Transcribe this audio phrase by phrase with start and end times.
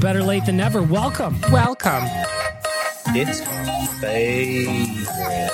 [0.00, 0.82] Better late than never.
[0.82, 1.38] Welcome.
[1.52, 2.04] Welcome.
[3.08, 3.40] It's
[4.00, 5.50] favorite.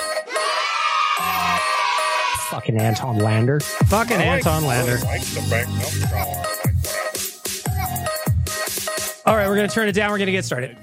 [2.49, 3.59] Fucking Anton Lander.
[3.59, 4.99] Fucking Anton Lander.
[9.25, 10.11] All right, we're going to turn it down.
[10.11, 10.77] We're going to get started.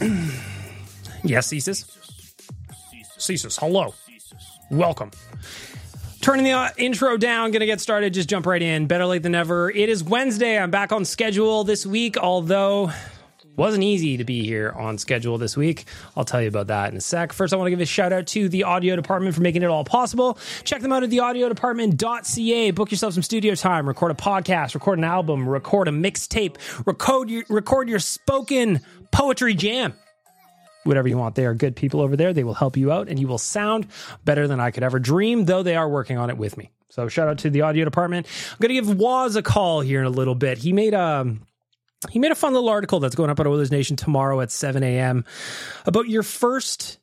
[1.24, 1.84] yes, Cesis.
[3.18, 3.94] Cesis, hello.
[4.70, 5.10] Welcome.
[6.22, 8.14] Turning the uh, intro down, gonna get started.
[8.14, 8.86] Just jump right in.
[8.86, 9.68] Better late than never.
[9.68, 10.56] It is Wednesday.
[10.56, 12.92] I'm back on schedule this week, although
[13.56, 15.84] wasn't easy to be here on schedule this week.
[16.16, 17.32] I'll tell you about that in a sec.
[17.32, 19.66] First, I want to give a shout out to the audio department for making it
[19.66, 20.38] all possible.
[20.62, 22.70] Check them out at theaudiodepartment.ca.
[22.70, 26.56] Book yourself some studio time, record a podcast, record an album, record a mixtape,
[26.86, 28.80] record your, record your spoken
[29.10, 29.92] poetry jam
[30.84, 31.34] whatever you want.
[31.34, 32.32] They are good people over there.
[32.32, 33.86] They will help you out and you will sound
[34.24, 36.70] better than I could ever dream, though they are working on it with me.
[36.90, 38.26] So shout out to the audio department.
[38.52, 40.58] I'm going to give Waz a call here in a little bit.
[40.58, 41.36] He made a
[42.10, 44.82] he made a fun little article that's going up on Oilers Nation tomorrow at 7
[44.82, 45.24] a.m.
[45.86, 46.98] about your first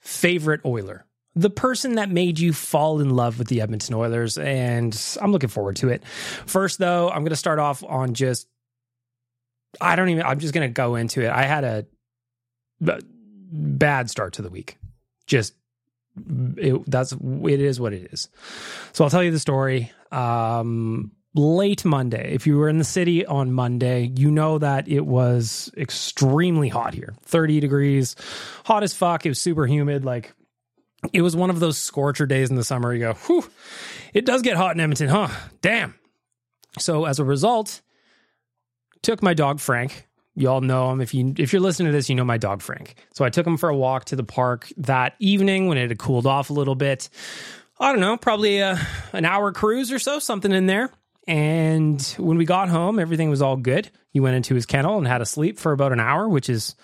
[0.00, 1.04] favorite Oiler.
[1.34, 5.48] The person that made you fall in love with the Edmonton Oilers, and I'm looking
[5.48, 6.04] forward to it.
[6.06, 8.46] First, though, I'm going to start off on just
[9.80, 10.24] I don't even.
[10.24, 11.30] I'm just going to go into it.
[11.30, 11.86] I had a
[13.54, 14.78] bad start to the week.
[15.26, 15.54] Just
[16.56, 18.28] it, that's it is what it is.
[18.92, 19.92] So I'll tell you the story.
[20.12, 25.06] Um, late Monday, if you were in the city on Monday, you know that it
[25.06, 28.16] was extremely hot here, thirty degrees,
[28.64, 29.24] hot as fuck.
[29.24, 30.04] It was super humid.
[30.04, 30.34] Like
[31.12, 32.92] it was one of those scorcher days in the summer.
[32.92, 33.48] You go, whew,
[34.12, 35.28] it does get hot in Edmonton, huh?
[35.60, 35.94] Damn.
[36.78, 37.82] So as a result,
[39.02, 41.00] took my dog Frank you all know him.
[41.00, 42.94] If you if you're listening to this, you know my dog Frank.
[43.12, 45.98] So I took him for a walk to the park that evening when it had
[45.98, 47.08] cooled off a little bit.
[47.78, 48.78] I don't know, probably a,
[49.12, 50.90] an hour cruise or so, something in there.
[51.26, 53.90] And when we got home, everything was all good.
[54.10, 56.76] He went into his kennel and had a sleep for about an hour, which is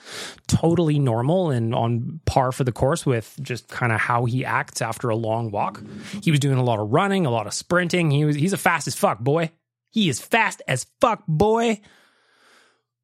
[0.49, 4.81] totally normal and on par for the course with just kind of how he acts
[4.81, 5.83] after a long walk.
[6.23, 8.11] He was doing a lot of running, a lot of sprinting.
[8.11, 9.51] He was he's a fast as fuck boy.
[9.91, 11.81] He is fast as fuck boy.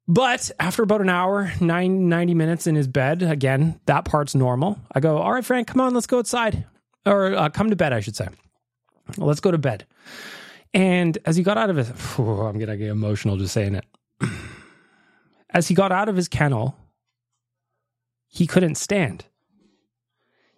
[0.07, 4.79] But after about an hour, nine, 90 minutes in his bed, again, that part's normal.
[4.93, 6.65] I go, all right, Frank, come on, let's go outside.
[7.05, 8.29] Or uh, come to bed, I should say.
[9.17, 9.85] Let's go to bed.
[10.73, 13.75] And as he got out of his, oh, I'm going to get emotional just saying
[13.75, 13.85] it.
[15.49, 16.75] As he got out of his kennel,
[18.27, 19.25] he couldn't stand.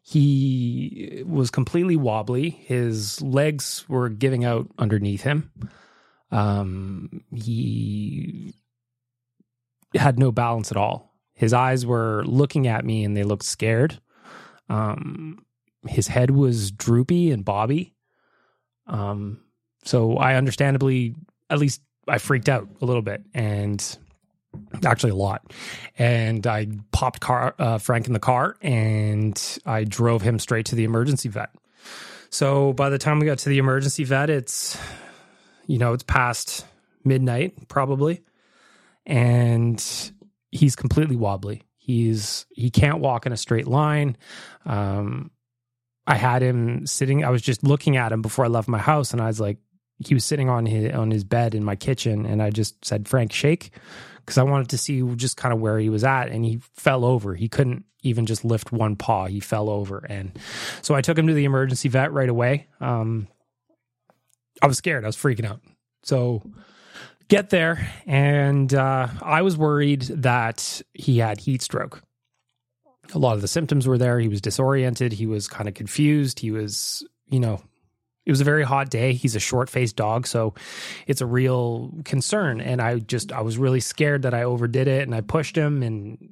[0.01, 2.49] He was completely wobbly.
[2.49, 5.51] His legs were giving out underneath him.
[6.31, 8.55] Um, he
[9.95, 11.13] had no balance at all.
[11.33, 13.99] His eyes were looking at me and they looked scared.
[14.67, 15.45] Um,
[15.87, 17.93] his head was droopy and bobby.
[18.87, 19.39] Um,
[19.85, 21.15] so I understandably,
[21.49, 23.97] at least I freaked out a little bit and
[24.85, 25.53] actually a lot.
[25.97, 30.75] And I popped car, uh, Frank in the car and I drove him straight to
[30.75, 31.51] the emergency vet.
[32.29, 34.77] So by the time we got to the emergency vet, it's,
[35.67, 36.65] you know, it's past
[37.03, 38.21] midnight probably.
[39.09, 39.83] And
[40.51, 41.63] he's completely wobbly.
[41.77, 44.15] He's, he can't walk in a straight line.
[44.65, 45.31] Um,
[46.07, 49.11] I had him sitting, I was just looking at him before I left my house
[49.11, 49.57] and I was like,
[49.99, 53.07] he was sitting on his on his bed in my kitchen and I just said
[53.07, 53.71] Frank shake
[54.17, 57.03] because I wanted to see just kind of where he was at and he fell
[57.03, 57.35] over.
[57.35, 59.25] He couldn't even just lift one paw.
[59.25, 60.31] He fell over and
[60.81, 62.67] so I took him to the emergency vet right away.
[62.79, 63.27] Um
[64.61, 65.03] I was scared.
[65.03, 65.61] I was freaking out.
[66.03, 66.43] So
[67.29, 72.01] get there and uh I was worried that he had heat stroke.
[73.13, 74.19] A lot of the symptoms were there.
[74.19, 77.61] He was disoriented, he was kind of confused, he was, you know,
[78.29, 79.13] it was a very hot day.
[79.13, 80.53] He's a short faced dog, so
[81.07, 82.61] it's a real concern.
[82.61, 85.81] And I just, I was really scared that I overdid it and I pushed him.
[85.81, 86.29] And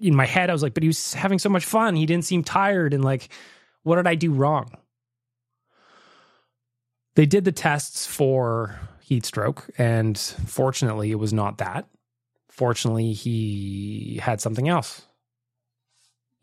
[0.00, 1.94] in my head, I was like, but he was having so much fun.
[1.94, 2.92] He didn't seem tired.
[2.92, 3.28] And like,
[3.84, 4.72] what did I do wrong?
[7.14, 8.76] They did the tests for
[9.08, 11.88] heat stroke, and fortunately, it was not that.
[12.50, 15.06] Fortunately, he had something else.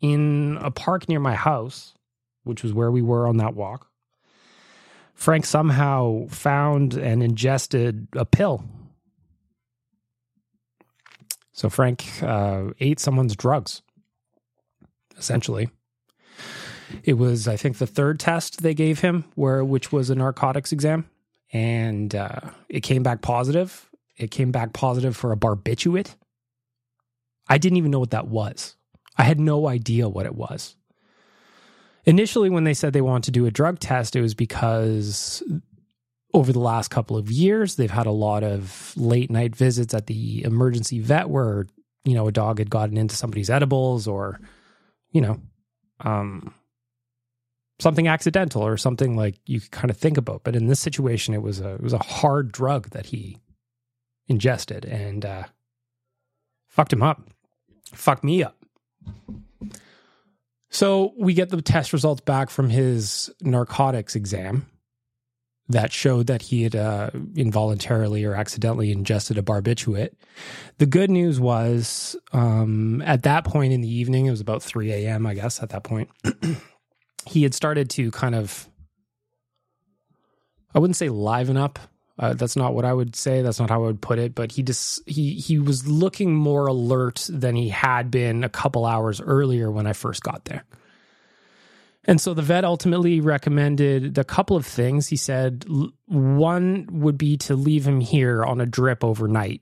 [0.00, 1.94] In a park near my house,
[2.42, 3.88] which was where we were on that walk,
[5.14, 8.64] Frank somehow found and ingested a pill.
[11.52, 13.80] So Frank uh, ate someone's drugs,
[15.16, 15.70] essentially.
[17.04, 20.72] It was, I think, the third test they gave him, where which was a narcotics
[20.72, 21.08] exam,
[21.56, 23.88] and uh, it came back positive.
[24.18, 26.14] It came back positive for a barbiturate.
[27.48, 28.76] I didn't even know what that was.
[29.16, 30.76] I had no idea what it was.
[32.04, 35.42] Initially, when they said they wanted to do a drug test, it was because
[36.34, 40.06] over the last couple of years, they've had a lot of late night visits at
[40.08, 41.66] the emergency vet where,
[42.04, 44.40] you know, a dog had gotten into somebody's edibles or,
[45.10, 45.40] you know,
[46.00, 46.52] um,
[47.78, 50.42] something accidental or something like you could kind of think about.
[50.44, 53.38] But in this situation, it was a it was a hard drug that he
[54.28, 55.44] ingested and uh,
[56.66, 57.22] fucked him up,
[57.92, 58.56] fucked me up.
[60.70, 64.66] So we get the test results back from his narcotics exam
[65.68, 70.10] that showed that he had uh, involuntarily or accidentally ingested a barbiturate.
[70.78, 74.92] The good news was um, at that point in the evening, it was about 3
[74.92, 76.08] a.m., I guess, at that point,
[77.26, 78.68] he had started to kind of,
[80.74, 81.78] I wouldn't say liven up.
[82.18, 83.42] Uh, that's not what I would say.
[83.42, 84.34] That's not how I would put it.
[84.34, 88.86] But he just he he was looking more alert than he had been a couple
[88.86, 90.64] hours earlier when I first got there.
[92.04, 95.08] And so the vet ultimately recommended a couple of things.
[95.08, 95.66] He said
[96.06, 99.60] one would be to leave him here on a drip overnight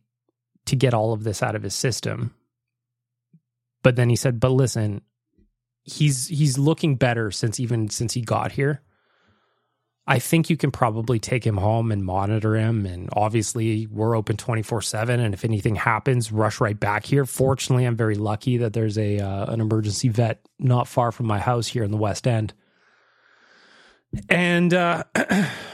[0.66, 2.34] to get all of this out of his system.
[3.82, 5.00] But then he said, "But listen,
[5.84, 8.82] he's he's looking better since even since he got here."
[10.06, 12.84] I think you can probably take him home and monitor him.
[12.84, 15.18] And obviously, we're open 24 7.
[15.18, 17.24] And if anything happens, rush right back here.
[17.24, 21.38] Fortunately, I'm very lucky that there's a uh, an emergency vet not far from my
[21.38, 22.52] house here in the West End.
[24.28, 25.04] And uh,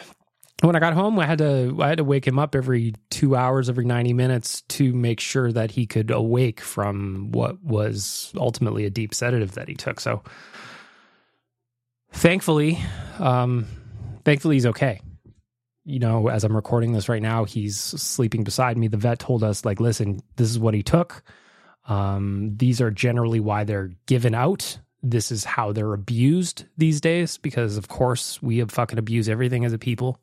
[0.63, 3.35] when I got home, I had to I had to wake him up every two
[3.35, 8.85] hours, every 90 minutes to make sure that he could awake from what was ultimately
[8.85, 10.01] a deep sedative that he took.
[10.01, 10.23] So
[12.13, 12.79] thankfully,
[13.19, 13.67] um,
[14.25, 15.01] thankfully he's okay.
[15.87, 18.89] You know as i'm recording this right now he's sleeping beside me.
[18.89, 21.23] The vet told us like listen this is what he took.
[21.89, 24.79] Um, these are generally why they're given out.
[25.03, 29.65] This is how they're abused these days because of course we have fucking abuse everything
[29.65, 30.21] as a people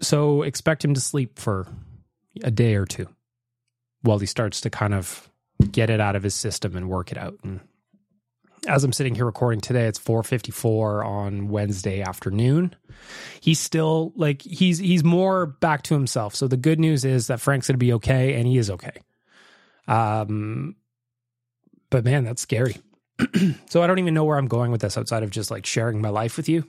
[0.00, 1.66] so expect him to sleep for
[2.42, 3.08] a day or two
[4.02, 5.28] while he starts to kind of
[5.72, 7.60] get it out of his system and work it out and
[8.66, 12.74] as I'm sitting here recording today, it's 4:54 on Wednesday afternoon.
[13.40, 16.34] He's still like he's he's more back to himself.
[16.34, 19.02] So the good news is that Frank's going to be okay and he is okay.
[19.86, 20.76] Um
[21.90, 22.76] but man, that's scary.
[23.68, 26.00] so I don't even know where I'm going with this outside of just like sharing
[26.00, 26.64] my life with you.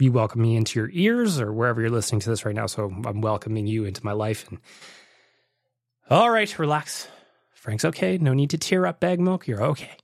[0.00, 2.66] You welcome me into your ears or wherever you're listening to this right now.
[2.66, 4.58] So I'm welcoming you into my life and
[6.08, 7.06] all right, relax.
[7.52, 8.18] Frank's okay.
[8.18, 9.46] No need to tear up bag milk.
[9.46, 9.96] You're okay.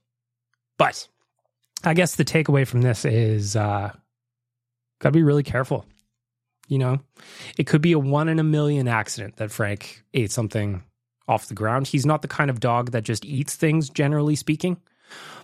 [0.77, 1.07] But
[1.83, 3.91] I guess the takeaway from this is uh,
[4.99, 5.85] got to be really careful.
[6.67, 6.99] You know,
[7.57, 10.83] it could be a one in a million accident that Frank ate something
[11.27, 11.87] off the ground.
[11.87, 14.77] He's not the kind of dog that just eats things, generally speaking.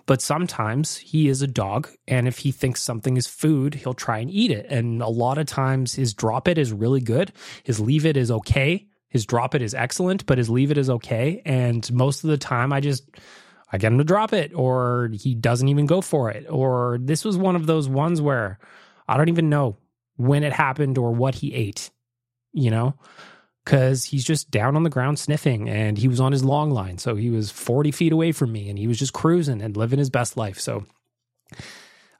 [0.05, 4.17] But sometimes he is a dog, and if he thinks something is food, he'll try
[4.19, 4.65] and eat it.
[4.69, 7.31] And a lot of times, his drop it is really good,
[7.63, 10.89] his leave it is okay, his drop it is excellent, but his leave it is
[10.89, 11.41] okay.
[11.45, 13.09] And most of the time, I just
[13.71, 16.47] I get him to drop it, or he doesn't even go for it.
[16.49, 18.59] Or this was one of those ones where
[19.07, 19.77] I don't even know
[20.17, 21.89] when it happened or what he ate,
[22.51, 22.95] you know,
[23.63, 26.97] because he's just down on the ground sniffing and he was on his long line.
[26.97, 29.99] So he was 40 feet away from me and he was just cruising and living
[29.99, 30.59] his best life.
[30.59, 30.85] So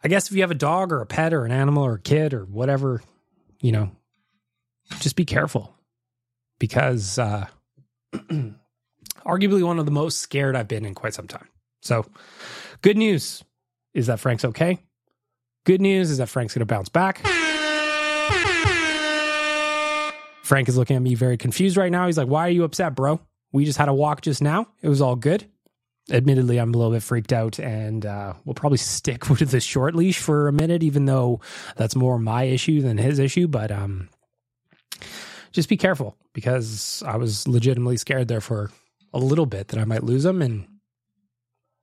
[0.03, 1.99] I guess if you have a dog or a pet or an animal or a
[1.99, 3.01] kid or whatever,
[3.59, 3.91] you know,
[4.99, 5.73] just be careful
[6.59, 7.47] because, uh,
[9.25, 11.47] arguably one of the most scared I've been in quite some time.
[11.81, 12.05] So,
[12.81, 13.43] good news
[13.93, 14.79] is that Frank's okay.
[15.65, 17.21] Good news is that Frank's going to bounce back.
[20.43, 22.05] Frank is looking at me very confused right now.
[22.05, 23.19] He's like, Why are you upset, bro?
[23.51, 24.67] We just had a walk just now.
[24.81, 25.45] It was all good.
[26.11, 29.95] Admittedly, I'm a little bit freaked out, and uh, we'll probably stick with the short
[29.95, 31.39] leash for a minute, even though
[31.77, 33.47] that's more my issue than his issue.
[33.47, 34.09] But um,
[35.53, 38.69] just be careful because I was legitimately scared there for
[39.13, 40.41] a little bit that I might lose him.
[40.41, 40.67] And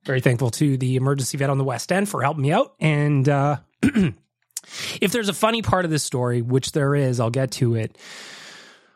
[0.03, 2.75] very thankful to the emergency vet on the West End for helping me out.
[2.79, 7.51] And uh, if there's a funny part of this story, which there is, I'll get
[7.53, 7.97] to it.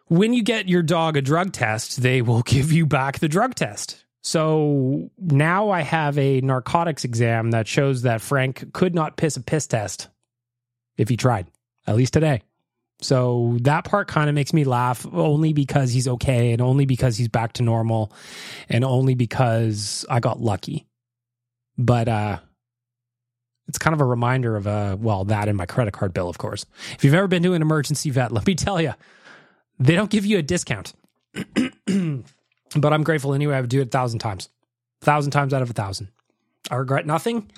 [0.07, 3.55] When you get your dog a drug test, they will give you back the drug
[3.55, 4.03] test.
[4.21, 9.41] So now I have a narcotics exam that shows that Frank could not piss a
[9.41, 10.07] piss test
[10.97, 11.47] if he tried,
[11.85, 12.41] at least today.
[13.01, 17.17] So that part kind of makes me laugh only because he's okay and only because
[17.17, 18.11] he's back to normal
[18.69, 20.87] and only because I got lucky.
[21.77, 22.39] But uh
[23.67, 26.37] it's kind of a reminder of uh well that and my credit card bill of
[26.37, 26.65] course.
[26.93, 28.93] If you've ever been to an emergency vet, let me tell you,
[29.79, 30.93] they don't give you a discount.
[31.33, 33.55] but I'm grateful anyway.
[33.55, 34.49] I would do it a thousand times.
[35.01, 36.09] A thousand times out of a thousand.
[36.69, 37.51] I regret nothing.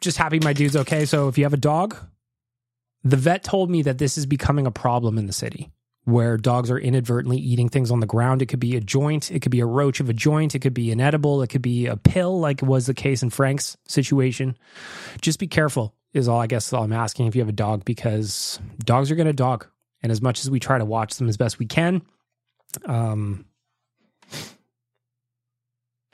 [0.00, 1.04] Just happy my dude's okay.
[1.04, 1.96] So if you have a dog,
[3.04, 5.70] the vet told me that this is becoming a problem in the city
[6.04, 8.42] where dogs are inadvertently eating things on the ground.
[8.42, 10.74] It could be a joint, it could be a roach of a joint, it could
[10.74, 14.56] be an edible, it could be a pill, like was the case in Frank's situation.
[15.20, 17.84] Just be careful, is all I guess all I'm asking if you have a dog,
[17.84, 19.66] because dogs are going to dog.
[20.02, 22.02] And as much as we try to watch them as best we can,
[22.86, 23.44] um,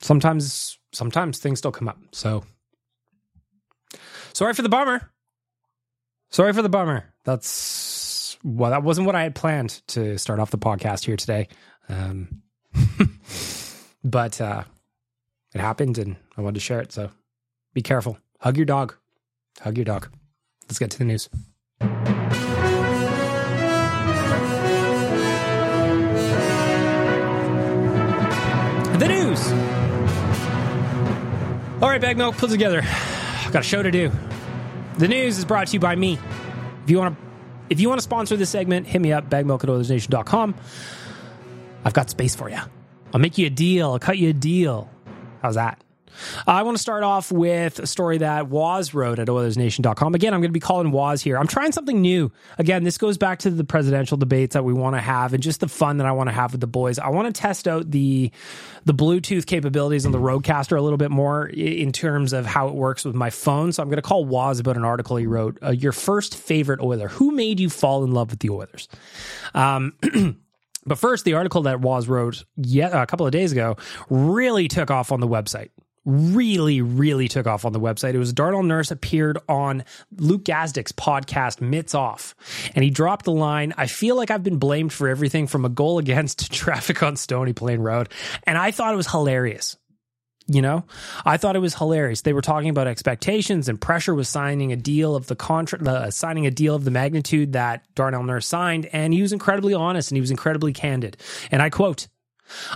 [0.00, 1.98] sometimes sometimes things still come up.
[2.12, 2.44] So
[4.32, 5.10] sorry for the bummer.
[6.30, 7.04] Sorry for the bummer.
[7.24, 11.48] That's well, that wasn't what I had planned to start off the podcast here today.
[11.88, 12.42] Um,
[14.04, 14.64] but uh,
[15.54, 16.92] it happened, and I wanted to share it.
[16.92, 17.10] So
[17.74, 18.18] be careful.
[18.40, 18.94] Hug your dog.
[19.60, 20.08] Hug your dog.
[20.68, 21.28] Let's get to the news.
[29.44, 29.52] News.
[31.82, 32.82] All right, Bag Milk, put together.
[32.82, 34.10] I've got a show to do.
[34.98, 36.18] The news is brought to you by me.
[36.84, 37.26] If you want to
[37.68, 40.54] if you want to sponsor this segment, hit me up, bagmilk at oilersnation.com.
[41.84, 42.58] I've got space for you.
[43.12, 43.92] I'll make you a deal.
[43.92, 44.88] I'll cut you a deal.
[45.42, 45.82] How's that?
[46.46, 50.14] I want to start off with a story that Waz wrote at OilersNation.com.
[50.14, 51.38] Again, I'm going to be calling Waz here.
[51.38, 52.32] I'm trying something new.
[52.58, 55.60] Again, this goes back to the presidential debates that we want to have and just
[55.60, 56.98] the fun that I want to have with the boys.
[56.98, 58.30] I want to test out the
[58.84, 62.74] the Bluetooth capabilities on the Rodecaster a little bit more in terms of how it
[62.74, 63.72] works with my phone.
[63.72, 65.58] So I'm going to call Waz about an article he wrote.
[65.62, 67.08] Uh, your first favorite Oiler.
[67.08, 68.88] Who made you fall in love with the Oilers?
[69.54, 69.94] Um,
[70.86, 73.76] But first, the article that Waz wrote yet a couple of days ago
[74.08, 75.70] really took off on the website
[76.06, 78.14] really, really took off on the website.
[78.14, 79.84] It was Darnell Nurse appeared on
[80.16, 82.34] Luke Gazdic's podcast, Mitts Off,
[82.74, 85.68] and he dropped the line, I feel like I've been blamed for everything from a
[85.68, 88.08] goal against to traffic on Stony Plain Road.
[88.44, 89.76] And I thought it was hilarious.
[90.48, 90.84] You know,
[91.24, 92.22] I thought it was hilarious.
[92.22, 96.08] They were talking about expectations and pressure was signing a deal of the contract, uh,
[96.12, 98.86] signing a deal of the magnitude that Darnell Nurse signed.
[98.92, 101.16] And he was incredibly honest and he was incredibly candid.
[101.50, 102.06] And I quote,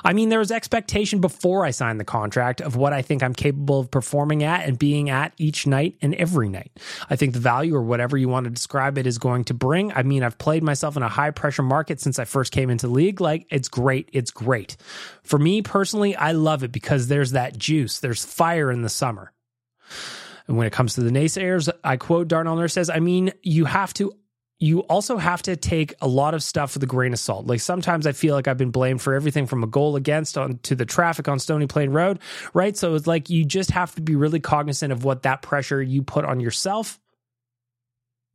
[0.05, 3.35] I mean, there was expectation before I signed the contract of what I think I'm
[3.35, 6.73] capable of performing at and being at each night and every night.
[7.09, 9.93] I think the value or whatever you want to describe it is going to bring.
[9.93, 12.89] I mean, I've played myself in a high pressure market since I first came into
[12.89, 13.21] league.
[13.21, 14.09] Like, it's great.
[14.13, 14.77] It's great.
[15.23, 19.33] For me personally, I love it because there's that juice, there's fire in the summer.
[20.47, 23.67] And when it comes to the naysayers, I quote Darnell Nurse says, I mean, you
[23.67, 24.13] have to
[24.61, 27.47] you also have to take a lot of stuff with a grain of salt.
[27.47, 30.59] Like sometimes I feel like I've been blamed for everything from a goal against on
[30.65, 32.19] to the traffic on Stony Plain Road,
[32.53, 32.77] right?
[32.77, 36.03] So it's like you just have to be really cognizant of what that pressure you
[36.03, 37.01] put on yourself.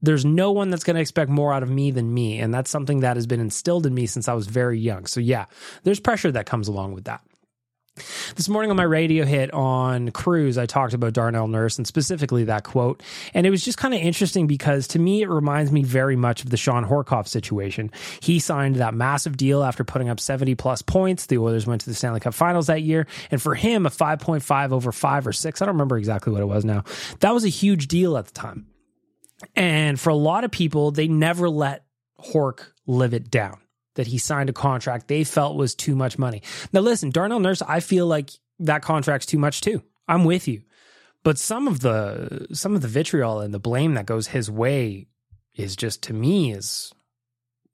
[0.02, 2.70] There's no one that's going to expect more out of me than me, and that's
[2.70, 5.06] something that has been instilled in me since I was very young.
[5.06, 5.46] So yeah,
[5.84, 7.22] there's pressure that comes along with that.
[8.36, 12.44] This morning on my radio hit on Cruise, I talked about Darnell Nurse and specifically
[12.44, 13.02] that quote.
[13.34, 16.44] And it was just kind of interesting because to me, it reminds me very much
[16.44, 17.92] of the Shawn Horcoff situation.
[18.20, 21.28] He signed that massive deal after putting up 70 plus points.
[21.28, 23.08] The Oilers went to the Stanley Cup finals that year.
[23.32, 26.48] And for him, a 5.5 over five or six, I don't remember exactly what it
[26.48, 26.84] was now.
[27.22, 28.68] That was a huge deal at the time.
[29.56, 31.86] And for a lot of people, they never let
[32.20, 33.60] Hork live it down
[33.96, 36.42] that he signed a contract they felt was too much money.
[36.72, 39.84] Now, listen, Darnell Nurse, I feel like that contract's too much too.
[40.08, 40.62] I'm with you,
[41.24, 45.08] but some of the some of the vitriol and the blame that goes his way
[45.56, 46.94] is just to me is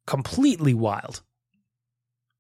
[0.06, 1.22] completely wild.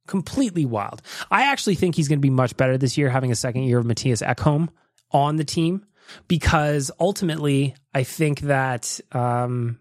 [0.08, 1.02] Completely wild.
[1.30, 3.80] I actually think he's going to be much better this year, having a second year
[3.80, 4.70] of Mattias Ekholm
[5.12, 5.86] on the team,
[6.28, 9.80] because ultimately, I think that um,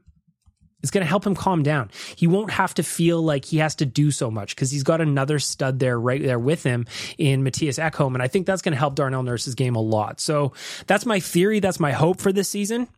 [0.83, 1.91] it's going to help him calm down.
[2.17, 5.01] He won't have to feel like he has to do so much because he's got
[5.01, 6.87] another stud there right there with him
[7.19, 8.15] in Mattias Ekholm.
[8.15, 10.21] And I think that's going to help Darnell Nurse's game a lot.
[10.21, 10.53] So
[10.87, 11.61] that's my theory.
[11.61, 12.89] That's my hope for this season.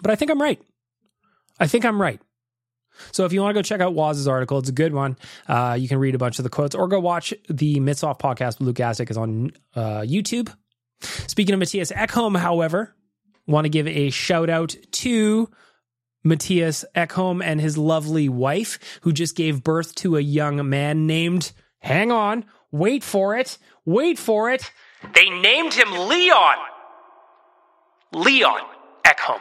[0.00, 0.60] But I think I'm right.
[1.58, 2.20] I think I'm right.
[3.12, 5.16] So if you want to go check out Waz's article, it's a good one.
[5.46, 8.18] Uh, you can read a bunch of the quotes or go watch the Mitts Off
[8.18, 10.52] podcast with Luke Gazdic is on uh, YouTube.
[11.00, 12.94] Speaking of Mattias Ekholm, however,
[13.46, 15.48] want to give a shout out to
[16.24, 21.52] Mattias Ekholm and his lovely wife, who just gave birth to a young man named,
[21.78, 24.70] hang on, wait for it, wait for it.
[25.14, 26.56] They named him Leon.
[28.12, 28.62] Leon
[29.06, 29.40] Ekholm.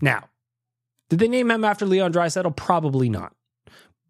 [0.00, 0.28] Now,
[1.10, 2.56] did they name him after Leon Draisaitl?
[2.56, 3.34] Probably not.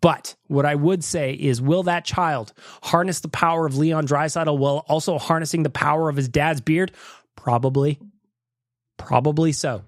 [0.01, 4.57] But what I would say is, will that child harness the power of Leon Draisaitl
[4.57, 6.93] while also harnessing the power of his dad's beard?
[7.37, 7.99] Probably.
[8.97, 9.83] Probably so.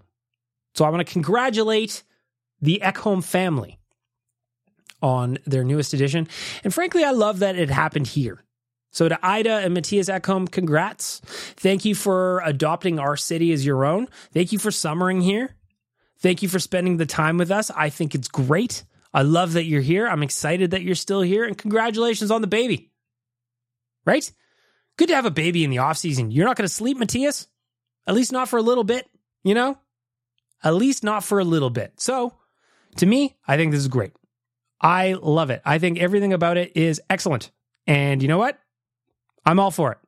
[0.75, 2.03] So I want to congratulate
[2.61, 3.79] the Ekholm family
[5.03, 6.29] on their newest edition.
[6.65, 8.43] And frankly, I love that it happened here.
[8.93, 11.21] So to Ida and Mattias Ekholm, congrats.
[11.57, 14.07] Thank you for adopting our city as your own.
[14.33, 15.57] Thank you for summering here.
[16.19, 17.71] Thank you for spending the time with us.
[17.71, 18.85] I think it's great.
[19.13, 20.07] I love that you're here.
[20.07, 22.91] I'm excited that you're still here and congratulations on the baby.
[24.05, 24.31] Right?
[24.97, 26.31] Good to have a baby in the off season.
[26.31, 27.47] You're not going to sleep, Mattias.
[28.07, 29.09] At least not for a little bit,
[29.43, 29.79] you know?
[30.65, 31.95] At least not for a little bit.
[31.97, 32.35] So,
[32.97, 34.13] to me, I think this is great.
[34.81, 35.63] I love it.
[35.65, 37.51] I think everything about it is excellent.
[37.87, 38.59] And you know what?
[39.45, 39.99] I'm all for it.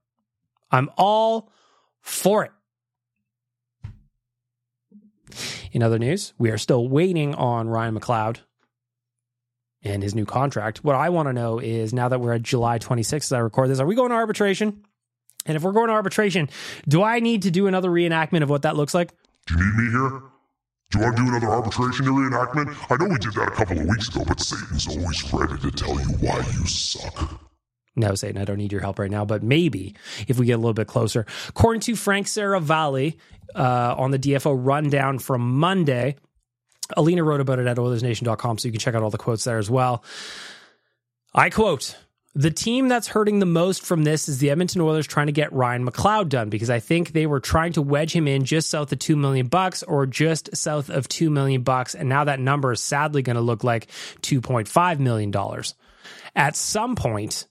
[0.71, 1.51] I'm all
[2.01, 2.53] for it.
[5.73, 8.39] In other news, we are still waiting on Ryan McLeod
[9.83, 10.85] and his new contract.
[10.85, 13.71] What I want to know is now that we're at July 26th as I record
[13.71, 14.85] this, are we going to arbitration?
[15.47, 16.49] And if we're going to arbitration,
[16.89, 19.13] do I need to do another reenactment of what that looks like?
[19.47, 20.23] Do you need me here?
[20.91, 22.77] Do you want to do another arbitration reenactment?
[22.91, 25.71] I know we did that a couple of weeks ago, but Satan's always ready to
[25.71, 27.41] tell you why you suck.
[27.97, 29.95] No, Satan, I don't need your help right now, but maybe
[30.27, 31.27] if we get a little bit closer.
[31.49, 33.17] According to Frank Seravalli
[33.55, 36.17] uh, on the DFO rundown from Monday,
[36.97, 39.59] Alina wrote about it at OilersNation.com, so you can check out all the quotes there
[39.59, 40.05] as well.
[41.35, 41.97] I quote,
[42.35, 45.53] the team that's hurting the most from this is the Edmonton Oilers trying to get
[45.53, 48.93] Ryan McLeod done because I think they were trying to wedge him in just south
[48.93, 52.73] of 2 million bucks or just south of 2 million bucks and now that number
[52.73, 53.87] is sadly going to look like
[54.23, 55.75] 2.5 million dollars.
[56.35, 57.47] At some point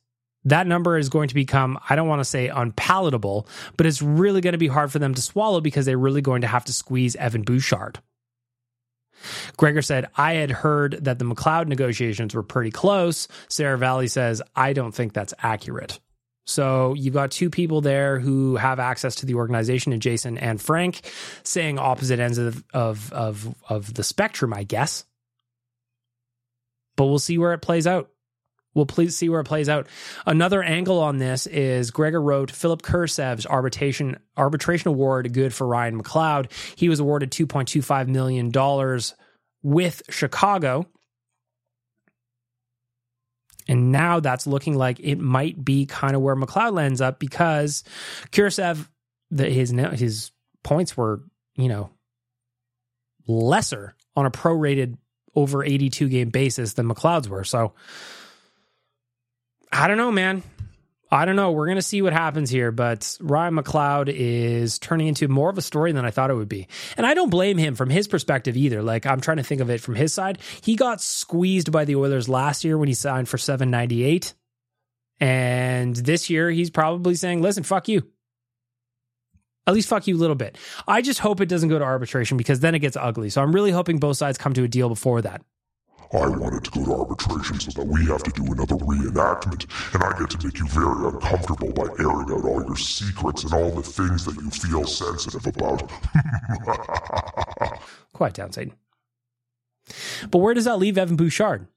[0.46, 4.41] that number is going to become, I don't want to say unpalatable, but it's really
[4.41, 6.74] going to be hard for them to swallow because they're really going to have to
[6.74, 8.00] squeeze Evan Bouchard.
[9.57, 13.27] Gregor said, I had heard that the McLeod negotiations were pretty close.
[13.49, 15.99] Seravalli says, I don't think that's accurate.
[16.45, 20.62] So you've got two people there who have access to the organization, and Jason and
[20.62, 21.01] Frank,
[21.43, 25.05] saying opposite ends of of of, of the spectrum, I guess.
[26.95, 28.09] But we'll see where it plays out.
[28.73, 29.88] We'll please see where it plays out.
[30.25, 36.01] Another angle on this is Gregor wrote Philipp Kurashev's arbitration arbitration award good for Ryan
[36.01, 36.51] McLeod.
[36.75, 39.15] He was awarded two point two five million dollars
[39.62, 40.86] with Chicago.
[43.67, 47.83] And now that's looking like it might be kind of where McLeod lands up because
[48.31, 48.89] Kursev,
[49.31, 50.31] the, his his
[50.63, 51.21] points were
[51.55, 51.89] you know
[53.27, 54.97] lesser on a prorated
[55.36, 57.43] over 82 game basis than McLeod's were.
[57.43, 57.73] So
[59.73, 60.43] I don't know, man.
[61.12, 61.51] I don't know.
[61.51, 65.57] We're going to see what happens here, but Ryan McLeod is turning into more of
[65.57, 66.67] a story than I thought it would be.
[66.97, 68.81] And I don't blame him from his perspective either.
[68.81, 70.39] Like I'm trying to think of it from his side.
[70.62, 74.33] He got squeezed by the Oilers last year when he signed for 798.
[75.19, 78.07] And this year he's probably saying, "Listen, fuck you."
[79.67, 80.57] At least fuck you a little bit.
[80.88, 83.29] I just hope it doesn't go to arbitration because then it gets ugly.
[83.29, 85.41] So I'm really hoping both sides come to a deal before that.
[86.13, 89.65] I want it to go to arbitration so that we have to do another reenactment,
[89.93, 93.54] and I get to make you very uncomfortable by airing out all your secrets and
[93.54, 95.89] all the things that you feel sensitive about.
[98.13, 98.73] Quiet down, Satan.
[100.30, 101.67] But where does that leave Evan Bouchard?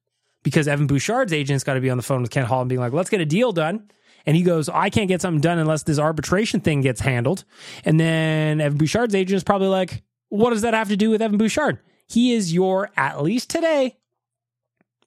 [0.43, 2.81] Because Evan Bouchard's agent's got to be on the phone with Ken Holland and being
[2.81, 3.91] like, let's get a deal done.
[4.27, 7.45] And he goes, I can't get something done unless this arbitration thing gets handled.
[7.85, 11.23] And then Evan Bouchard's agent is probably like, what does that have to do with
[11.23, 11.79] Evan Bouchard?
[12.07, 13.97] He is your, at least today,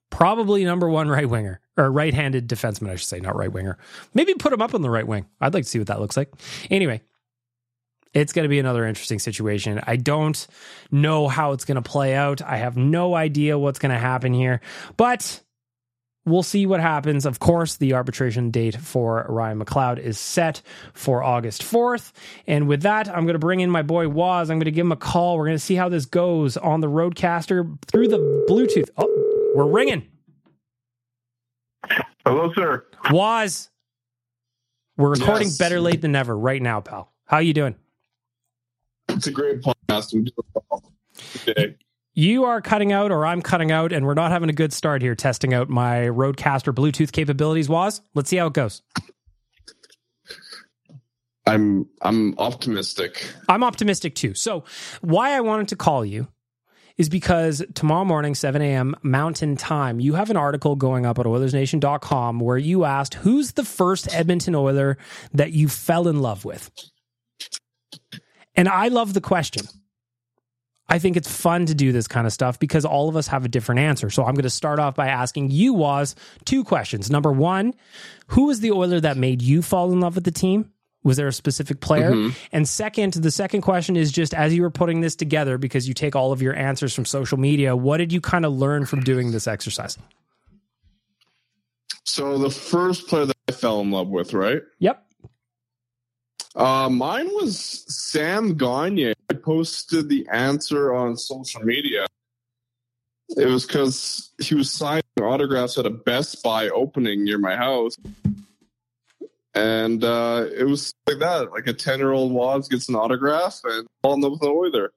[0.10, 3.78] probably number one right winger or right handed defenseman, I should say, not right winger.
[4.13, 5.28] Maybe put him up on the right wing.
[5.39, 6.32] I'd like to see what that looks like.
[6.69, 7.02] Anyway,
[8.13, 9.80] it's going to be another interesting situation.
[9.86, 10.48] I don't
[10.91, 12.41] know how it's going to play out.
[12.41, 14.62] I have no idea what's going to happen here,
[14.98, 15.41] but
[16.26, 17.26] we'll see what happens.
[17.26, 20.62] Of course, the arbitration date for Ryan McLeod is set
[20.93, 22.12] for August 4th.
[22.48, 24.50] And with that, I'm going to bring in my boy Waz.
[24.50, 25.38] I'm going to give him a call.
[25.38, 28.89] We're going to see how this goes on the Rodecaster through the Bluetooth.
[28.98, 29.29] Oh,
[29.60, 30.08] we're ringing.
[32.26, 32.86] Hello, sir.
[33.12, 33.69] Waz.
[34.98, 35.58] We're recording Yes.
[35.58, 37.12] better late than never right now, pal.
[37.26, 37.76] How you doing?
[39.10, 40.13] It's a great podcast.
[40.13, 40.93] I'm doing well.
[41.48, 41.76] Okay.
[42.13, 45.02] You are cutting out, or I'm cutting out, and we're not having a good start
[45.02, 47.67] here testing out my Rodecaster Bluetooth capabilities.
[47.69, 48.82] Was let's see how it goes.
[51.45, 53.26] I'm I'm optimistic.
[53.50, 54.34] I'm optimistic too.
[54.34, 54.63] So,
[55.02, 56.28] why I wanted to call you
[57.00, 58.94] is because tomorrow morning, 7 a.m.
[59.02, 63.64] Mountain Time, you have an article going up at OilersNation.com where you asked who's the
[63.64, 64.98] first Edmonton Oiler
[65.34, 66.70] that you fell in love with.
[68.54, 69.66] And I love the question.
[70.90, 73.46] I think it's fun to do this kind of stuff because all of us have
[73.46, 74.10] a different answer.
[74.10, 77.10] So I'm going to start off by asking you, was two questions.
[77.10, 77.76] Number one,
[78.28, 80.70] who was the Oiler that made you fall in love with the team?
[81.04, 82.32] Was there a specific player?
[82.52, 85.94] And second, the second question is just as you were putting this together, because you
[85.94, 89.02] take all of your answers from social media, what did you kind of learn from
[89.02, 89.98] doing this exercise?
[92.04, 94.62] So the first player that I fell in love with, right?
[94.80, 95.06] Yep.
[96.56, 99.14] Uh, mine was Sam Gagne.
[99.30, 102.08] I posted the answer on social media.
[103.38, 107.96] It was because he was signing autographs at a Best Buy opening near my house.
[109.60, 111.52] And uh, it was like that.
[111.52, 114.48] Like a 10 year old Waz gets an autograph and fall in love with the
[114.48, 114.91] Oiler.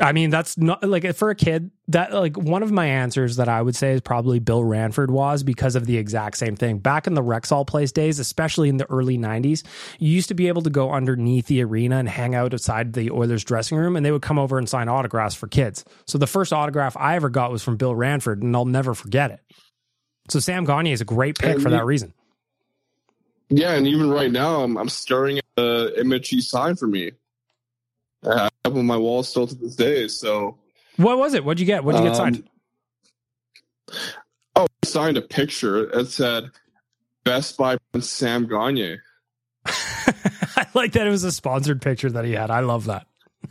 [0.00, 3.48] I mean, that's not like for a kid that like one of my answers that
[3.48, 6.78] I would say is probably Bill Ranford was because of the exact same thing.
[6.78, 9.64] Back in the Rexall Place days, especially in the early 90s,
[9.98, 13.10] you used to be able to go underneath the arena and hang out outside the
[13.10, 15.84] Oilers dressing room and they would come over and sign autographs for kids.
[16.06, 19.32] So the first autograph I ever got was from Bill Ranford and I'll never forget
[19.32, 19.40] it.
[20.30, 22.14] So Sam Gagne is a great pick And for you- that reason.
[23.50, 27.12] Yeah, and even right now, I'm, I'm staring at the image he signed for me.
[28.24, 30.08] I have on my wall still to this day.
[30.08, 30.58] So,
[30.96, 31.44] What was it?
[31.44, 31.84] What'd you get?
[31.84, 32.48] What'd you get Um, signed?
[34.56, 36.50] oh, he signed a picture that said
[37.24, 38.98] Best Buy Sam Gagne.
[39.66, 42.50] I like that it was a sponsored picture that he had.
[42.50, 43.06] I love that.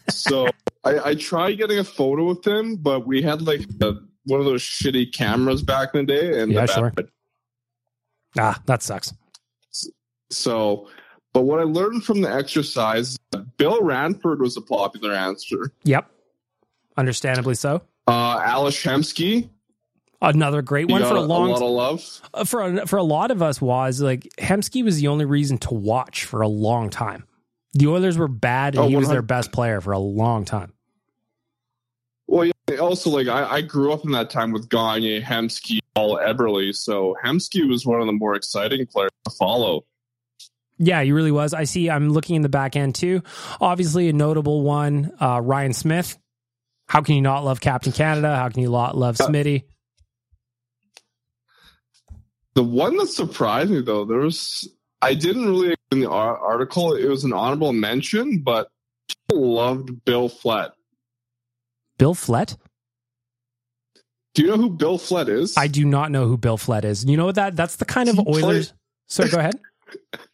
[0.09, 0.49] So
[0.83, 3.93] I, I tried getting a photo with him, but we had like a,
[4.25, 6.93] one of those shitty cameras back in the day, and Yeah, sure.
[8.37, 9.13] Ah, that sucks.
[10.29, 10.89] So,
[11.33, 13.17] but what I learned from the exercise,
[13.57, 15.71] Bill Ranford was a popular answer.
[15.83, 16.09] Yep.
[16.97, 17.81] Understandably so.
[18.07, 19.49] Uh, Ales Hemsky,
[20.19, 22.21] Another great one for a a, long lot of love.
[22.33, 25.59] Uh, for a, for a lot of us was like Hemsky was the only reason
[25.59, 27.25] to watch for a long time.
[27.73, 30.73] The Oilers were bad, and Oh, he was their best player for a long time.
[32.25, 36.17] Well, yeah, also like I, I grew up in that time with Gagne, Hemsky, all
[36.17, 39.85] Eberle, so Hemsky was one of the more exciting players to follow.
[40.79, 41.53] Yeah, he really was.
[41.53, 41.89] I see.
[41.89, 43.23] I'm looking in the back end too.
[43.59, 46.17] Obviously, a notable one, uh, Ryan Smyth.
[46.87, 48.35] How can you not love Captain Canada?
[48.35, 49.63] How can you not love Uh, Smitty?
[52.53, 54.67] The one that surprised me though, there was
[55.01, 56.93] I didn't really in the article.
[56.93, 58.69] It was an honorable mention, but
[59.29, 60.71] people loved Bill Flett.
[61.97, 62.57] Bill Flett?
[64.33, 65.55] Do you know who Bill Flett is?
[65.57, 67.05] I do not know who Bill Flett is.
[67.05, 67.55] You know what that?
[67.55, 68.73] That's the kind of He played- Oilers.
[69.07, 69.59] Sorry, go ahead.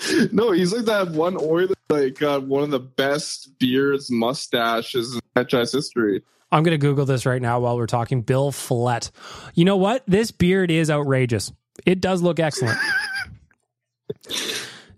[0.32, 5.20] no, he's like that one Oiler like got one of the best beards, mustaches in
[5.34, 6.22] franchise history.
[6.50, 8.22] I'm going to Google this right now while we're talking.
[8.22, 9.10] Bill Flett.
[9.54, 10.02] You know what?
[10.06, 11.50] This beard is outrageous.
[11.86, 12.78] It does look excellent.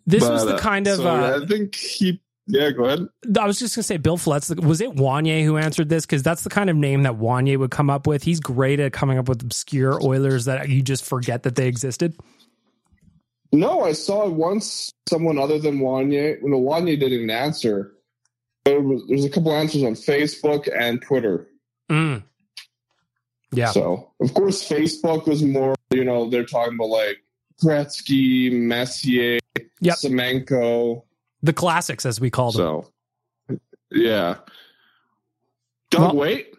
[0.07, 0.97] This was the uh, kind of.
[0.97, 2.21] so uh, I think he.
[2.47, 3.09] Yeah, go ahead.
[3.41, 4.55] I was just going to say, Bill Flett's.
[4.55, 6.05] Was it Wanye who answered this?
[6.05, 8.23] Because that's the kind of name that Wanye would come up with.
[8.23, 12.15] He's great at coming up with obscure Oilers that you just forget that they existed.
[13.55, 14.91] No, I saw once.
[15.09, 16.39] Someone other than Wanye.
[16.43, 17.93] No, Wanye didn't answer.
[18.65, 21.47] There was, there's a couple answers on Facebook and Twitter.
[21.91, 22.23] Mm.
[23.53, 23.71] Yeah.
[23.71, 27.23] So of course Facebook was more, you know, they're talking about like
[27.63, 29.39] Gretzky, Messier,
[29.81, 29.97] Yep.
[29.97, 31.03] Semenko.
[31.43, 32.83] The classics, as we call them.
[33.49, 33.59] So
[33.93, 34.37] yeah.
[35.91, 36.54] Doug Well- Weight.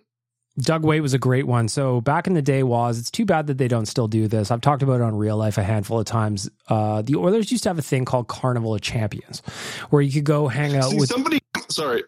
[0.57, 1.67] Doug Weight was a great one.
[1.67, 4.51] So back in the day was it's too bad that they don't still do this.
[4.51, 6.49] I've talked about it on real life a handful of times.
[6.67, 9.41] Uh, the Oilers used to have a thing called Carnival of Champions,
[9.89, 11.09] where you could go hang out See, with.
[11.09, 11.39] somebody
[11.69, 12.03] sorry.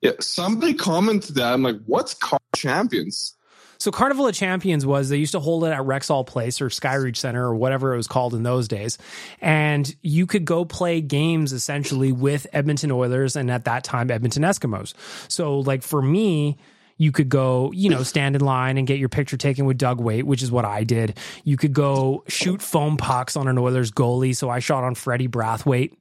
[0.00, 1.52] Yeah, somebody commented that.
[1.52, 3.34] I'm like, what's car champions?
[3.78, 7.18] So Carnival of Champions was they used to hold it at Rexall Place or Skyreach
[7.18, 8.96] Center or whatever it was called in those days,
[9.42, 14.44] and you could go play games essentially with Edmonton Oilers and at that time Edmonton
[14.44, 14.94] Eskimos.
[15.28, 16.56] So like for me.
[16.98, 20.00] You could go, you know, stand in line and get your picture taken with Doug
[20.00, 21.18] Weight, which is what I did.
[21.44, 24.34] You could go shoot foam pucks on an Oilers goalie.
[24.34, 25.92] So I shot on Freddie Brathwaite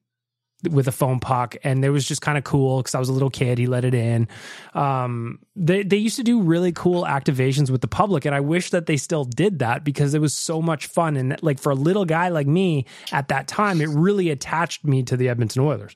[0.69, 3.13] with a foam puck, and it was just kind of cool because I was a
[3.13, 3.57] little kid.
[3.57, 4.27] He let it in.
[4.73, 8.69] Um, they they used to do really cool activations with the public, and I wish
[8.71, 11.17] that they still did that because it was so much fun.
[11.17, 15.03] And like for a little guy like me at that time, it really attached me
[15.03, 15.95] to the Edmonton Oilers.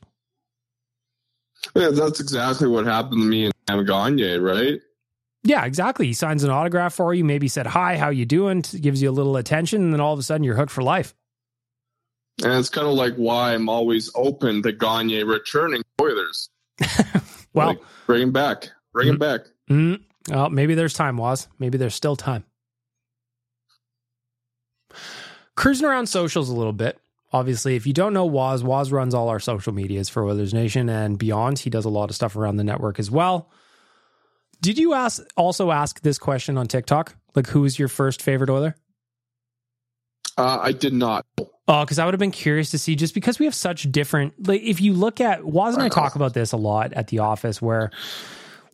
[1.75, 4.81] Yeah, that's exactly what happened to me Sam Gagne, right?
[5.43, 6.07] Yeah, exactly.
[6.07, 9.11] He signs an autograph for you, maybe said hi, how you doing, gives you a
[9.11, 11.13] little attention, and then all of a sudden you're hooked for life.
[12.43, 16.49] And it's kind of like why I'm always open to Gagne returning Oilers.
[17.51, 18.69] Well, Like, bring him back.
[18.93, 19.41] Bring him back.
[19.71, 21.47] Mm, well, maybe there's time, Waz.
[21.57, 22.45] Maybe there's still time.
[25.55, 26.99] Cruising around socials a little bit.
[27.33, 30.89] Obviously, if you don't know Waz, Waz runs all our social medias for Oilers Nation
[30.89, 31.59] and beyond.
[31.59, 33.49] He does a lot of stuff around the network as well.
[34.61, 37.15] Did you ask also ask this question on TikTok?
[37.35, 38.75] Like, who is your first favorite Oiler?
[40.37, 41.25] Uh, I did not.
[41.67, 44.47] Oh, because I would have been curious to see just because we have such different.
[44.47, 47.19] Like, if you look at Waz and I talk about this a lot at the
[47.19, 47.91] office, where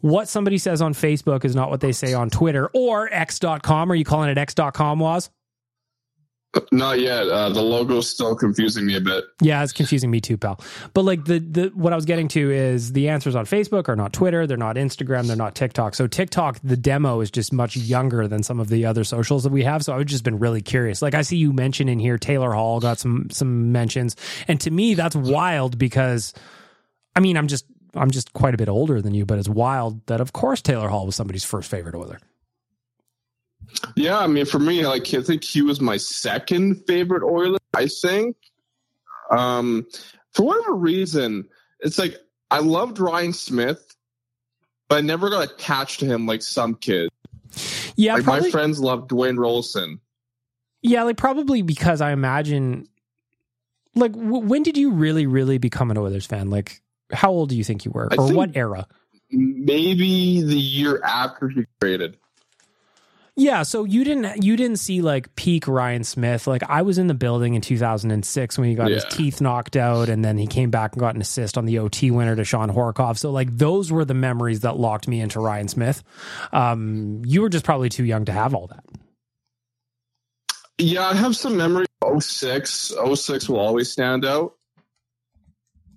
[0.02, 3.92] what somebody says on Facebook is not what they say on Twitter or X.com.
[3.92, 5.30] Are you calling it X.com, Waz?
[6.72, 7.28] Not yet.
[7.28, 9.26] Uh, the logo's still confusing me a bit.
[9.42, 10.60] Yeah, it's confusing me too, pal.
[10.94, 13.96] But like the the what I was getting to is the answers on Facebook are
[13.96, 15.96] not Twitter, they're not Instagram, they're not TikTok.
[15.96, 19.52] So TikTok, the demo is just much younger than some of the other socials that
[19.52, 19.84] we have.
[19.84, 21.02] So I've just been really curious.
[21.02, 24.16] Like I see you mention in here, Taylor Hall got some some mentions,
[24.48, 26.34] and to me that's wild because,
[27.16, 30.06] I mean, I'm just I'm just quite a bit older than you, but it's wild
[30.08, 32.20] that of course Taylor Hall was somebody's first favorite Oiler.
[33.96, 37.60] Yeah, I mean, for me, like I think he was my second favorite Oiler.
[37.74, 38.38] I think,
[39.32, 39.88] um,
[40.34, 41.48] for whatever reason,
[41.80, 42.18] it's like
[42.52, 43.96] I loved Ryan Smyth,
[44.88, 47.12] but I never got attached to him like some kids.
[47.96, 50.00] Yeah, like probably, my friends loved Dwayne Roloson.
[50.82, 52.88] Yeah, like probably because I imagine,
[53.96, 56.50] like, w- when did you really, really become an Oilers fan?
[56.50, 58.88] Like, how old do you think you were, I or what era?
[59.32, 62.18] Maybe the year after he traded.
[63.38, 66.48] Yeah, so you didn't you didn't see like peak Ryan Smyth.
[66.48, 70.08] Like I was in the building in 2006 when he got his teeth knocked out,
[70.08, 72.70] and then he came back and got an assist on the OT winner to Shawn
[72.70, 73.18] Horcoff.
[73.18, 76.02] So like those were the memories that locked me into Ryan Smyth.
[76.54, 78.86] Um, you were just probably too young to have all that.
[80.78, 82.94] Yeah, I have some memory of 06.
[83.14, 84.56] 06 will always stand out.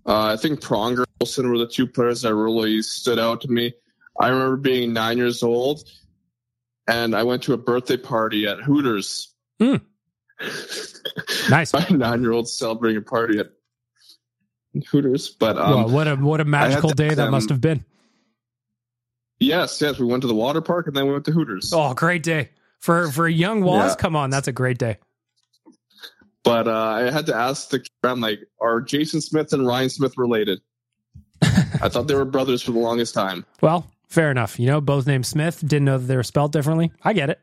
[0.06, 3.48] Uh, I think Pronger and Wilson were the two players that really stood out to
[3.48, 3.74] me.
[4.18, 5.84] I remember being nine years old,
[6.88, 9.32] and I went to a birthday party at Hooters.
[9.60, 9.76] Hmm.
[11.50, 11.72] Nice.
[11.72, 13.48] My nine-year-old celebrating a party at
[14.88, 17.84] Hooters, but um, well, what a what a magical day that must have been.
[19.40, 21.72] yes, yes, we went to the water park and then we went to Hooters.
[21.74, 23.92] Oh, great day for for a young Waz.
[23.92, 23.96] Yeah.
[23.96, 24.98] Come on, that's a great day.
[26.44, 30.16] But uh, I had to ask the I'm like, are Jason Smith and Ryan Smyth
[30.16, 30.60] related?
[31.42, 33.44] I thought they were brothers for the longest time.
[33.60, 34.58] Well, fair enough.
[34.58, 35.60] You know, both named Smith.
[35.60, 36.92] Didn't know that they were spelled differently.
[37.02, 37.40] I get it.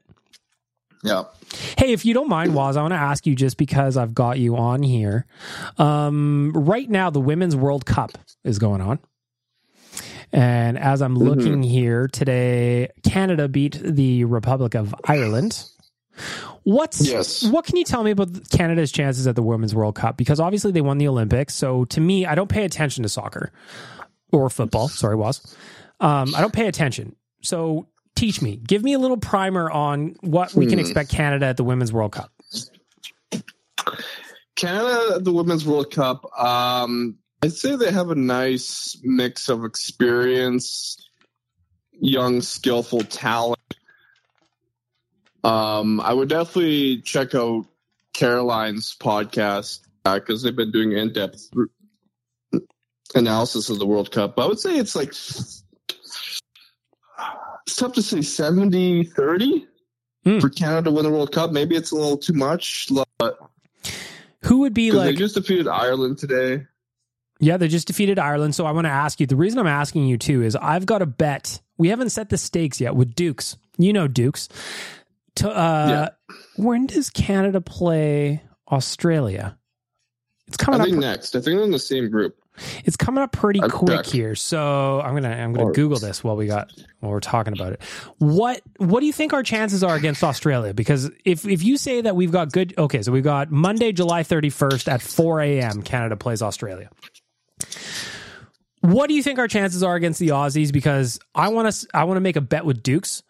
[1.04, 1.23] Yeah.
[1.78, 4.39] Hey, if you don't mind, Waz, I want to ask you just because I've got
[4.39, 5.28] you on here.
[5.78, 8.99] Um, right now, the Women's World Cup is going on.
[10.34, 15.63] And as I'm looking here today, Canada beat the Republic of Ireland.
[16.63, 17.43] What's Yes.
[17.43, 20.17] what can you tell me about Canada's chances at the Women's World Cup?
[20.17, 21.54] Because obviously they won the Olympics.
[21.54, 23.51] So to me, I don't pay attention to soccer
[24.32, 24.88] or football.
[24.88, 25.56] Sorry, was.
[25.99, 27.15] Um, I don't pay attention.
[27.41, 30.86] So teach me, give me a little primer on what we can Hmm.
[30.86, 32.31] expect Canada at the Women's World Cup.
[34.55, 39.65] Canada, at the Women's World Cup, um, I'd say they have a nice mix of
[39.65, 40.97] experience,
[41.91, 43.60] young, skillful talent.
[45.43, 47.65] Um, I would definitely check out
[48.13, 51.49] Caroline's podcast because they've been doing in depth
[53.13, 54.39] analysis of the World Cup.
[54.39, 55.13] I would say it's like,
[57.65, 59.67] it's tough to say 70 30.
[60.23, 60.39] Hmm.
[60.39, 61.51] for Canada to win the World Cup.
[61.51, 62.89] Maybe it's a little too much.
[63.19, 63.38] But
[64.43, 66.65] Who would be like they just defeated Ireland today.
[67.39, 68.56] Yeah, they just defeated Ireland.
[68.56, 71.04] So I want to ask you the reason I'm asking you too is I've got
[71.04, 71.62] a bet.
[71.78, 73.56] We haven't set the stakes yet with Dukes.
[73.78, 74.49] You know Dukes.
[75.36, 76.10] To, uh,
[76.56, 79.58] When does Canada play Australia?
[80.47, 81.01] It's I coming think up.
[81.01, 81.36] next.
[81.36, 82.36] I think they're in the same group.
[82.85, 84.05] It's coming up pretty I'll quick check.
[84.05, 84.35] here.
[84.35, 87.73] So I'm gonna I'm gonna Or- Google this while we got while we're talking about
[87.73, 87.81] it.
[88.17, 90.73] What what do you think our chances are against Australia?
[90.73, 94.23] Because if if you say that we've got good okay, so we've got Monday, July
[94.23, 95.81] 31st at 4 a.m.
[95.81, 96.89] Canada plays Australia.
[98.81, 100.71] What do you think our chances are against the Aussies?
[100.71, 103.23] Because I want to I want to make a bet with Dukes.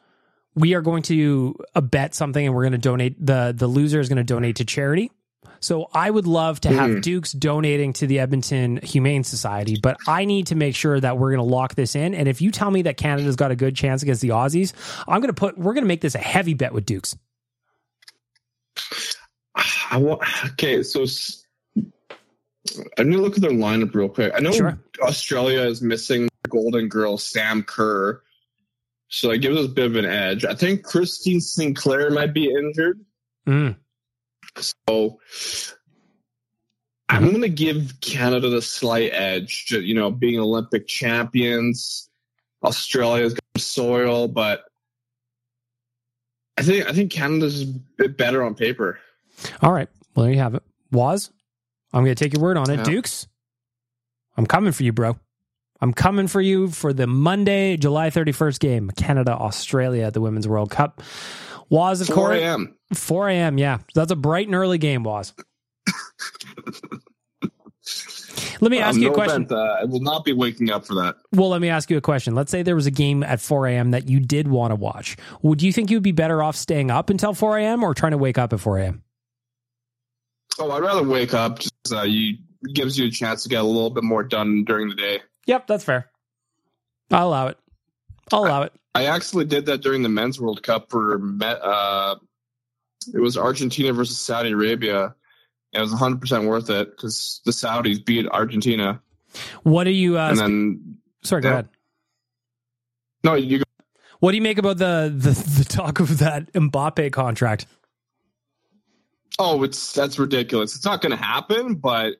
[0.53, 3.99] We are going to uh, bet something, and we're going to donate the the loser
[3.99, 5.11] is going to donate to charity.
[5.65, 7.01] So I would love to have Mhm.
[7.01, 11.31] Dukes donating to the Edmonton Humane Society, but I need to make sure that we're
[11.35, 12.13] going to lock this in.
[12.13, 14.73] And if you tell me that Canada's got a good chance against the Aussies,
[15.07, 17.15] I'm going to put we're going to make this a heavy bet with Dukes.
[19.89, 21.05] I want, okay, so
[22.97, 24.33] I'm gonna look at their lineup real quick.
[24.35, 24.77] I know Sure.
[25.01, 28.21] Australia is missing Golden Girl Sam Kerr,
[29.07, 30.43] so that gives us a bit of an edge.
[30.43, 32.99] I think Christine Sinclair might be injured,
[33.47, 33.75] Mm.
[34.57, 35.19] So
[37.09, 39.67] I'm gonna give Canada the slight edge.
[39.69, 42.09] You know, being Olympic champions,
[42.63, 44.63] Australia's got soil, but
[46.57, 48.99] I think I think Canada's a bit better on paper.
[49.61, 50.63] All right, well there you have it.
[50.91, 51.31] Waz,
[51.93, 52.77] I'm going to take your word on it.
[52.77, 52.83] Yeah.
[52.83, 53.27] Dukes,
[54.37, 55.17] I'm coming for you, bro.
[55.81, 60.47] I'm coming for you for the Monday, July 31st game, Canada Australia at the Women's
[60.47, 61.01] World Cup.
[61.69, 62.75] Waz, of 4 course, a.m.
[62.93, 63.57] 4 a.m.
[63.57, 65.33] Yeah, that's a bright and early game, Waz.
[68.61, 69.43] Let me ask Um, you a no question.
[69.43, 71.15] offense, uh, I will not be waking up for that.
[71.33, 72.35] Well, let me ask you a question.
[72.35, 73.91] Let's say there was a game at 4 a.m.
[73.91, 75.17] that you did want to watch.
[75.41, 77.83] Would you think you would be better off staying up until 4 a.m.
[77.83, 79.03] or trying to wake up at 4 a.m.?
[80.57, 81.59] Oh, I'd rather wake up.
[81.59, 82.37] Just uh, you
[82.73, 85.19] gives you a chance to get a little bit more done during the day.
[85.47, 86.09] Yep, that's fair.
[87.11, 87.57] I'll allow it.
[88.31, 88.73] I'll allow it.
[88.95, 92.15] I actually did that during the men's World Cup for Uh,
[93.13, 95.13] it was Argentina versus Saudi Arabia.
[95.73, 99.01] It was 100 percent worth it because the Saudis beat Argentina,
[99.63, 100.17] What do you?
[100.17, 101.53] Uh, and then sorry, go yeah.
[101.53, 101.69] ahead.
[103.25, 103.57] no, you.
[103.59, 103.63] Go.
[104.19, 107.65] What do you make about the, the the talk of that Mbappe contract?
[109.37, 110.75] Oh, it's that's ridiculous.
[110.75, 112.13] It's not going to happen, but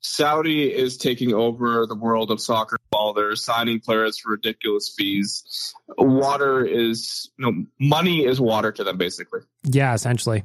[0.00, 2.77] Saudi is taking over the world of soccer.
[2.90, 8.96] While they're signing players for ridiculous fees, water is no money is water to them,
[8.96, 9.40] basically.
[9.64, 10.44] Yeah, essentially,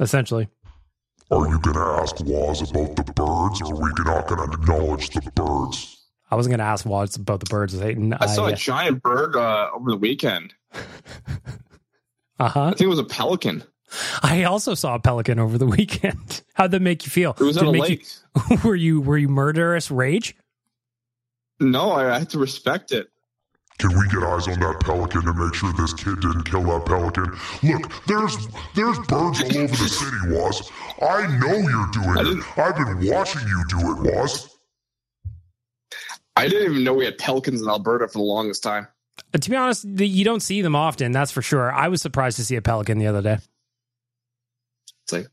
[0.00, 0.48] essentially.
[1.30, 4.56] Are you going to ask Waz about the birds, or are we not going to
[4.58, 5.98] acknowledge the birds?
[6.30, 7.78] I wasn't going to ask Waz about the birds.
[7.78, 8.14] Hayden.
[8.14, 10.54] I saw uh a giant bird uh, over the weekend.
[12.40, 12.62] Uh huh.
[12.64, 13.62] I think it was a pelican.
[14.22, 16.42] I also saw a pelican over the weekend.
[16.54, 17.36] How'd that make you feel?
[17.38, 18.06] It was Did at a make lake.
[18.50, 20.34] You, were you were you murderous rage?
[21.62, 23.08] No, I had to respect it.
[23.78, 26.84] Can we get eyes on that pelican and make sure this kid didn't kill that
[26.86, 27.36] pelican?
[27.62, 28.36] Look, there's
[28.74, 30.70] there's birds all over the city, Waz.
[31.00, 32.58] I know you're doing it.
[32.58, 34.56] I've been watching you do it, Waz.
[36.36, 38.88] I didn't even know we had pelicans in Alberta for the longest time.
[39.34, 41.12] Uh, To be honest, the, you don't see them often.
[41.12, 41.72] That's for sure.
[41.72, 43.38] I was surprised to see a pelican the other day.
[45.04, 45.26] It's like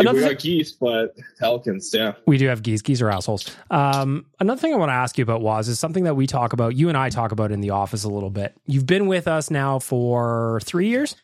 [0.00, 2.12] Another we got geese, but pelicans, yeah.
[2.26, 2.82] We do have geese.
[2.82, 3.54] Geese are assholes.
[3.70, 6.52] Um, another thing I want to ask you about was is something that we talk
[6.52, 6.74] about.
[6.76, 8.54] You and I talk about in the office a little bit.
[8.66, 11.16] You've been with us now for three years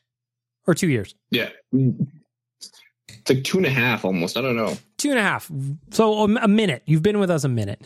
[0.66, 1.50] or two years, Yeah.
[1.72, 4.36] It's like two and a half almost.
[4.36, 4.76] I don't know.
[4.98, 5.50] two and a half.
[5.90, 6.82] So a, a minute.
[6.86, 7.82] You've been with us a minute.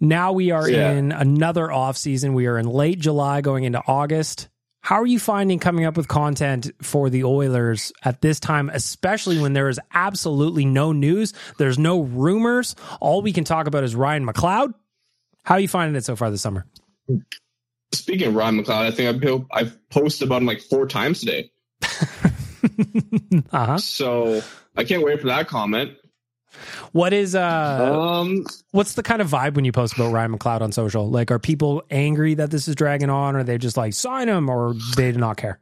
[0.00, 0.92] Now we are Yeah.
[0.92, 2.34] in another off season.
[2.34, 4.48] We are in late July, going into August.
[4.82, 9.38] How are you finding coming up with content for the Oilers at this time, especially
[9.38, 11.34] when there is absolutely no news?
[11.58, 12.74] There's no rumors.
[13.00, 14.72] All we can talk about is Ryan McLeod.
[15.44, 16.66] How are you finding it so far this summer?
[17.92, 21.50] Speaking of Ryan McLeod, I think I've, I've posted about him like four times today.
[23.52, 23.78] uh huh.
[23.78, 24.42] So
[24.76, 25.92] I can't wait for that comment.
[26.92, 30.60] What is uh Um, what's the kind of vibe when you post about Ryan McLeod
[30.60, 31.08] on social?
[31.08, 34.28] Like are people angry that this is dragging on or are they just like sign
[34.28, 35.60] him or they do not care?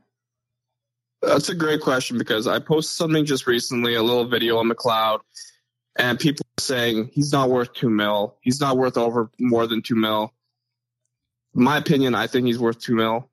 [1.21, 5.21] that's a great question because I posted something just recently, a little video on McLeod,
[5.97, 8.37] and people saying he's not worth two mil.
[8.41, 10.33] He's not worth over more than two mil.
[11.55, 13.31] In my opinion, I think he's worth two mil,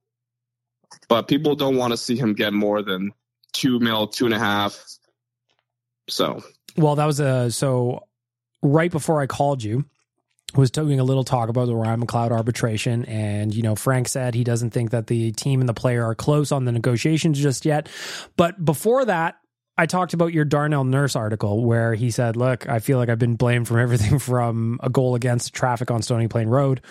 [1.08, 3.14] but people don't want to see him get more than
[3.54, 4.84] two mil, two and a half.
[6.10, 6.44] So
[6.78, 8.04] Well, that was a so
[8.62, 9.86] right before I called you,
[10.58, 13.06] was doing a little talk about the Ryan McLeod arbitration.
[13.06, 16.16] And, you know, Frank said he doesn't think that the team and the player are
[16.16, 17.90] close on the negotiations just yet.
[18.38, 19.36] But before that,
[19.78, 23.20] I talked about your Darnell Nurse article where he said, Look, I feel like I've
[23.20, 26.82] been blamed from everything from a goal against traffic on Stony Plain Road.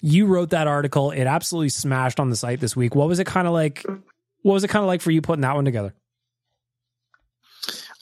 [0.00, 1.10] You wrote that article.
[1.10, 2.94] It absolutely smashed on the site this week.
[2.94, 3.84] What was it kind of like?
[4.42, 5.92] What was it kind of like for you putting that one together?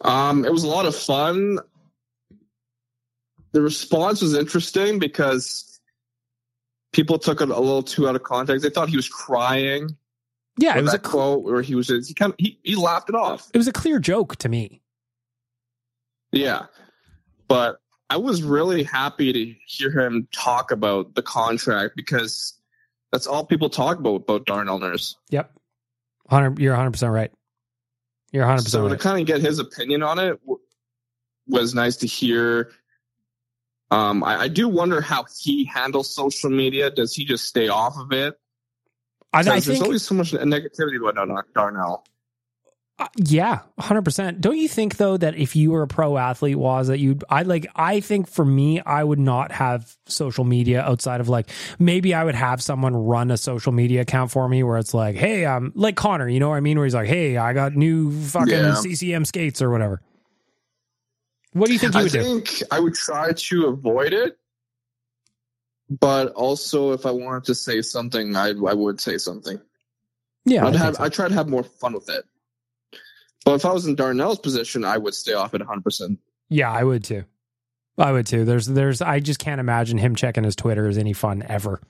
[0.03, 1.59] Um, it was a lot of fun.
[3.53, 5.81] The response was interesting because
[6.93, 8.63] people took it a little too out of context.
[8.63, 9.97] They thought he was crying.
[10.59, 13.15] Yeah, it was a quote where he was he kind of he, he laughed it
[13.15, 13.49] off.
[13.55, 14.83] It was a clear joke to me.
[16.33, 16.67] Yeah,
[17.47, 17.81] but
[18.11, 22.55] I was really happy to hear him talk about the contract because
[23.13, 25.17] that's all people talk about about Darnell Nurse.
[25.31, 25.53] Yep,
[26.25, 27.31] 100, you're 100 percent right.
[28.33, 28.91] You're 100 percent so right.
[28.91, 30.41] to kind of get his opinion on it
[31.47, 32.71] was nice to hear.
[33.91, 36.91] Um, I, I, do wonder how he handles social media.
[36.91, 38.39] Does he just stay off of it?
[39.33, 42.05] I, I there's always so much negativity about Darnell.
[42.99, 44.41] Uh, yeah, hundred percent.
[44.41, 47.19] Don't you think though that if you were a pro athlete, was that you?
[47.31, 47.67] I like.
[47.77, 52.25] I think for me, I would not have social media outside of like maybe I
[52.25, 55.73] would have someone run a social media account for me where it's like, hey, um,
[55.77, 56.77] like Connor, you know what I mean?
[56.77, 58.75] Where he's like, hey, I got new fucking Yeah.
[58.75, 60.01] CCM skates or whatever.
[61.53, 62.23] What do you think you I would do?
[62.23, 64.39] think I would try to avoid it,
[65.89, 69.61] but also if I wanted to say something, I I would say something.
[70.45, 71.05] Yeah, I I'd think have so.
[71.05, 72.25] I try to have more fun with it.
[73.45, 75.83] But if I was in Darnell's position, I would stay off at 100.
[75.83, 76.19] percent
[76.51, 77.25] yeah, I would too.
[77.99, 78.45] I would too.
[78.45, 79.03] There's, there's.
[79.03, 81.81] I just can't imagine him checking his Twitter is any fun ever.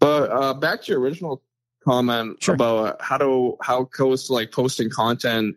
[0.00, 1.42] But uh, back to your original
[1.84, 2.54] comment Sure.
[2.54, 5.56] about how to how goes to like posting content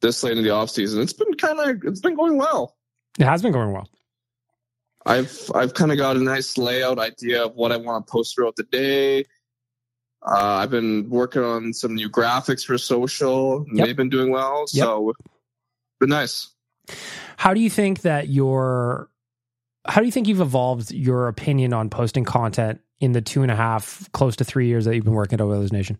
[0.00, 1.00] this late in the off season.
[1.02, 2.76] It's been kind of it's been going well.
[3.18, 3.88] It has been going well.
[5.04, 8.34] I've I've kind of got a nice layout idea of what I want to post
[8.34, 9.24] throughout the day.
[10.26, 13.64] Uh, I've been working on some new graphics for social.
[13.72, 13.86] Yep.
[13.86, 15.12] They've been doing well, so
[16.00, 16.48] been nice.
[17.36, 19.08] How do you think that your
[19.86, 23.52] how do you think you've evolved your opinion on posting content in the two and
[23.52, 25.98] a half, close to three years that you've been working at Oilers Nation?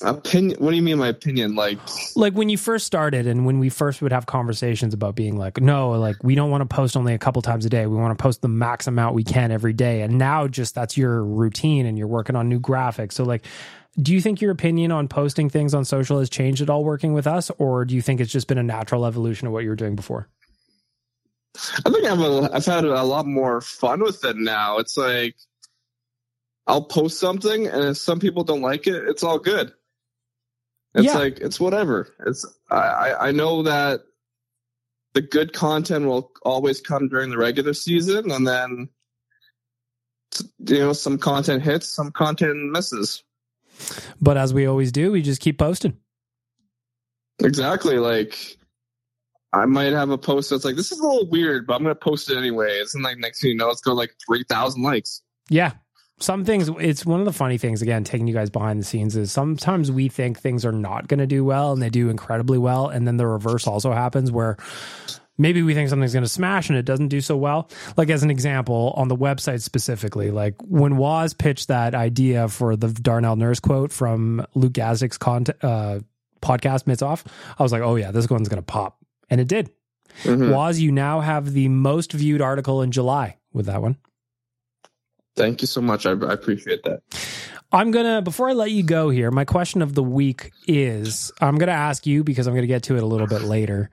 [0.00, 0.58] Opinion?
[0.60, 0.98] What do you mean?
[0.98, 1.54] My opinion?
[1.54, 1.78] Like
[2.14, 5.60] Like when you first started and when we first would have conversations about being like,
[5.60, 7.86] no, like we don't want to post only a couple times a day.
[7.86, 10.02] We want to post the max amount we can every day.
[10.02, 13.12] And now just that's your routine and you're working on new graphics.
[13.12, 13.44] So like
[14.00, 17.14] do you think your opinion on posting things on social has changed at all working
[17.14, 19.70] with us, or do you think it's just been a natural evolution of what you
[19.70, 20.28] were doing before?
[21.84, 24.78] I think I've a, I've had a lot more fun with it now.
[24.78, 25.34] It's like
[26.66, 29.72] I'll post something, and if some people don't like it, it's all good.
[30.94, 31.18] It's Yeah.
[31.18, 32.08] like it's whatever.
[32.26, 34.00] It's I I know that
[35.14, 38.88] the good content will always come during the regular season, and then
[40.58, 43.22] you know some content hits, some content misses.
[44.20, 45.96] But as we always do, we just keep posting.
[47.40, 47.98] Exactly.
[47.98, 48.36] Like
[49.52, 51.94] I might have a post that's like, this is a little weird, but I'm gonna
[51.94, 52.94] post it anyways.
[52.94, 55.22] And like next thing you know, it's got like three thousand likes.
[55.48, 55.72] Yeah.
[56.20, 59.14] Some things, it's one of the funny things, again, taking you guys behind the scenes
[59.16, 62.58] is sometimes we think things are not going to do well and they do incredibly
[62.58, 62.88] well.
[62.88, 64.56] And then the reverse also happens where
[65.38, 67.70] maybe we think something's going to smash and it doesn't do so well.
[67.96, 72.74] Like, as an example, on the website specifically, like when Waz pitched that idea for
[72.74, 76.00] the Darnell Nurse quote from Luke Gazdic's con- uh,
[76.42, 77.24] podcast, Mitts Off,
[77.58, 78.98] I was like, oh yeah, this one's going to pop.
[79.30, 79.70] And it did.
[80.24, 80.52] Mhm.
[80.52, 83.98] Waz, you now have the most viewed article in July with that one.
[85.38, 86.04] Thank you so much.
[86.04, 87.02] I, I appreciate that.
[87.70, 91.58] I'm gonna before I let you go here, my question of the week is I'm
[91.58, 93.90] gonna ask you because I'm gonna get to it a little bit later.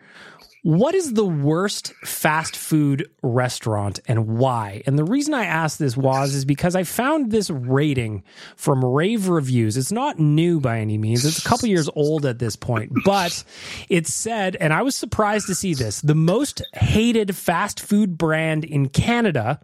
[0.63, 4.81] What is the worst fast food restaurant and why?
[4.87, 8.23] And the reason I asked this was is because I found this rating
[8.55, 9.77] from Rave Reviews.
[9.77, 11.23] It's not new by any means.
[11.23, 13.43] It's a couple years old at this point, but
[13.89, 18.65] it said, and I was surprised to see this, the most hated fast food brand
[18.65, 19.59] in Canada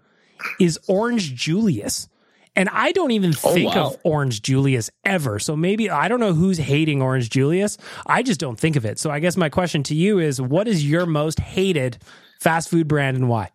[0.59, 2.07] is Orange Julius.
[2.55, 3.87] And I don't even Oh, think wow.
[3.87, 5.39] of Orange Julius ever.
[5.39, 7.77] So maybe I don't know who's hating Orange Julius.
[8.05, 8.99] I just don't think of it.
[8.99, 11.99] So I guess my question to you is what is your most hated
[12.41, 13.49] fast food brand and why?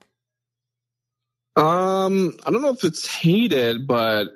[1.56, 4.28] Um, I don't know if it's hated, but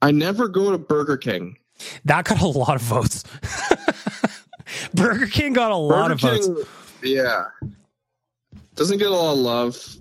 [0.00, 1.58] I never go to Burger King.
[2.04, 3.24] That got a lot of votes.
[4.94, 6.70] Burger King got a lot Burger of votes.
[7.02, 7.44] Yeah,
[8.76, 9.96] doesn't get a lot of love.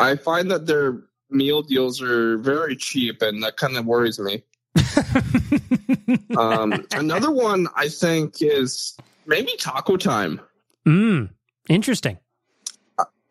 [0.00, 4.42] I find that their meal deals are very cheap, and that kind of worries me.
[6.36, 8.96] um, another one I think is
[9.26, 10.40] maybe Taco Time.
[10.86, 11.30] Mm,
[11.68, 12.18] interesting.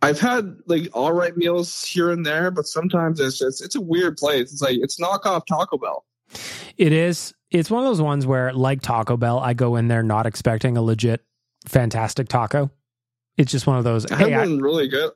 [0.02, 3.82] I've had like all right meals here and there, but sometimes it's just it's a
[3.82, 4.54] weird place.
[4.54, 6.06] It's like it's knockoff Taco Bell.
[6.78, 7.34] It is.
[7.52, 10.78] It's one of those ones where, like Taco Bell, I go in there not expecting
[10.78, 11.26] a legit,
[11.68, 12.70] fantastic taco.
[13.38, 14.06] It's just one of those.
[14.06, 15.12] I had Hey, I, really good.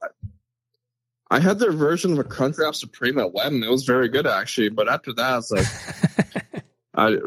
[1.33, 4.69] I had their version of a Crunchwrap Supreme at and it was very good actually.
[4.69, 6.63] But after that, it's like,
[6.93, 7.17] I,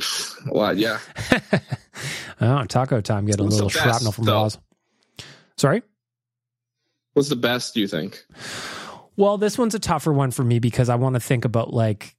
[0.49, 1.01] well, yeah.
[2.41, 3.27] oh, taco time.
[3.27, 4.49] Get a What's little best, shrapnel from though?
[5.57, 5.83] Sorry.
[7.15, 7.75] What's the best?
[7.75, 8.25] Do you think?
[9.17, 12.15] Well, this one's a tougher one for me because I want to think about like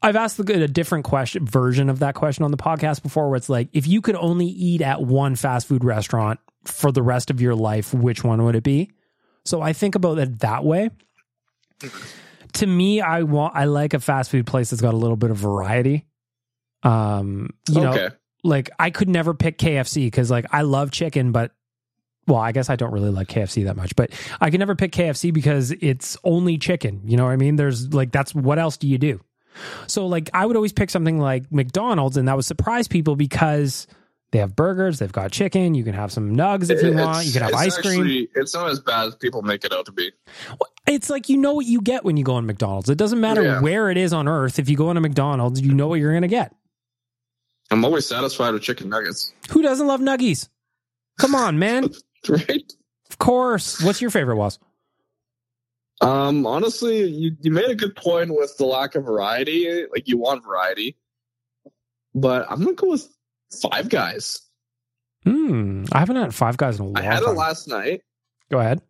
[0.00, 3.50] I've asked a different question version of that question on the podcast before where it's
[3.50, 7.42] like if you could only eat at one fast food restaurant for the rest of
[7.42, 8.90] your life, which one would it be?
[9.44, 10.90] So I think about it that way.
[12.54, 15.30] To me, I want I like a fast food place that's got a little bit
[15.30, 16.06] of variety.
[16.82, 18.08] Um, you know,
[18.42, 21.52] like I could never pick KFC because like I love chicken, but
[22.26, 24.92] well, I guess I don't really like KFC that much, but I can never pick
[24.92, 27.02] KFC because it's only chicken.
[27.04, 27.56] You know what I mean?
[27.56, 29.20] There's like that's what else do you do?
[29.86, 33.86] So like I would always pick something like McDonald's, and that would surprise people because
[34.34, 37.24] they have burgers, they've got chicken, you can have some nugs if you It's- want,
[37.24, 38.26] you can have ice cream.
[38.34, 40.10] It's not as bad as people make it out to be.
[40.88, 42.90] It's like you know what you get when you go on McDonald's.
[42.90, 43.60] It doesn't matter Yeah.
[43.60, 44.58] where it is on earth.
[44.58, 46.52] If you go into McDonald's, you know what you're gonna get.
[47.70, 49.32] I'm always satisfied with chicken nuggets.
[49.50, 50.48] Who doesn't love nuggies?
[51.20, 51.90] Come on, man.
[52.28, 52.72] Right?
[53.10, 53.80] Of course.
[53.82, 54.58] What's your favorite was?
[56.00, 59.84] Um, honestly, you, you made a good point with the lack of variety.
[59.92, 60.96] Like you want variety,
[62.14, 63.08] but I'm not gonna go with
[63.60, 64.40] Five Guys.
[65.24, 65.84] Hmm.
[65.92, 68.02] I haven't had Five Guys in a long I had it last night,
[68.50, 68.80] Go ahead.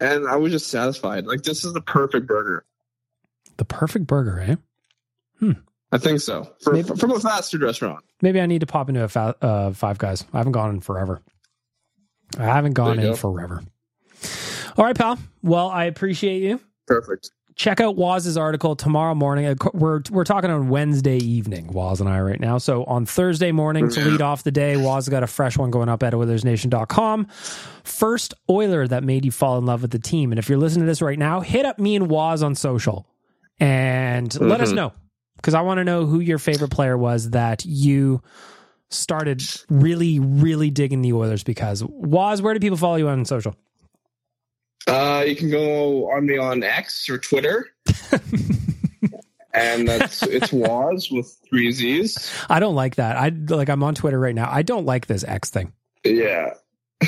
[0.00, 1.26] and I was just satisfied.
[1.26, 2.64] Like this is the perfect burger.
[3.56, 4.54] The perfect burger, eh?
[5.40, 5.52] Hmm.
[5.90, 8.04] I think so for, Maybe- from a fast food restaurant.
[8.22, 10.24] Maybe I need to pop into a fa- uh, Five Guys.
[10.32, 11.20] I haven't gone in forever.
[12.38, 13.14] I haven't gone in go.
[13.16, 13.62] forever.
[14.76, 15.18] All right, pal.
[15.42, 16.60] Well, I appreciate you.
[16.86, 17.30] Perfect.
[17.58, 19.46] Check out Waz's article tomorrow morning.
[19.46, 22.58] Uh, We're we're talking on Wednesday evening, Waz and I right now.
[22.58, 25.88] So on Thursday morning to lead off the day, Waz got a fresh one going
[25.88, 27.26] up at OilersNation.com.
[27.82, 30.30] First Oiler that made you fall in love with the team.
[30.30, 33.08] And if you're listening to this right now, hit up me and Waz on social
[33.58, 34.76] and let us Mhm.
[34.76, 34.92] know
[35.34, 38.22] because I want to know who your favorite player was that you
[38.88, 43.56] started really, really digging the Oilers because Waz, where do people follow you on social?
[44.88, 47.68] Uh, you can go on me on X or Twitter,
[49.52, 52.32] and that's it's Waz with three Z's.
[52.48, 53.16] I don't like that.
[53.16, 54.48] I like I'm on Twitter right now.
[54.50, 55.72] I don't like this X thing.
[56.04, 56.54] Yeah.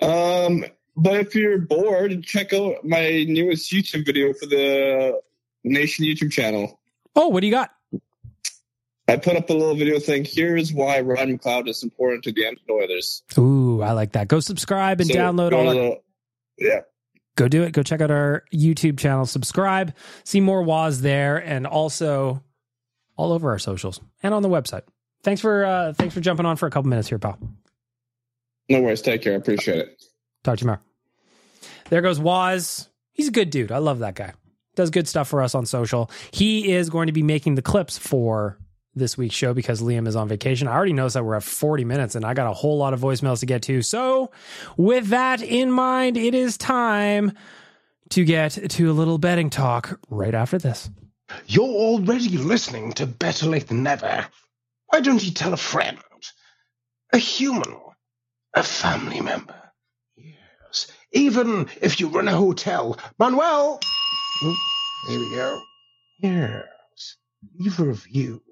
[0.00, 0.64] um,
[0.96, 5.20] but if you're bored, check out my newest YouTube video for the
[5.64, 6.80] Nation YouTube channel.
[7.14, 7.70] Oh, what do you got?
[9.08, 12.44] I put up a little video saying, "Here's why Ryan McLeod is important to the
[12.44, 14.26] Edmonton Oilers." Ooh, I like that.
[14.28, 15.72] Go subscribe and So download all.
[15.72, 16.00] to the-
[16.58, 16.80] yeah,
[17.36, 17.72] go do it.
[17.72, 19.26] Go check out our YouTube channel.
[19.26, 19.94] Subscribe.
[20.24, 22.42] See more Waz there, and also
[23.16, 24.82] all over our socials and on the website.
[25.22, 27.38] Thanks for uh thanks for jumping on for a couple minutes here, pal.
[28.68, 29.02] no worries.
[29.02, 29.32] Take care.
[29.32, 30.02] I appreciate it.
[30.44, 30.80] Talk to you tomorrow.
[31.88, 32.88] There goes Waz.
[33.12, 33.72] He's a good dude.
[33.72, 34.34] I love that guy.
[34.74, 36.10] Does good stuff for us on social.
[36.32, 38.58] He is going to be making the clips for
[38.96, 40.66] this week's show because Liam is on vacation.
[40.66, 43.00] I already noticed that we're at 40 minutes and I got a whole lot of
[43.00, 43.82] voicemails to get to.
[43.82, 44.30] So,
[44.76, 47.32] with that in mind, it is time
[48.10, 50.90] to get to a little betting talk right after this.
[51.46, 54.26] You're already listening to Better Late Than Never.
[54.88, 55.98] Why don't you tell a friend?
[57.12, 57.76] A human?
[58.54, 59.54] A family member?
[60.16, 60.86] Yes.
[61.12, 62.98] Even if you run a hotel.
[63.18, 63.80] Manuel!
[64.42, 64.56] Oh,
[65.08, 65.60] there we go.
[66.22, 67.16] Yes.
[67.58, 68.42] Leave a review.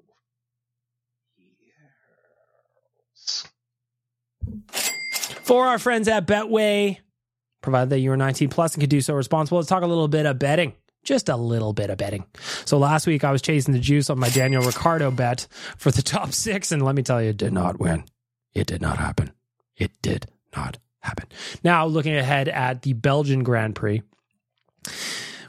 [3.15, 3.47] Yes.
[5.43, 6.97] For our friends at Betway,
[7.61, 10.07] provided that you are 19 plus and can do so responsible, let's talk a little
[10.07, 10.73] bit of betting.
[11.03, 12.25] Just a little bit of betting.
[12.65, 16.01] So last week I was chasing the juice on my Daniel Ricciardo bet for the
[16.03, 18.05] top six, and let me tell you, it did not win.
[18.53, 19.31] It did not happen.
[19.77, 21.27] It did not happen.
[21.63, 24.01] Now looking ahead at the Belgian Grand Prix,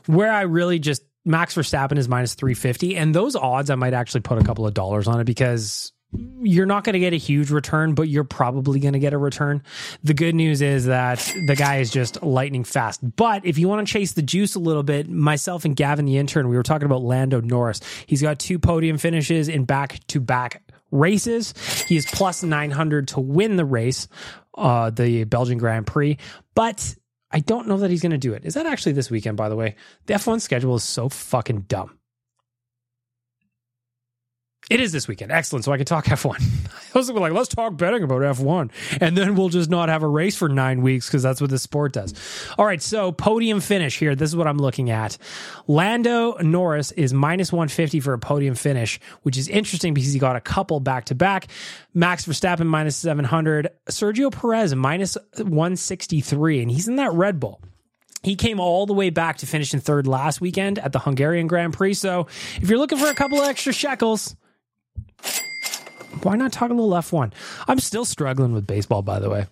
[0.05, 4.20] where I really just Max Verstappen is minus 350, and those odds I might actually
[4.20, 7.51] put a couple of dollars on it because you're not going to get a huge
[7.51, 9.63] return, but you're probably going to get a return.
[10.05, 13.01] The good news is that the guy is just lightning fast.
[13.17, 16.19] But if you want to chase the juice a little bit, myself and Gavin, the
[16.19, 17.81] intern, we were talking about Lando Norris.
[18.07, 21.55] He's got two podium finishes in back to back races.
[21.87, 24.09] He is plus 900 to win the race,
[24.57, 26.19] uh, the Belgian Grand Prix.
[26.55, 26.95] But
[27.31, 28.45] I don't know that he's going to do it.
[28.45, 29.75] Is that actually this weekend, by the way?
[30.07, 31.95] The F1 schedule is so fucking dumb.
[34.69, 35.31] It is this weekend.
[35.31, 35.64] Excellent.
[35.64, 36.43] So I can talk F1.
[36.95, 38.71] I was like, let's talk betting about F1.
[39.01, 41.59] And then we'll just not have a race for nine weeks because that's what the
[41.59, 42.14] sport does.
[42.59, 42.83] All right.
[42.83, 44.17] So podium finish here.
[44.17, 45.19] This is what I'm looking at.
[45.69, 50.35] Lando Norris is minus 150 for a podium finish, which is interesting because he got
[50.35, 51.47] a couple back to back.
[51.95, 53.69] Max Verstappen minus 700.
[53.89, 56.62] Sergio Perez minus 163.
[56.62, 57.61] And he's in that Red Bull.
[58.25, 61.47] He came all the way back to finish in third last weekend at the Hungarian
[61.47, 61.95] Grand Prix.
[61.95, 62.27] So
[62.61, 64.35] if you're looking for a couple extra shekels,
[66.23, 67.33] why not talk a little F1?
[67.69, 69.47] I'm still struggling with baseball, by the way.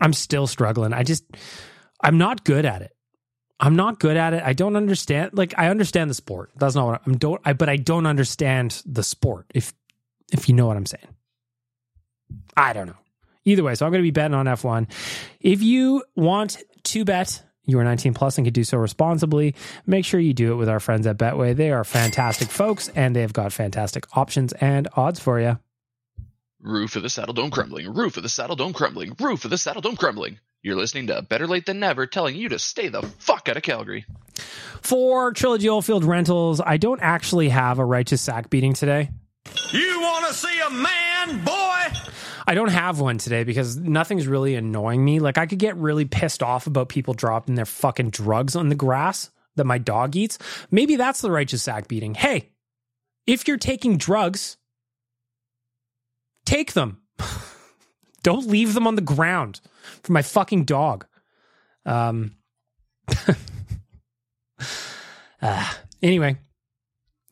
[0.00, 0.92] I'm still struggling.
[0.92, 1.24] I just,
[2.02, 2.92] I'm not good at it.
[3.58, 4.42] I'm not good at it.
[4.44, 5.30] I don't understand.
[5.32, 6.50] Like, I understand the sport.
[6.56, 7.40] That's not what I'm don't.
[7.44, 9.46] I, but I don't understand the sport.
[9.54, 9.72] If,
[10.32, 11.08] if you know what I'm saying.
[12.56, 12.96] I don't know.
[13.44, 14.90] Either way, so I'm going to be betting on F1.
[15.40, 19.54] If you want to bet you are 19 plus and can do so responsibly,
[19.86, 21.54] make sure you do it with our friends at Betway.
[21.54, 25.58] They are fantastic folks and they've got fantastic options and odds for you.
[26.60, 29.58] Roof of the Saddle Dome crumbling, roof of the Saddle Dome crumbling, roof of the
[29.58, 30.38] Saddle Dome crumbling.
[30.62, 33.62] You're listening to Better Late Than Never telling you to stay the fuck out of
[33.62, 34.04] Calgary.
[34.82, 39.10] For Trilogy Oilfield Rentals, I don't actually have a righteous sack beating today.
[39.70, 41.98] You want to see a man, boy?
[42.46, 45.18] I don't have one today because nothing's really annoying me.
[45.18, 48.74] Like I could get really pissed off about people dropping their fucking drugs on the
[48.74, 50.38] grass that my dog eats.
[50.70, 52.14] Maybe that's the righteous sack beating.
[52.14, 52.50] Hey,
[53.26, 54.58] if you're taking drugs,
[56.44, 57.02] take them.
[58.22, 59.60] don't leave them on the ground
[60.02, 61.06] for my fucking dog.
[61.84, 62.36] Um
[65.42, 65.72] uh,
[66.02, 66.36] anyway,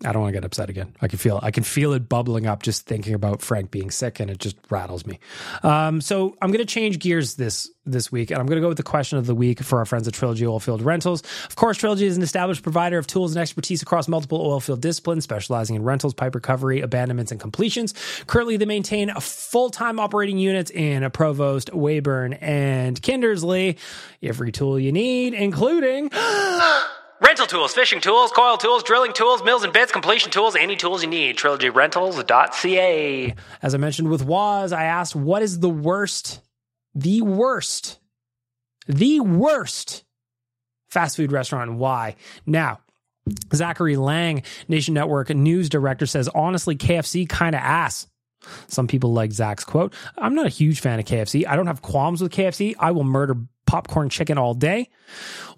[0.04, 0.94] I don't want to get upset again.
[1.00, 4.20] I can feel I can feel it bubbling up just thinking about Frank being sick,
[4.20, 5.18] and it just rattles me.
[5.62, 8.68] Um, so I'm going to change gears this this week, and I'm going to go
[8.68, 11.22] with the question of the week for our friends at Trilogy Oilfield Rentals.
[11.46, 15.24] Of course, Trilogy is an established provider of tools and expertise across multiple oilfield disciplines,
[15.24, 17.94] specializing in rentals, pipe recovery, abandonments, and completions.
[18.26, 23.78] Currently, they maintain a full time operating units in Provost, Weyburn, and Kindersley.
[24.22, 26.10] Every tool you need, including.
[27.24, 31.02] Rental tools, fishing tools, coil tools, drilling tools, mills and bits, completion tools, any tools
[31.02, 31.38] you need.
[31.38, 33.34] TrilogyRentals.ca.
[33.62, 36.42] As I mentioned with Waz, I asked what is the worst,
[36.94, 37.98] the worst,
[38.86, 40.04] the worst
[40.90, 42.16] fast food restaurant why?
[42.44, 42.80] Now,
[43.54, 48.06] Zachary Laing, Nation Network news director, says honestly, KFC kind of ass.
[48.66, 49.94] Some people like Zach's quote.
[50.18, 51.46] I'm not a huge fan of KFC.
[51.46, 52.74] I don't have qualms with KFC.
[52.78, 54.88] I will murder popcorn chicken all day.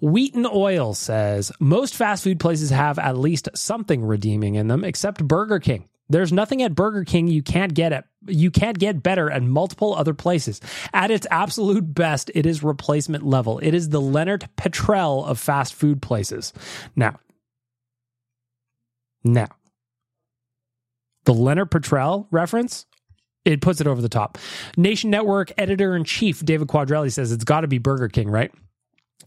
[0.01, 5.27] Wheaton Oil says most fast food places have at least something redeeming in them, except
[5.27, 5.87] Burger King.
[6.09, 9.93] There's nothing at Burger King you can't get at you can't get better at multiple
[9.93, 10.61] other places.
[10.93, 13.59] At its absolute best, it is replacement level.
[13.59, 16.53] It is the Leonard Petrel of fast food places.
[16.95, 17.19] Now,
[19.23, 19.47] now,
[21.25, 22.85] the Leonard Petrel reference
[23.53, 24.37] it puts it over the top.
[24.75, 28.51] Nation Network editor in chief David Quadrelli says it's got to be Burger King, right?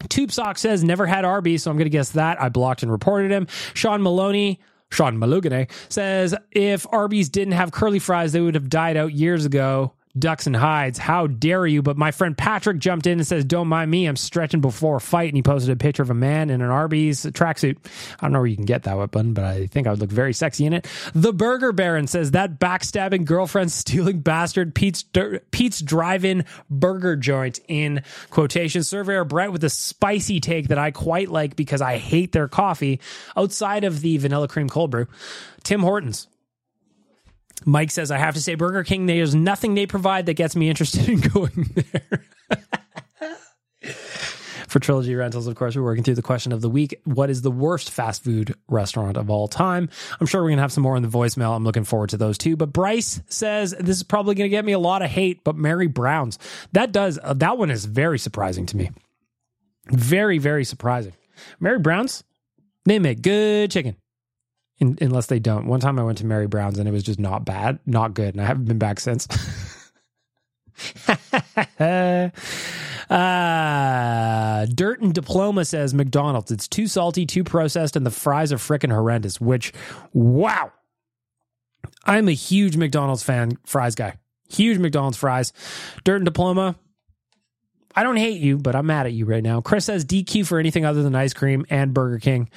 [0.09, 2.41] Tube Sock says never had Arby's, so I'm going to guess that.
[2.41, 3.47] I blocked and reported him.
[3.73, 4.59] Sean Maloney.
[4.91, 9.45] Sean Malugane says if Arby's didn't have curly fries, they would have died out years
[9.45, 10.97] ago ducks and hides.
[10.97, 11.81] How dare you?
[11.81, 14.05] But my friend Patrick jumped in and says, Don't mind me.
[14.05, 15.29] I'm stretching before a fight.
[15.29, 17.77] And he posted a picture of a man in an Arby's tracksuit.
[18.19, 20.11] I don't know where you can get that weapon, but I think I would look
[20.11, 20.87] very sexy in it.
[21.13, 25.03] The Burger Baron says, That backstabbing girlfriend stealing bastard Pete's,
[25.51, 28.83] Pete's drive in burger joint in quotation.
[28.83, 32.99] Surveyor Brett with a spicy take that I quite like because I hate their coffee
[33.35, 35.07] outside of the vanilla cream cold brew.
[35.63, 36.27] Tim Hortons
[37.65, 40.69] Mike says, I have to say, Burger King, there's nothing they provide that gets me
[40.69, 42.25] interested in going there.
[44.67, 46.95] For Trilogy Rentals, of course, we're working through the question of the week.
[47.03, 49.89] What is the worst fast food restaurant of all time?
[50.19, 51.53] I'm sure we're going to have some more in the voicemail.
[51.53, 52.55] I'm looking forward to those too.
[52.55, 55.57] But Bryce says, this is probably going to get me a lot of hate, but
[55.57, 56.39] Mary Brown's.
[56.71, 58.91] That does, uh, that one is very surprising to me.
[59.89, 61.13] Very, very surprising.
[61.59, 62.23] Mary Brown's,
[62.85, 63.97] they make good chicken
[64.81, 65.67] in, unless they don't.
[65.67, 68.33] One time I went to Mary Brown's and it was just not bad, not good,
[68.33, 69.27] and I haven't been back since.
[73.09, 76.51] uh, Dirt and Diploma says McDonald's.
[76.51, 79.39] It's too salty, too processed, and the fries are freaking horrendous.
[79.39, 79.71] Which,
[80.13, 80.71] wow,
[82.05, 84.15] I'm a huge McDonald's fan, fries guy.
[84.49, 85.53] Huge McDonald's fries.
[86.03, 86.75] Dirt and Diploma,
[87.95, 89.61] I don't hate you, but I'm mad at you right now.
[89.61, 92.49] Chris says DQ for anything other than ice cream and Burger King.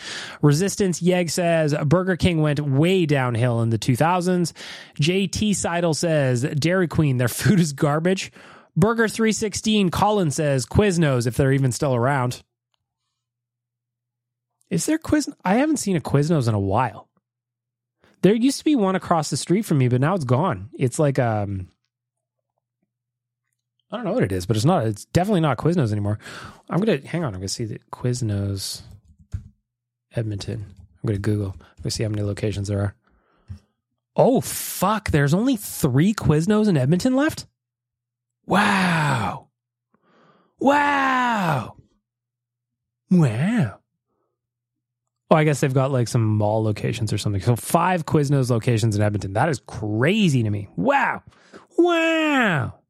[0.42, 4.52] Resistance Yeg says Burger King went way downhill in the 2000s.
[5.00, 8.32] JT Seidel says Dairy Queen, their food is garbage.
[8.76, 12.42] Burger 316 Colin says Quiznos if they're even still around.
[14.70, 15.28] Is there Quiz?
[15.44, 17.08] I haven't seen a Quiznos in a while.
[18.22, 20.70] There used to be one across the street from me, but now it's gone.
[20.72, 21.68] It's like um
[23.94, 24.86] I don't know what it is, but it's not.
[24.86, 26.18] It's definitely not Quiznos anymore.
[26.68, 27.32] I'm gonna hang on.
[27.32, 28.82] I'm gonna see the Quiznos
[30.16, 30.66] Edmonton.
[30.68, 31.54] I'm gonna Google.
[31.60, 32.94] I'm gonna see how many locations there are.
[34.16, 35.12] Oh fuck!
[35.12, 37.46] There's only three Quiznos in Edmonton left.
[38.46, 39.46] Wow!
[40.58, 41.76] Wow!
[43.12, 43.78] Wow!
[45.30, 47.42] Oh, I guess they've got like some mall locations or something.
[47.42, 49.34] So five Quiznos locations in Edmonton.
[49.34, 50.68] That is crazy to me.
[50.74, 51.22] Wow!
[51.78, 52.80] Wow!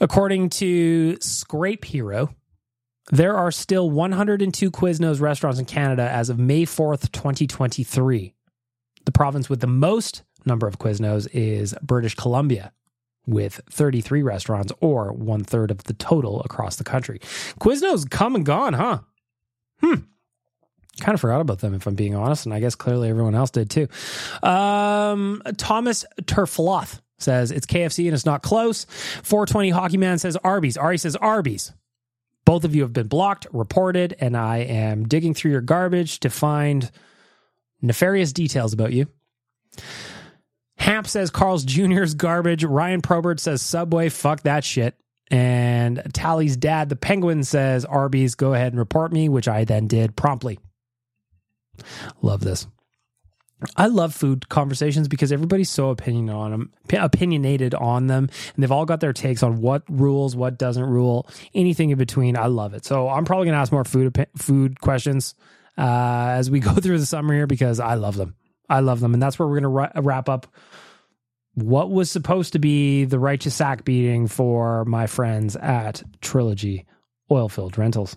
[0.00, 2.34] According to Scrape Hero,
[3.10, 8.34] there are still 102 Quiznos restaurants in Canada as of May 4th, 2023.
[9.04, 12.72] The province with the most number of Quiznos is British Columbia,
[13.26, 17.18] with 33 restaurants, or one third of the total across the country.
[17.60, 19.00] Quiznos come and gone, huh?
[19.80, 19.94] Hmm.
[21.00, 23.50] Kind of forgot about them, if I'm being honest, and I guess clearly everyone else
[23.50, 23.88] did too.
[24.42, 28.84] Um, Thomas Terfloth says it's KFC and it's not close.
[29.22, 30.76] 420 Hockey Man says Arby's.
[30.76, 31.72] Ari says Arby's.
[32.44, 36.30] Both of you have been blocked, reported, and I am digging through your garbage to
[36.30, 36.90] find
[37.80, 39.06] nefarious details about you.
[40.76, 42.64] Hamp says Carl's Jr.'s garbage.
[42.64, 44.96] Ryan Probert says Subway, fuck that shit.
[45.30, 49.86] And Tally's dad, the Penguin, says Arby's, go ahead and report me, which I then
[49.86, 50.58] did promptly.
[52.20, 52.66] Love this.
[53.76, 58.72] I love food conversations because everybody's so opinion on them, opinionated on them, and they've
[58.72, 62.36] all got their takes on what rules, what doesn't rule, anything in between.
[62.36, 62.84] I love it.
[62.84, 65.34] So I'm probably going to ask more food food questions
[65.78, 68.34] uh, as we go through the summer here because I love them.
[68.68, 70.46] I love them, and that's where we're going to wrap up
[71.54, 76.86] what was supposed to be the righteous sack beating for my friends at Trilogy
[77.30, 78.16] Oilfield Rentals.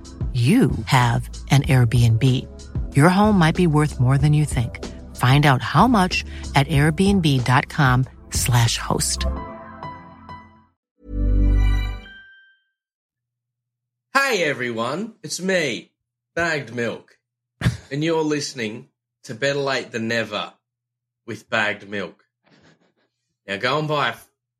[0.33, 2.25] you have an Airbnb.
[2.95, 4.79] Your home might be worth more than you think.
[5.17, 6.23] Find out how much
[6.55, 9.25] at airbnb.com/slash host.
[14.13, 15.91] Hey everyone, it's me,
[16.35, 17.17] Bagged Milk,
[17.91, 18.87] and you're listening
[19.23, 20.53] to Better Late Than Never
[21.25, 22.23] with Bagged Milk.
[23.45, 24.15] Now go and buy a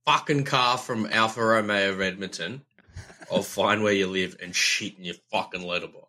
[0.06, 2.64] fucking car from Alfa Romeo of Edmonton
[3.32, 6.08] I'll oh, find where you live and shit in your fucking letterbox.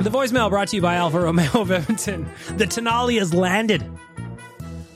[0.00, 2.26] The voicemail brought to you by Alfa Romeo of Edmonton.
[2.56, 3.84] The Tonale has landed.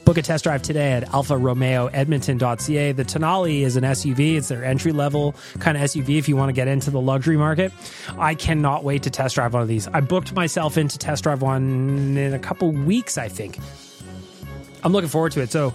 [0.05, 2.93] Book a test drive today at Alfa Romeo alfaromeoedmonton.ca.
[2.93, 4.37] The Tonale is an SUV.
[4.37, 7.37] It's their entry level kind of SUV if you want to get into the luxury
[7.37, 7.73] market.
[8.19, 9.89] I cannot wait to test drive one of these.
[9.89, 13.59] I booked myself into test drive one in a couple weeks, I think.
[14.83, 15.51] I'm looking forward to it.
[15.51, 15.73] So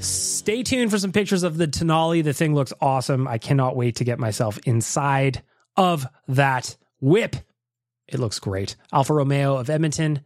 [0.00, 2.22] stay tuned for some pictures of the Tonale.
[2.22, 3.26] The thing looks awesome.
[3.26, 5.42] I cannot wait to get myself inside
[5.76, 7.36] of that whip.
[8.06, 8.76] It looks great.
[8.92, 10.20] Alfa Romeo of Edmonton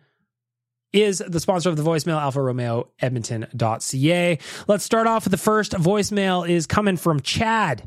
[0.97, 4.39] is the sponsor of the voicemail, Alfa Romeo Edmonton.ca.
[4.67, 7.83] Let's start off with the first voicemail is coming from Chad.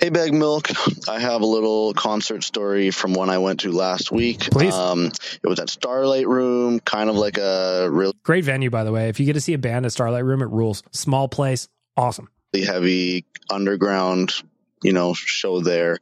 [0.00, 0.68] Hey, Bag Milk.
[1.08, 4.40] I have a little concert story from one I went to last week.
[4.40, 4.72] Please.
[4.72, 8.92] Um, it was at Starlight Room, kind of like a really Great venue, by the
[8.92, 9.08] way.
[9.08, 10.84] If you get to see a band at Starlight Room, it rules.
[10.92, 11.66] Small place,
[11.96, 12.28] awesome.
[12.52, 14.34] The heavy underground
[14.82, 15.98] you know, show there.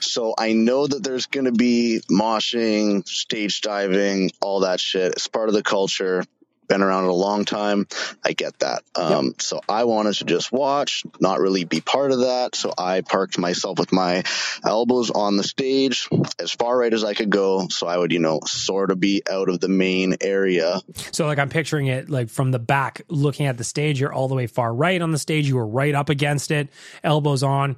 [0.00, 5.12] So I know that there's going to be moshing, stage diving, all that shit.
[5.12, 6.24] It's part of the culture.
[6.68, 7.86] Been around a long time.
[8.24, 8.82] I get that.
[8.94, 12.54] Um, So I wanted to just watch, not really be part of that.
[12.54, 14.22] So I parked myself with my
[14.64, 16.08] elbows on the stage
[16.38, 17.68] as far right as I could go.
[17.68, 20.80] So I would, you know, sort of be out of the main area.
[21.12, 24.28] So like I'm picturing it like from the back looking at the stage, you're all
[24.28, 26.68] the way far right on the stage, you were right up against it,
[27.04, 27.76] elbows on.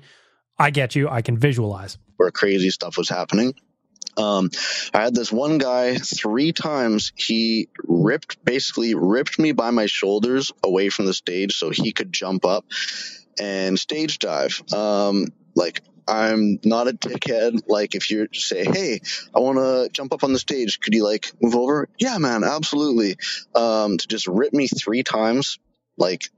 [0.59, 1.09] I get you.
[1.09, 1.99] I can visualize.
[2.17, 3.55] where crazy stuff was happening.
[4.19, 4.51] Um,
[4.93, 7.13] I had this one guy three times.
[7.15, 12.13] He ripped, basically ripped me by my shoulders away from the stage so he could
[12.13, 12.65] jump up
[13.41, 14.61] and stage dive.
[14.73, 17.63] Um, like I'm not a dickhead.
[17.69, 19.01] Like if you say, "Hey,
[19.35, 22.45] I want to jump up on the stage, could you like move over?" Yeah, man,
[22.45, 23.17] absolutely.
[23.55, 25.59] Um, to just rip me three times,
[25.97, 26.31] like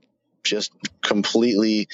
[0.43, 0.71] just
[1.01, 1.87] completely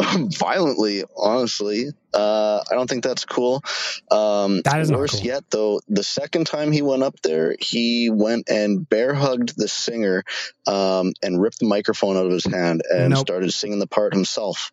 [0.38, 1.86] violently, honestly.
[2.12, 3.62] Uh, I don't think that's cool.
[4.10, 5.20] Um, That is worse cool.
[5.22, 5.80] yet, though.
[5.88, 10.24] The second time he went up there, he went and bear hugged the singer
[10.66, 13.20] um, and ripped the microphone out of his hand and Nope.
[13.20, 14.72] started singing the part himself.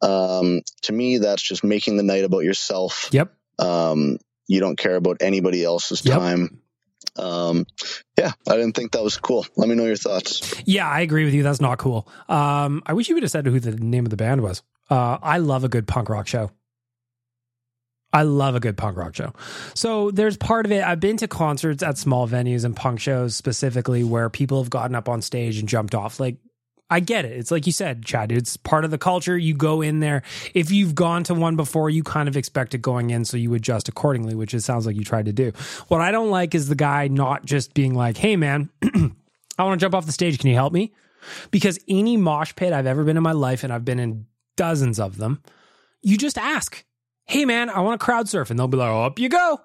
[0.00, 3.08] Um, to me, that's just making the night about yourself.
[3.12, 3.32] Yep.
[3.58, 4.18] Um,
[4.48, 6.61] you don't care about anybody else's time.
[7.16, 7.66] Um,
[8.18, 9.46] yeah, I didn't think that was cool.
[9.56, 10.62] Let me know your thoughts.
[10.64, 11.42] Yeah, I agree with you.
[11.42, 12.08] That's not cool.
[12.28, 14.62] Um, I wish you would have said who the name of the band was.
[14.90, 16.50] Uh, I love a good punk rock show.
[18.12, 19.32] I love a good punk rock show.
[19.74, 20.84] So there's part of it.
[20.84, 24.94] I've been to concerts at small venues and punk shows specifically where people have gotten
[24.94, 26.20] up on stage and jumped off.
[26.20, 26.36] Like,
[26.92, 27.32] I get it.
[27.32, 29.38] It's like you said, Chad, it's part of the culture.
[29.38, 30.22] You go in there.
[30.52, 33.54] If you've gone to one before, you kind of expect it going in, so you
[33.54, 35.52] adjust accordingly, which it sounds like you tried to do.
[35.88, 39.80] What I don't like is the guy not just being like, hey, man, I want
[39.80, 40.38] to jump off the stage.
[40.38, 40.92] Can you help me?
[41.50, 44.26] Because any mosh pit I've ever been in my life, and I've been in
[44.56, 45.42] dozens of them,
[46.02, 46.84] you just ask,
[47.24, 48.50] hey, man, I want to crowd surf.
[48.50, 49.62] And they'll be like, oh, up you go.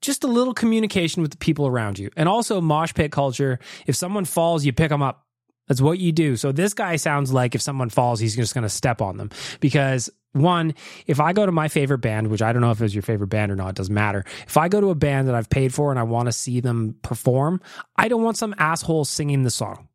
[0.00, 2.08] Just a little communication with the people around you.
[2.16, 5.20] And also, mosh pit culture if someone falls, you pick them up.
[5.68, 6.36] That's what you do.
[6.36, 9.30] So this guy sounds like if someone falls, he's just going to step on them.
[9.60, 10.74] Because one,
[11.06, 13.28] if I go to my favorite band, which I don't know if it's your favorite
[13.28, 14.24] band or not, it doesn't matter.
[14.46, 16.60] If I go to a band that I've paid for and I want to see
[16.60, 17.60] them perform,
[17.96, 19.88] I don't want some asshole singing the song.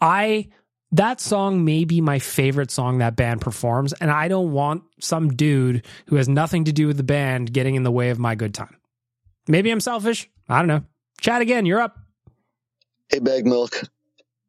[0.00, 0.48] I
[0.92, 5.36] that song may be my favorite song that band performs, and I don't want some
[5.36, 8.34] dude who has nothing to do with the band getting in the way of my
[8.34, 8.76] good time.
[9.46, 10.28] Maybe I'm selfish.
[10.48, 10.82] I don't know.
[11.20, 11.66] Chat again.
[11.66, 11.96] You're up.
[13.08, 13.82] Hey, Bag Milk.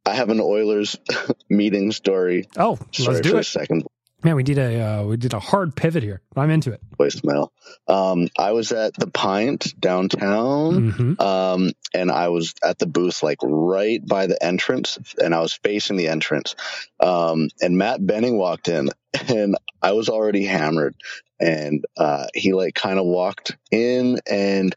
[0.06, 0.96] I have an Oilers
[1.50, 2.48] meeting story.
[2.58, 3.42] Oh, Sorry let's do it.
[3.42, 3.86] a second
[4.24, 6.22] Man, we did a uh, we did a hard pivot here.
[6.36, 6.80] I'm into it.
[7.00, 7.50] voicemail.
[7.88, 11.20] Um, I was at the Pint downtown, Mm-hmm.
[11.22, 15.54] um, and I was at the booth like right by the entrance, and I was
[15.54, 16.56] facing the entrance.
[17.00, 18.90] Um, and Matt Benning walked in,
[19.28, 20.96] and I was already hammered.
[21.40, 24.76] And uh, he like kind of walked in, and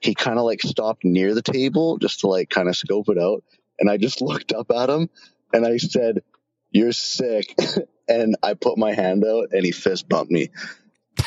[0.00, 3.18] he kind of like stopped near the table just to like kind of scope it
[3.18, 3.44] out.
[3.78, 5.10] And I just looked up at him,
[5.52, 6.22] and I said,
[6.70, 7.54] "You're sick."
[8.08, 10.50] and I put my hand out, and he fist bumped me.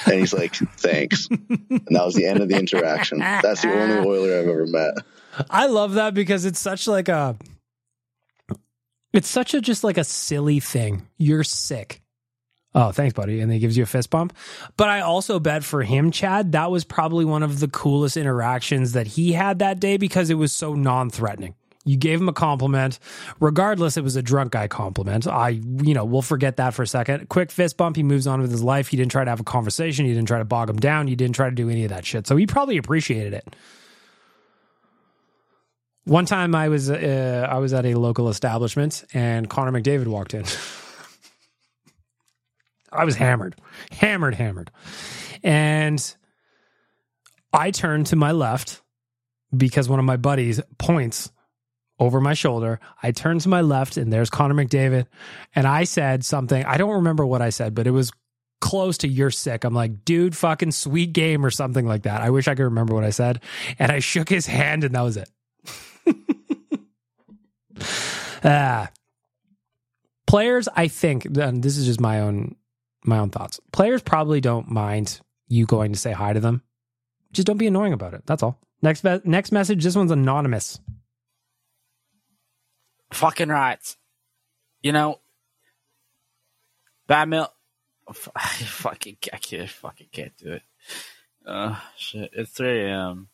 [0.05, 1.27] And he's like, thanks.
[1.29, 3.19] And that was the end of the interaction.
[3.19, 4.93] That's the only Oiler I've ever met.
[5.49, 7.37] I love that because it's such like a
[9.13, 11.07] it's such a just like a silly thing.
[11.17, 12.01] You're sick.
[12.75, 13.39] Oh, thanks, buddy.
[13.39, 14.35] And he gives you a fist bump.
[14.77, 18.91] But I also bet for him, Chad, that was probably one of the coolest interactions
[18.91, 21.55] that he had that day because it was so non threatening.
[21.89, 22.99] You gave him a compliment.
[23.39, 25.25] Regardless, it was a drunk guy compliment.
[25.25, 27.29] I, you know, we'll forget that for a second.
[27.29, 27.95] Quick fist bump.
[27.95, 28.89] He moves on with his life.
[28.89, 30.05] He didn't try to have a conversation.
[30.05, 31.07] He didn't try to bog him down.
[31.07, 32.27] He didn't try to do any of that shit.
[32.27, 33.55] So he probably appreciated it.
[36.03, 40.35] One time I was uh, I was at a local establishment and Connor McDavid walked
[40.35, 40.45] in.
[42.91, 43.55] I was hammered,
[43.91, 44.69] hammered, hammered,
[45.43, 46.15] and
[47.51, 48.83] I turned to my left
[49.55, 51.31] because one of my buddies points
[51.99, 52.79] over my shoulder.
[53.03, 55.05] I turned to my left and there's Connor McDavid,
[55.55, 56.63] and I said something.
[56.65, 58.11] I don't remember what I said, but it was
[58.61, 59.63] close to you're sick.
[59.63, 62.21] I'm like, dude, fucking sweet game or something like that.
[62.21, 63.41] I wish I could remember what I said.
[63.77, 65.29] And I shook his hand and that was it.
[68.43, 68.89] Ah.
[70.27, 72.55] Players, I think, and this is just my own
[73.03, 73.59] my own thoughts.
[73.71, 76.61] Players probably don't mind you going to say hi to them.
[77.31, 78.23] Just don't be annoying about it.
[78.25, 78.59] That's all.
[78.81, 79.83] Next next message.
[79.83, 80.79] This one's anonymous.
[83.11, 83.95] Fucking right.
[84.81, 85.19] You know,
[87.07, 87.53] bad milk.
[88.35, 90.63] I fucking I can't fucking can't do it.
[91.45, 92.31] Uh, shit.
[92.33, 93.27] It's 3 a.m.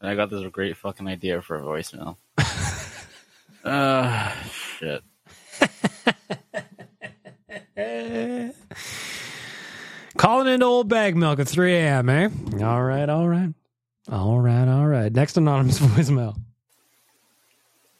[0.00, 2.16] And I got this great fucking idea for a voicemail.
[3.64, 5.02] uh, shit.
[10.16, 12.28] Calling into old bag milk at 3 a.m., eh?
[12.62, 13.54] All right, all right.
[14.10, 15.12] All right, all right.
[15.12, 16.36] Next anonymous voicemail.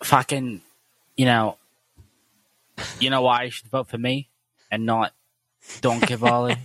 [0.03, 0.61] Fucking,
[1.17, 1.59] you know,
[2.99, 4.29] you know why you should vote for me
[4.71, 5.13] and not
[5.81, 6.57] Don Cavalli?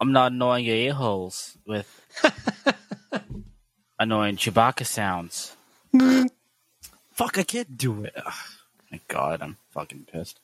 [0.00, 1.88] I'm not annoying your ear holes with
[3.98, 5.54] annoying Chewbacca sounds.
[7.12, 8.14] Fuck, I can't do it.
[8.16, 8.32] Ugh,
[8.90, 10.40] my God, I'm fucking pissed.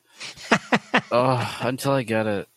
[1.10, 2.48] oh, until I get it.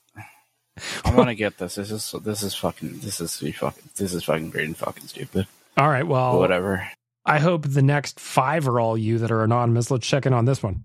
[1.06, 1.76] I want to get this.
[1.76, 5.48] This is this is fucking this is fucking this is fucking great and fucking stupid.
[5.78, 6.90] All right, well, whatever.
[7.26, 9.91] I hope the next five are all you that are anonymous.
[9.91, 10.84] Let's check in on this one.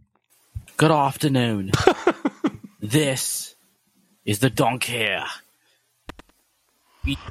[0.76, 1.70] Good afternoon.
[2.80, 3.54] this
[4.24, 5.04] is the donkey.
[5.04, 5.28] At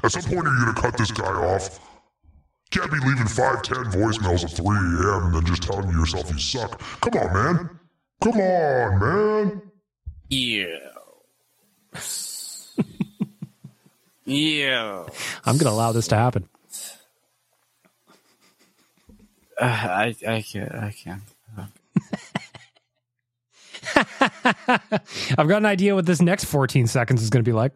[0.08, 1.80] some point, are you gonna cut this guy off?
[2.70, 5.26] Can't be leaving five, ten voicemails at 3 a.m.
[5.26, 6.80] and then just telling yourself you suck.
[7.00, 7.70] Come on, man.
[8.20, 9.62] Come on, man.
[10.28, 10.64] Yeah.
[14.24, 15.04] yeah.
[15.44, 16.48] I'm going to allow this to happen.
[19.60, 21.22] Uh, I I can't I can't.
[25.38, 27.72] I've got an idea what this next 14 seconds is going to be like.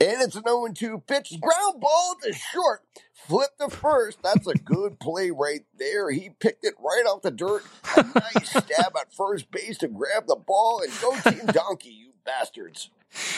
[0.00, 1.34] And it's an 0 2 pitch.
[1.40, 2.82] Ground ball to short.
[3.26, 4.18] Flip to first.
[4.22, 6.10] That's a good play right there.
[6.10, 7.62] He picked it right off the dirt.
[7.96, 12.10] A nice stab at first base to grab the ball and go Team Donkey, you
[12.24, 12.90] bastards.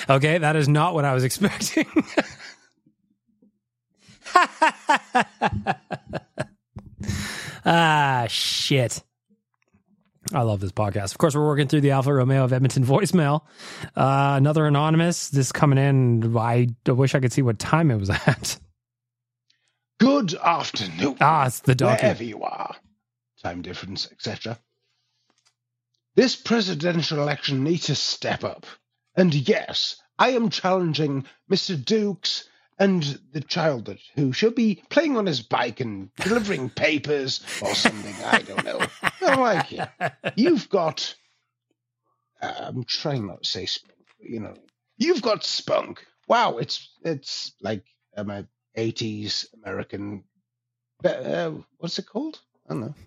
[0.08, 1.86] Okay, that is not what I was expecting.
[7.66, 9.02] Ah, shit.
[10.32, 11.12] I love this podcast.
[11.12, 13.42] Of course, we're working through the Alfa Romeo of Edmonton voicemail.
[13.96, 15.28] Uh, another anonymous.
[15.30, 16.36] This coming in.
[16.36, 18.58] I wish I could see what time it was at.
[19.98, 21.16] Good afternoon.
[21.20, 22.02] Ah, it's the donkey.
[22.02, 22.76] Wherever you are.
[23.42, 24.58] Time difference, etc.
[26.14, 28.66] This presidential election needs to step up.
[29.16, 31.82] And yes, I am challenging Mr.
[31.82, 32.48] Dukes
[32.78, 33.02] and
[33.32, 38.14] the child that, who should be playing on his bike and delivering papers or something.
[38.24, 38.80] I don't know.
[39.22, 39.88] I like it.
[40.36, 41.14] You've got.
[42.40, 43.94] Uh, I'm trying not to say spunk.
[44.20, 44.54] You know,
[44.98, 46.04] you've got spunk.
[46.28, 47.84] Wow, it's it's like
[48.16, 48.46] um, a
[48.76, 50.24] 80s American.
[51.04, 52.40] Uh, what's it called?
[52.68, 52.94] I don't know.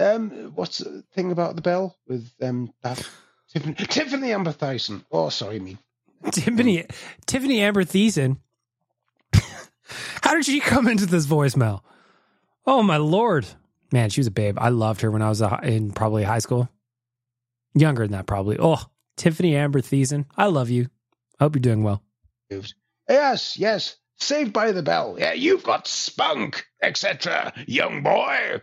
[0.00, 3.06] Um, what's the thing about the bell with um that
[3.52, 5.04] Tiffany, Tiffany Amber Thiessen?
[5.12, 5.76] Oh, sorry, me.
[6.32, 6.86] Tiffany
[7.26, 8.38] Tiffany Amber Thiessen.
[10.22, 11.80] How did she come into this voicemail?
[12.66, 13.46] Oh my lord,
[13.92, 14.58] man, she was a babe.
[14.60, 16.68] I loved her when I was uh, in probably high school,
[17.74, 18.56] younger than that probably.
[18.58, 18.82] Oh,
[19.16, 20.88] Tiffany Amber Thiessen, I love you.
[21.38, 22.02] I hope you're doing well.
[23.08, 23.96] Yes, yes.
[24.18, 25.16] Saved by the Bell.
[25.18, 28.60] Yeah, you've got spunk, etc., young boy.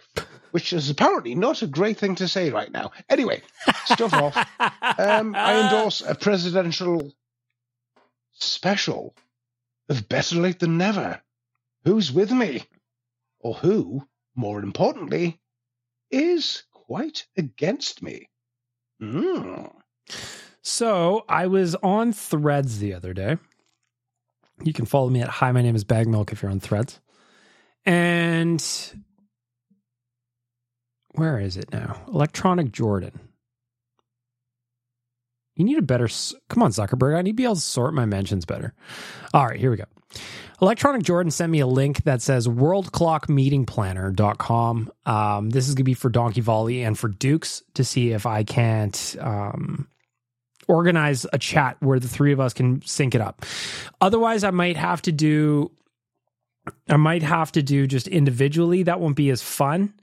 [0.52, 2.92] Which is apparently not a great thing to say right now.
[3.10, 3.42] Anyway,
[3.86, 4.38] stuff off.
[5.00, 7.12] Um, I endorse a presidential
[8.44, 9.16] special
[9.90, 11.22] of Better Lait Than Never.
[11.84, 12.64] Who's with me?
[13.40, 15.40] Or who, more importantly,
[16.12, 18.30] is quite against me?
[19.02, 19.72] Mm.
[20.62, 23.38] So I was on Threads the other day.
[24.64, 27.00] You can follow me at Hi, my name is Bag Milk if you're on Threads.
[27.86, 28.64] And
[31.12, 32.02] where is it now?
[32.08, 33.27] Electronic Jordan.
[35.58, 36.08] You need a better.
[36.50, 37.18] Come on, Zuckerberg.
[37.18, 38.74] I need to be able to sort my mentions better.
[39.34, 39.84] All right, here we go.
[40.62, 44.92] Electronic Jordan sent me a link that says worldclockmeetingplanner.com.
[45.06, 48.26] Um, this is going to be for Donkey Volley and for Dukes to see if
[48.26, 49.88] I can't um,
[50.68, 53.44] organize a chat where the three of us can sync it up.
[54.00, 55.72] Otherwise, I might have to do.
[56.90, 58.84] I might have to do just individually.
[58.84, 59.94] That won't be as fun.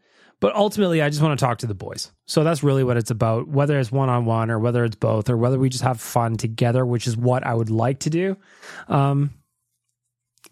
[0.41, 2.13] But ultimately, I just want to talk to the boys.
[2.27, 5.31] So that's really what it's about, whether it's one on one or whether it's both
[5.31, 8.37] or whether we just have fun together, which is what I would like to do.
[8.89, 9.31] Um,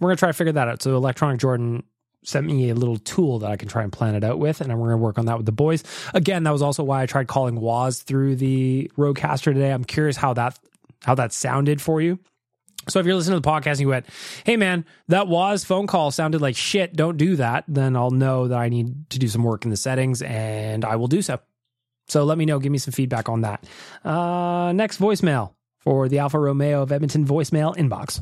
[0.01, 0.83] we're going to try to figure that out.
[0.83, 1.83] So, Electronic Jordan
[2.25, 4.71] sent me a little tool that I can try and plan it out with, and
[4.79, 5.83] we're going to work on that with the boys.
[6.15, 9.73] Again, that was also why I tried calling Waz through the Rodecaster today.
[9.73, 10.59] I'm curious how that
[11.05, 12.19] how that sounded for you.
[12.89, 14.07] So if you're listening to the podcast and you went,
[14.45, 16.95] "Hey man, that was phone call sounded like shit.
[16.95, 19.77] Don't do that." Then I'll know that I need to do some work in the
[19.77, 21.39] settings, and I will do so.
[22.09, 22.59] So let me know.
[22.59, 23.65] Give me some feedback on that.
[24.05, 28.21] Uh, next voicemail for the Alfa Romeo of Edmonton voicemail inbox.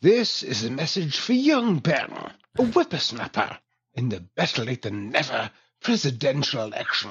[0.00, 2.12] This is a message for young Ben,
[2.58, 3.58] a whippersnapper
[3.94, 5.50] in the better late than never
[5.82, 7.10] presidential election.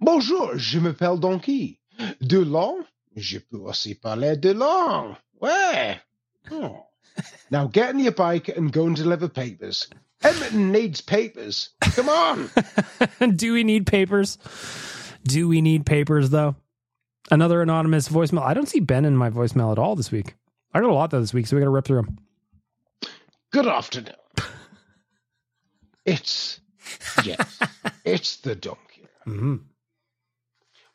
[0.00, 1.80] Bonjour, je m'appelle Donkey.
[2.20, 2.84] De long,
[3.16, 5.16] je peux aussi parler de long.
[5.40, 5.98] Ouais.
[6.50, 6.86] Oh.
[7.50, 9.88] Now get on your bike and go and deliver papers.
[10.22, 11.70] Edmonton needs papers.
[11.80, 12.50] Come on.
[13.36, 14.38] Do we need papers?
[15.24, 16.56] Do we need papers though?
[17.30, 18.42] Another anonymous voicemail.
[18.42, 20.34] I don't see Ben in my voicemail at all this week.
[20.72, 22.18] I got a lot though this week, so we got to rip through them.
[23.50, 24.14] Good afternoon.
[26.04, 26.60] It's
[27.24, 27.58] yes,
[28.04, 28.82] it's the donkey.
[29.26, 29.56] Mm-hmm.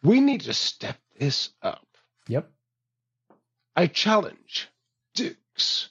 [0.04, 1.86] We need to step this up.
[2.28, 2.52] Yep.
[3.76, 4.70] I challenge
[5.16, 5.90] Dukes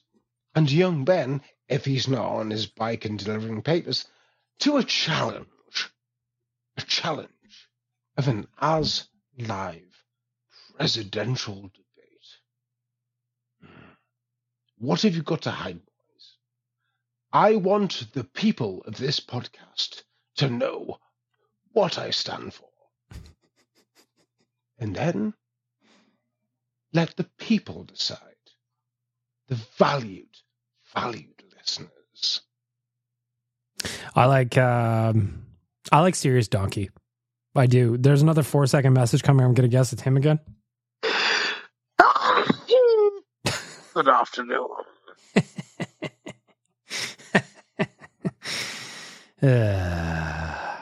[0.55, 4.07] and young Ben, if he's not on his bike and delivering papers,
[4.61, 5.47] to a challenge.
[6.77, 7.69] A challenge
[8.17, 9.09] of an as
[9.39, 10.05] live
[10.77, 12.29] presidential debate.
[13.61, 13.93] Hmm.
[14.79, 16.37] What have you got to hide, boys?
[17.33, 20.03] I want the people of this podcast
[20.37, 20.99] to know
[21.73, 22.69] what I stand for.
[24.79, 25.35] And then
[26.93, 28.19] let the people decide.
[29.49, 30.29] The valued,
[30.95, 32.41] valued listeners.
[34.15, 35.47] I like um
[35.91, 36.91] I like Serious Donkey.
[37.57, 37.97] I do.
[37.97, 39.45] There's another four second message coming.
[39.45, 40.39] I'm gonna guess it's him again.
[43.95, 44.69] Good afternoon.
[49.43, 50.77] Uh,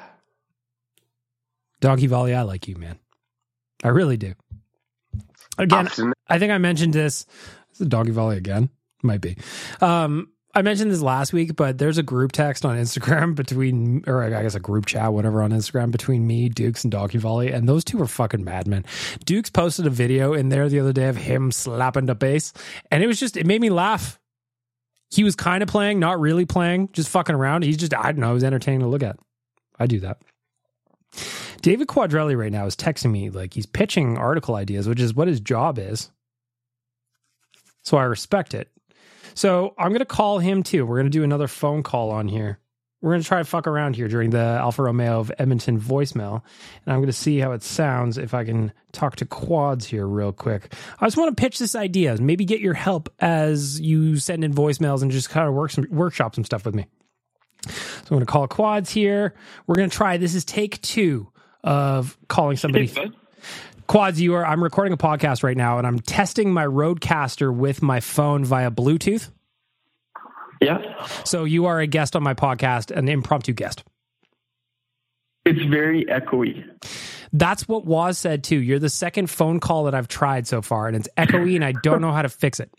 [1.81, 2.99] Doggy Volley, I like you, man.
[3.85, 4.35] I really do.
[5.59, 5.89] Again,
[6.29, 7.27] I think I mentioned this.
[7.73, 8.71] Is it Doggy Volley again?
[9.03, 9.37] Might be.
[9.81, 14.23] Um, I mentioned this last week, but there's a group text on Instagram between, or
[14.23, 17.69] I guess a group chat, whatever, on Instagram between me, Dukes, and Doggy Volley, and
[17.69, 18.85] those two are fucking madmen.
[19.25, 22.53] Dukes posted a video in there the other day of him slapping the bass,
[22.91, 24.19] and it was just, it made me laugh.
[25.11, 27.63] He was kind of playing, not really playing, just fucking around.
[27.63, 29.17] He's just, I don't know, it was entertaining to look at.
[29.79, 30.19] I do that.
[31.61, 35.29] David Quadrelli right now is texting me like he's pitching article ideas, which is what
[35.29, 36.11] his job is.
[37.83, 38.71] So I respect it.
[39.35, 40.85] So I'm going to call him too.
[40.85, 42.59] We're going to do another phone call on here.
[43.01, 46.43] We're going to try to fuck around here during the Alfa Romeo of Edmonton voicemail.
[46.85, 50.07] And I'm going to see how it sounds if I can talk to quads here
[50.07, 50.75] real quick.
[50.99, 52.17] I just want to pitch this idea.
[52.17, 55.87] Maybe get your help as you send in voicemails and just kind of work some
[55.91, 56.87] workshop some stuff with me.
[57.69, 59.35] So I'm going to call quads here.
[59.69, 60.17] We're going to try.
[60.17, 61.31] This is take two
[61.65, 62.93] of calling somebody.
[63.87, 64.45] Quads, you are.
[64.45, 68.71] I'm recording a podcast right now, and I'm testing my Rodecaster with my phone via
[68.71, 69.31] Bluetooth.
[70.61, 71.07] Yeah.
[71.25, 73.85] So you are a guest on my podcast, an impromptu guest.
[75.45, 76.65] It's very echoey.
[77.33, 78.59] That's what Waz said too.
[78.59, 81.73] You're the second phone call that I've tried so far, and it's echoey, and I
[81.83, 82.71] don't know how to fix it.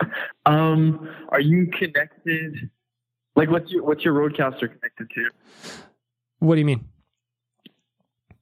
[0.46, 2.70] Um, are you connected?
[3.36, 5.30] Like, what's your what's your Rodecaster connected to?
[6.38, 6.86] What do you mean?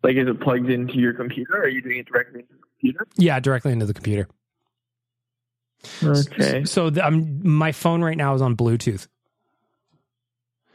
[0.02, 1.56] Like, is it plugged into your computer?
[1.56, 3.06] Or are you doing it directly into the computer?
[3.16, 4.28] Yeah, directly into the computer.
[6.02, 6.64] Okay.
[6.64, 9.08] So the, I'm, my phone right now is on Bluetooth.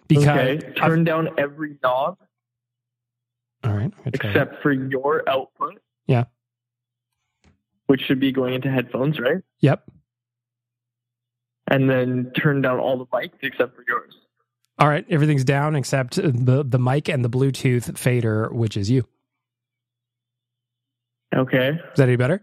[0.08, 0.28] Because
[0.60, 0.74] okay.
[0.74, 2.18] Turn down every knob
[3.64, 6.26] all right, except for your output, Yeah.
[7.86, 9.44] which should be going into headphones, right?
[9.60, 9.90] Yep.
[11.68, 14.16] And then turn down all the mics except for yours.
[14.80, 15.06] All right.
[15.10, 19.06] Everything's down except the the mic and the Bluetooth fader, which is you.
[21.36, 21.70] Okay.
[21.70, 22.42] Is that any better?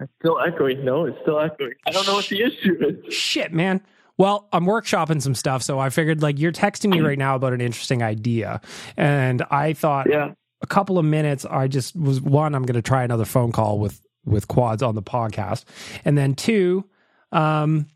[0.00, 0.84] It's still echoing.
[0.84, 1.72] No, it's still echoing.
[1.86, 2.76] I don't know what the issue
[3.06, 3.14] is.
[3.14, 3.80] Shit, man.
[4.18, 7.52] Well, I'm workshopping some stuff, so I figured like you're texting me right now about
[7.52, 8.60] an interesting idea,
[8.96, 10.32] and I thought Yeah.
[10.62, 11.44] a couple of minutes.
[11.44, 12.54] I just was one.
[12.54, 15.64] I'm going to try another phone call with with quads on the podcast,
[16.04, 16.84] and then two.
[17.32, 17.86] Um,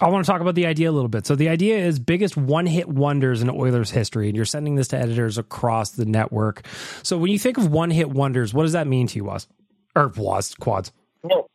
[0.00, 1.26] I want to talk about the idea a little bit.
[1.26, 4.88] So the idea is biggest one hit wonders in Oilers history, and you're sending this
[4.88, 6.66] to editors across the network.
[7.02, 9.46] So when you think of one hit wonders, what does that mean to you, Was
[9.94, 10.92] or Was quads?
[11.22, 11.48] Well,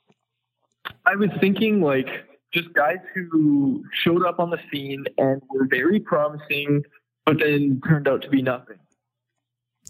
[1.06, 2.08] I was thinking like
[2.54, 6.84] just guys who showed up on the scene and were very promising,
[7.26, 8.78] but then turned out to be nothing.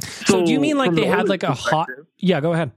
[0.02, 1.90] So, do you mean like they had like a hot?
[2.18, 2.72] Yeah, go ahead.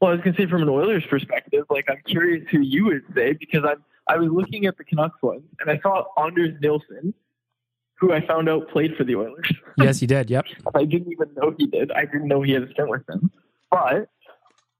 [0.00, 3.04] Well, I was gonna say from an Oilers perspective, like I'm curious who you would
[3.14, 3.74] say because I
[4.06, 7.14] I was looking at the Canucks one and I saw Anders Nilsson,
[7.98, 9.52] who I found out played for the Oilers.
[9.76, 10.30] Yes, he did.
[10.30, 10.44] Yep.
[10.76, 11.90] I didn't even know he did.
[11.90, 13.32] I didn't know he had a stint with them.
[13.72, 14.08] But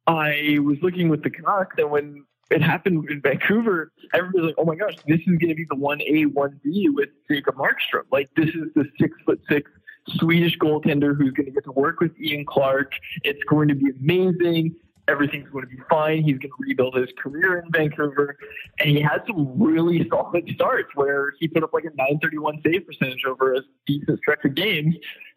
[0.06, 4.54] I was looking with the Canucks, and when it happened in Vancouver, everybody was like,
[4.56, 7.56] "Oh my gosh, this is going to be the one A, one B with Jacob
[7.56, 8.04] Markstrom.
[8.12, 9.68] Like this is the six foot six
[10.10, 12.92] Swedish goaltender who's going to get to work with Ian Clark.
[13.24, 14.76] It's going to be amazing.
[15.06, 16.22] Everything's going to be fine.
[16.22, 18.36] He's going to rebuild his career in Vancouver,
[18.78, 22.86] and he had some really solid starts where he put up like a 931 save
[22.86, 24.94] percentage over a decent stretch of games,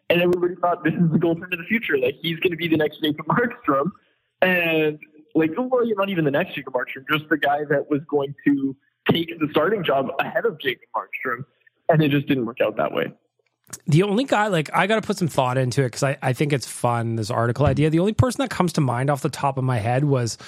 [0.08, 1.98] and everybody thought this is the goaltender of the future.
[1.98, 3.90] Like he's going to be the next Jacob Markstrom,
[4.40, 4.98] and
[5.34, 8.74] like well, not even the next Jacob Markstrom, just the guy that was going to
[9.10, 11.44] take the starting job ahead of Jacob Markstrom,
[11.90, 13.12] and it just didn't work out that way.
[13.86, 16.32] The only guy, like, I got to put some thought into it because I, I
[16.32, 17.90] think it's fun, this article idea.
[17.90, 20.38] The only person that comes to mind off the top of my head was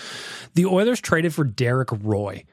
[0.54, 2.44] the Oilers traded for Derek Roy.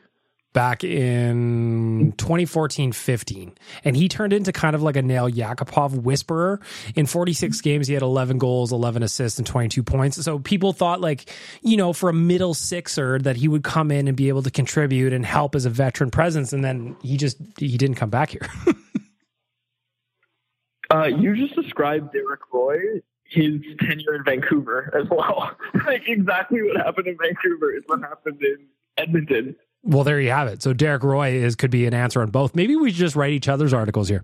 [0.53, 6.59] back in 2014-15 and he turned into kind of like a Nail Yakupov whisperer
[6.95, 10.99] in 46 games he had 11 goals 11 assists and 22 points so people thought
[10.99, 11.29] like
[11.61, 14.49] you know for a middle sixer that he would come in and be able to
[14.49, 18.31] contribute and help as a veteran presence and then he just he didn't come back
[18.31, 18.47] here
[20.93, 22.77] Uh, you just described Derek Roy,
[23.23, 25.51] his tenure in Vancouver as well.
[25.85, 29.55] like exactly what happened in Vancouver is what happened in Edmonton.
[29.83, 32.55] well there you have it so Derek Roy is could be an answer on both
[32.55, 34.23] maybe we should just write each other's articles here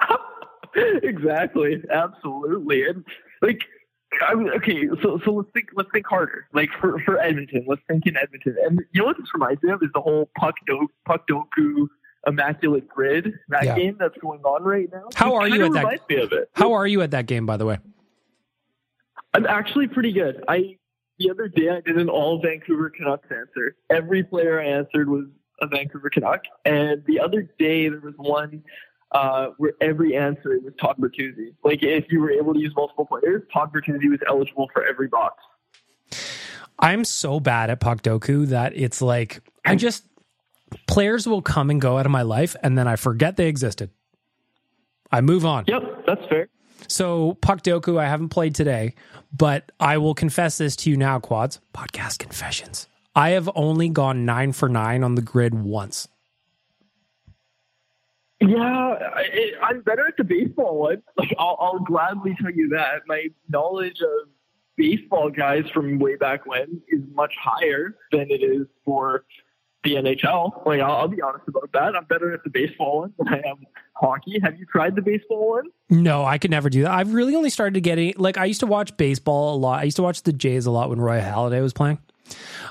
[1.02, 3.04] exactly, absolutely, and
[3.42, 3.62] like.
[4.26, 6.46] I mean, okay, so so let's think let's think harder.
[6.54, 8.56] Like for, for Edmonton, let's think in Edmonton.
[8.64, 11.88] And you know what this reminds me of is the whole puck do puck doku
[12.28, 13.74] immaculate grid that Yeah.
[13.76, 15.08] game that's going on right now.
[15.14, 16.50] How are you at that- me of it.
[16.54, 17.78] how are you at that game by the way
[19.34, 20.44] I'm actually pretty good.
[20.48, 20.76] I
[21.18, 23.76] the other day I did an all Vancouver Canucks answer.
[23.90, 25.24] Every player I answered was
[25.60, 28.62] a Vancouver Canuck, and the other day there was one
[29.10, 31.54] uh, where every answer was Todd Bertuzzi.
[31.64, 35.08] Like if you were able to use multiple players, Todd Bertuzzi was eligible for every
[35.08, 35.42] box.
[36.78, 40.04] I'm so bad at puck doku that it's like I just
[40.86, 43.90] players will come and go out of my life and then I forget they existed.
[45.10, 45.64] I move on.
[45.66, 46.48] Yep, that's fair.
[46.86, 48.94] So puck doku I haven't played today,
[49.36, 51.60] but I will confess this to you now, quads.
[51.74, 52.88] Podcast confessions.
[53.14, 56.08] I have only gone nine for nine on the grid once.
[58.40, 61.02] Yeah, I, I'm better at the baseball one.
[61.16, 63.02] Like I'll, I'll gladly tell you that.
[63.08, 64.28] My knowledge of
[64.76, 69.24] baseball guys from way back when is much higher than it is for
[69.88, 70.66] the NHL.
[70.66, 71.96] Like I'll, I'll be honest about that.
[71.96, 74.38] I'm better at the baseball one than I am hockey.
[74.42, 75.64] Have you tried the baseball one?
[75.90, 76.92] No, I could never do that.
[76.92, 79.80] I've really only started getting like I used to watch baseball a lot.
[79.80, 81.98] I used to watch the Jays a lot when Roy Halladay was playing.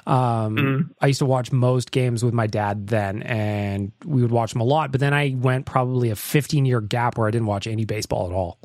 [0.05, 4.51] Um, I used to watch most games with my dad then, and we would watch
[4.53, 4.91] them a lot.
[4.91, 8.27] But then I went probably a 15 year gap where I didn't watch any baseball
[8.27, 8.59] at all.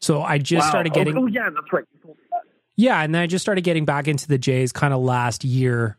[0.00, 0.70] So I just Wow.
[0.70, 1.84] started Oh, getting Oh, yeah, that's right.
[1.92, 2.42] You told me that.
[2.76, 5.96] yeah, and then I just started getting back into the Jays kind of last year,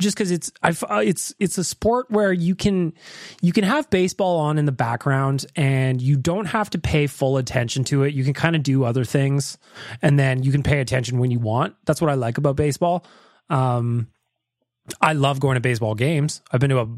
[0.00, 2.92] just because it's I f- uh, it's it's a sport where you can
[3.40, 7.36] you can have baseball on in the background and you don't have to pay full
[7.36, 8.14] attention to it.
[8.14, 9.58] You can kind of do other things,
[10.02, 11.76] and then you can pay attention when you want.
[11.84, 13.04] That's what I like about baseball.
[13.48, 14.08] Um,
[15.00, 16.40] I love going to baseball games.
[16.50, 16.88] I've been to a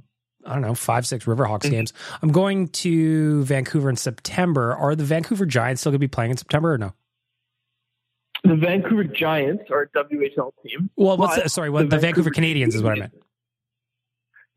[0.45, 1.93] I don't know five six Riverhawks games.
[2.23, 4.75] I'm going to Vancouver in September.
[4.75, 6.95] Are the Vancouver Giants still going to be playing in September or no?
[8.45, 10.91] The Vancouver Giants are a WHL team.
[10.97, 11.71] Well, what's the, sorry?
[11.71, 13.13] What the, Vancouver Canadians is what I meant.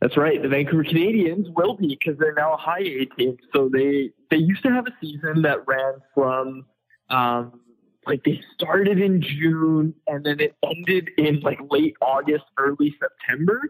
[0.02, 0.42] That's right.
[0.42, 3.38] The Vancouver Canadians will be because they're now a high A team.
[3.54, 6.66] So they they used to have a season that ran from
[7.10, 7.60] um,
[8.06, 13.62] like they started in June and then it ended in like late August, early September.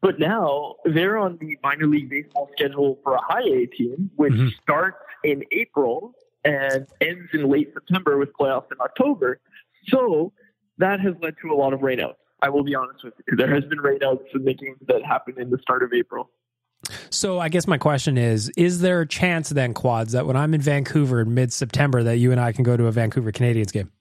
[0.00, 4.34] But now they're on the minor league baseball schedule for a high A team, which
[4.62, 9.40] starts in April and ends in late September with playoffs in October.
[9.88, 10.32] So
[10.78, 12.14] that has led to a lot of rainouts.
[12.40, 13.36] I will be honest with you.
[13.36, 16.30] There has been rainouts in the games that happened in the start of April.
[17.10, 20.52] So I guess my question is: Is there a chance then, quads, that when I'm
[20.52, 23.92] in Vancouver in mid-September, that you and I can go to a Vancouver Canadians game?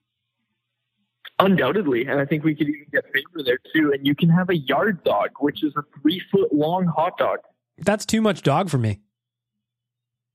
[1.37, 3.91] Undoubtedly, and I think we could even get Faber there too.
[3.93, 7.39] And you can have a yard dog, which is a three foot long hot dog.
[7.77, 8.99] That's too much dog for me.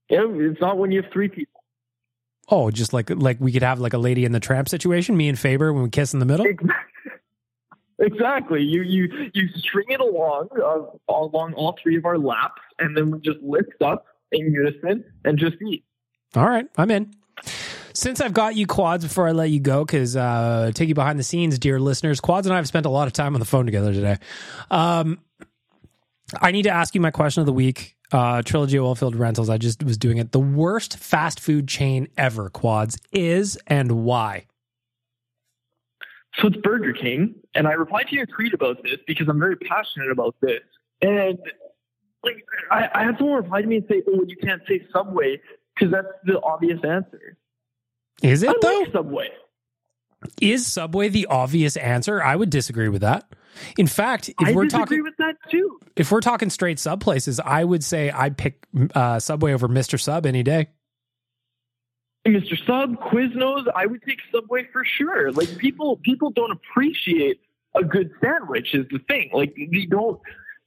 [0.09, 1.56] Yeah, it's not when you have three people.
[2.49, 5.27] Oh, just like like we could have like a lady in the tramp situation, me
[5.27, 6.45] and Faber when we kiss in the middle.
[7.99, 8.61] Exactly.
[8.61, 13.09] You you you string it along uh, along all three of our laps, and then
[13.09, 15.83] we just lift up in unison and just eat.
[16.35, 17.11] All right, I'm in.
[17.93, 21.17] Since I've got you quads before I let you go, because uh, take you behind
[21.17, 23.45] the scenes, dear listeners, quads and I have spent a lot of time on the
[23.45, 24.17] phone together today.
[24.69, 25.19] Um,
[26.39, 27.96] I need to ask you my question of the week.
[28.11, 29.49] Uh, Trilogy Oilfield Rentals.
[29.49, 30.31] I just was doing it.
[30.31, 34.45] The worst fast food chain ever, quads, is and why?
[36.35, 39.55] So it's Burger King, and I replied to your tweet about this because I'm very
[39.55, 40.61] passionate about this.
[41.01, 41.37] And
[42.23, 45.41] like, I, I had someone reply to me and say, "Oh, you can't say Subway
[45.75, 47.37] because that's the obvious answer."
[48.21, 48.79] Is it I though?
[48.79, 49.29] like Subway.
[50.41, 52.23] Is Subway the obvious answer?
[52.23, 53.31] I would disagree with that.
[53.77, 55.79] In fact, if I we're disagree talking with that too.
[55.95, 59.99] if we're talking straight sub places, I would say I'd pick uh, Subway over Mr.
[59.99, 60.67] Sub any day.
[62.27, 62.57] Mr.
[62.65, 65.31] Sub, Quiznos, I would take Subway for sure.
[65.31, 67.39] Like people, people don't appreciate
[67.75, 68.73] a good sandwich.
[68.73, 69.29] Is the thing.
[69.33, 70.19] Like you don't.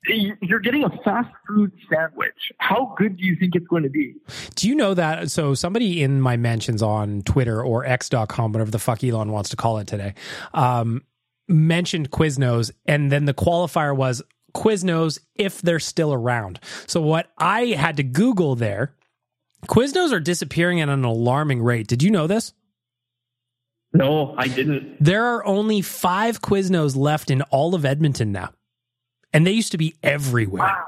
[0.06, 2.52] You're getting a fast food sandwich.
[2.58, 4.14] How good do you think it's going to be?
[4.54, 5.30] Do you know that?
[5.30, 9.56] So somebody in my mentions on Twitter or X.com, whatever the fuck Elon wants to
[9.56, 10.14] call it today,
[10.54, 11.02] um,
[11.48, 14.22] mentioned Quiznos, and then the qualifier was
[14.54, 16.60] Quiznos if they're still around.
[16.86, 18.94] So what I had to Google there,
[19.66, 21.86] Quiznos are disappearing at an alarming rate.
[21.88, 22.54] Did you know this?
[23.92, 24.96] No, I didn't.
[25.02, 28.50] There are only five Quiznos left in all of Edmonton now.
[29.32, 30.84] And they used to be everywhere.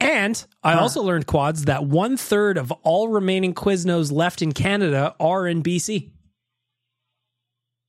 [0.00, 5.14] And I also learned, Quads, that one third of all remaining Quiznos left in Canada
[5.18, 6.10] are in BC.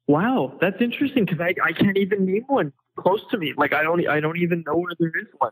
[0.07, 3.53] Wow, that's interesting because I, I can't even name one close to me.
[3.55, 5.51] Like I don't I don't even know where there is one.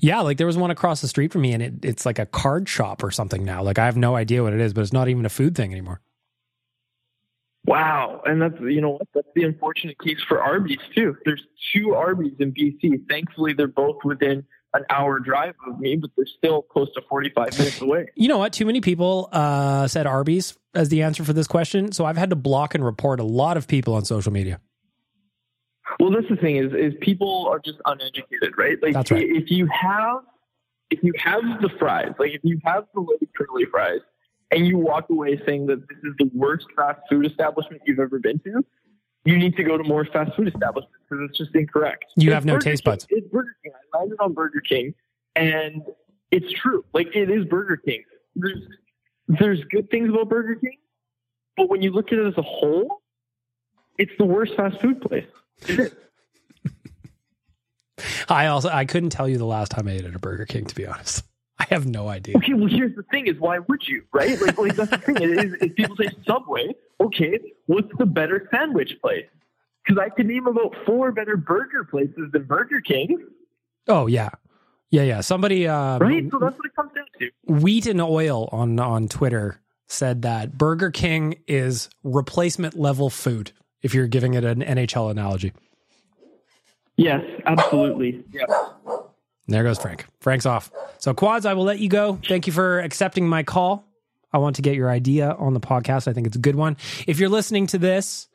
[0.00, 2.26] Yeah, like there was one across the street from me, and it, it's like a
[2.26, 3.62] card shop or something now.
[3.62, 5.70] Like I have no idea what it is, but it's not even a food thing
[5.72, 6.00] anymore.
[7.64, 11.16] Wow, and that's you know what that's the unfortunate case for Arby's too.
[11.24, 13.08] There's two Arby's in BC.
[13.08, 14.44] Thankfully, they're both within
[14.74, 18.06] an hour drive of me, but they're still close to 45 minutes away.
[18.16, 18.52] You know what?
[18.52, 22.30] Too many people uh, said Arby's as the answer for this question, so I've had
[22.30, 24.60] to block and report a lot of people on social media.
[26.00, 28.76] Well, that's the thing is is people are just uneducated, right?
[28.82, 29.24] Like That's right.
[29.24, 30.22] if you have
[30.90, 34.00] if you have the fries, like if you have the little curly fries,
[34.52, 38.18] and you walk away saying that this is the worst fast food establishment you've ever
[38.20, 38.62] been to,
[39.24, 42.04] you need to go to more fast food establishments because it's just incorrect.
[42.16, 42.92] You It's have no Burger taste King.
[42.92, 43.06] buds.
[43.08, 43.72] It's Burger King.
[43.94, 44.94] I landed on Burger King,
[45.34, 45.82] and
[46.30, 46.84] it's true.
[46.92, 48.04] Like it is Burger King.
[48.36, 48.60] There's
[49.28, 50.76] there's good things about Burger King,
[51.56, 53.00] but when you look at it as a whole,
[53.98, 55.26] it's the worst fast food place.
[58.28, 60.64] I also I couldn't tell you the last time I ate at a Burger King.
[60.66, 61.24] To be honest,
[61.62, 62.36] I have no idea.
[62.38, 64.40] Okay, well, here's the thing: is why would you, right?
[64.40, 65.16] Like, like that's the thing.
[65.20, 66.74] Is, is people say Subway?
[67.00, 69.26] Okay, what's the better sandwich place?
[69.84, 73.26] Because I could name about four better burger places than Burger King,
[73.88, 74.30] Oh yeah,
[74.90, 75.20] yeah, yeah.
[75.20, 76.28] Somebody, um, right?
[76.30, 77.30] So that's what it comes down to.
[77.46, 83.52] Wheat and Oil on on Twitter said that Burger King is replacement level food.
[83.82, 85.52] If you're giving it an NHL analogy,
[86.96, 88.22] Yes, absolutely.
[88.32, 88.44] Yeah.
[89.52, 90.06] There goes Frank.
[90.20, 90.70] Frank's off.
[90.98, 92.18] So quads, I will let you go.
[92.28, 93.84] Thank you for accepting my call.
[94.32, 96.08] I want to get your idea on the podcast.
[96.08, 96.76] I think it's a good one.
[97.06, 98.28] If you're listening to this,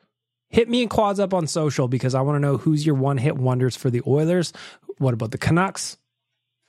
[0.49, 3.17] hit me and quads up on social because I want to know who's your one
[3.17, 4.53] hit wonders for the Oilers.
[4.97, 5.97] What about the Canucks?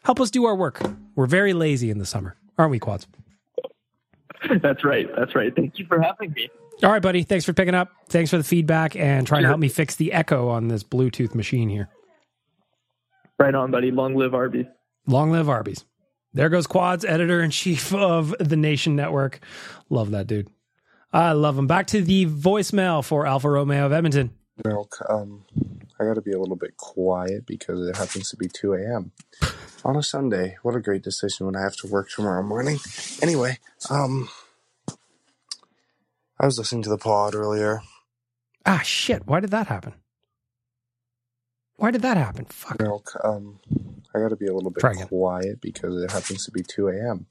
[0.05, 0.81] Help us do our work.
[1.15, 3.07] We're very lazy in the summer, aren't we, quads?
[4.63, 5.09] That's right.
[5.17, 5.55] That's right.
[5.55, 6.49] Thank you for having me.
[6.83, 7.25] All right, buddy.
[7.25, 7.91] Thanks for picking up.
[8.09, 11.35] Thanks for the feedback and trying to help me fix the echo on this Bluetooth
[11.35, 11.89] machine here.
[13.39, 13.91] Right on, buddy.
[13.91, 14.67] Long live Arby's.
[15.07, 15.85] Long live Arby's.
[16.35, 19.41] There goes Quads, editor in chief of the Nation Network.
[19.89, 20.49] Love that dude.
[21.13, 21.67] I love him.
[21.67, 24.31] Back to the voicemail for Alfa Romeo of Edmonton.
[24.65, 25.45] Milk, um,
[26.01, 29.13] I gotta be a little bit quiet because it happens to be 2 a.m.
[29.85, 30.57] on a Sunday.
[30.63, 32.79] What a great decision when I have to work tomorrow morning.
[33.23, 33.59] Anyway,
[33.89, 34.29] um,
[36.41, 37.83] I was listening to the pod earlier.
[38.67, 39.27] Ah, shit.
[39.27, 39.95] Why did that happen?
[41.79, 42.45] Why did that happen?
[42.47, 42.81] Fuck.
[42.81, 43.61] Milk, um,
[44.15, 45.07] I gotta be a little bit Try again.
[45.07, 47.27] quiet because it happens to be 2 a.m.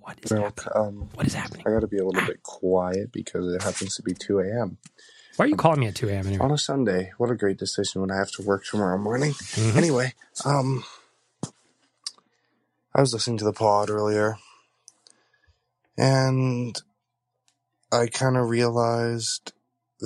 [0.00, 1.64] what is Milk, um, what is happening?
[1.66, 4.78] I gotta be a little bit quiet because it happens to be 2 a.m.
[5.36, 6.28] Why are you calling me at 2 a.m.
[6.28, 6.44] anyway?
[6.44, 7.10] on a Sunday.
[7.18, 9.32] What a great decision when I have to work tomorrow morning.
[9.32, 9.76] Mhm.
[9.76, 10.84] Anyway, um,
[12.94, 14.36] I was listening to the pod earlier,
[15.98, 16.80] and
[17.90, 19.53] I kind of realized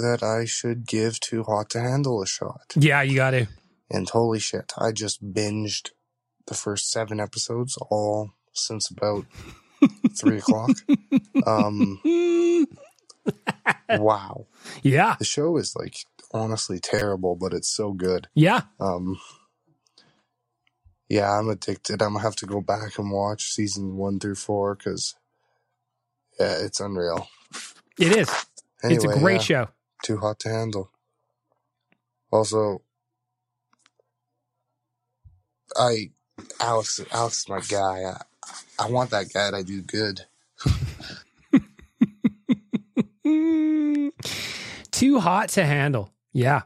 [0.02, 2.72] that I should give Too Hot to Handle a shot.
[2.76, 3.46] Yeah, you got to.
[3.90, 5.90] And holy shit, I just binged
[6.46, 9.24] the first seven episodes all since about
[10.18, 10.70] three o'clock.
[11.46, 12.00] Um,
[13.90, 14.46] wow.
[14.82, 15.16] Yeah.
[15.18, 15.96] The show is like
[16.32, 18.28] honestly terrible, but it's so good.
[18.34, 18.62] Yeah.
[18.80, 19.18] Um,
[21.08, 22.02] yeah, I'm addicted.
[22.02, 25.14] I'm gonna have to go back and watch season one through four because
[26.38, 27.28] yeah, it's unreal.
[27.98, 28.46] It is.
[28.82, 29.68] it's a great yeah, show.
[30.02, 30.90] Too hot to handle.
[32.30, 32.82] Also,
[35.76, 36.10] I
[36.60, 38.04] Alex Alex is my guy.
[38.04, 38.22] I,
[38.78, 40.22] I want that guy to do good.
[44.90, 46.12] Too hot to handle.
[46.32, 46.62] Yeah.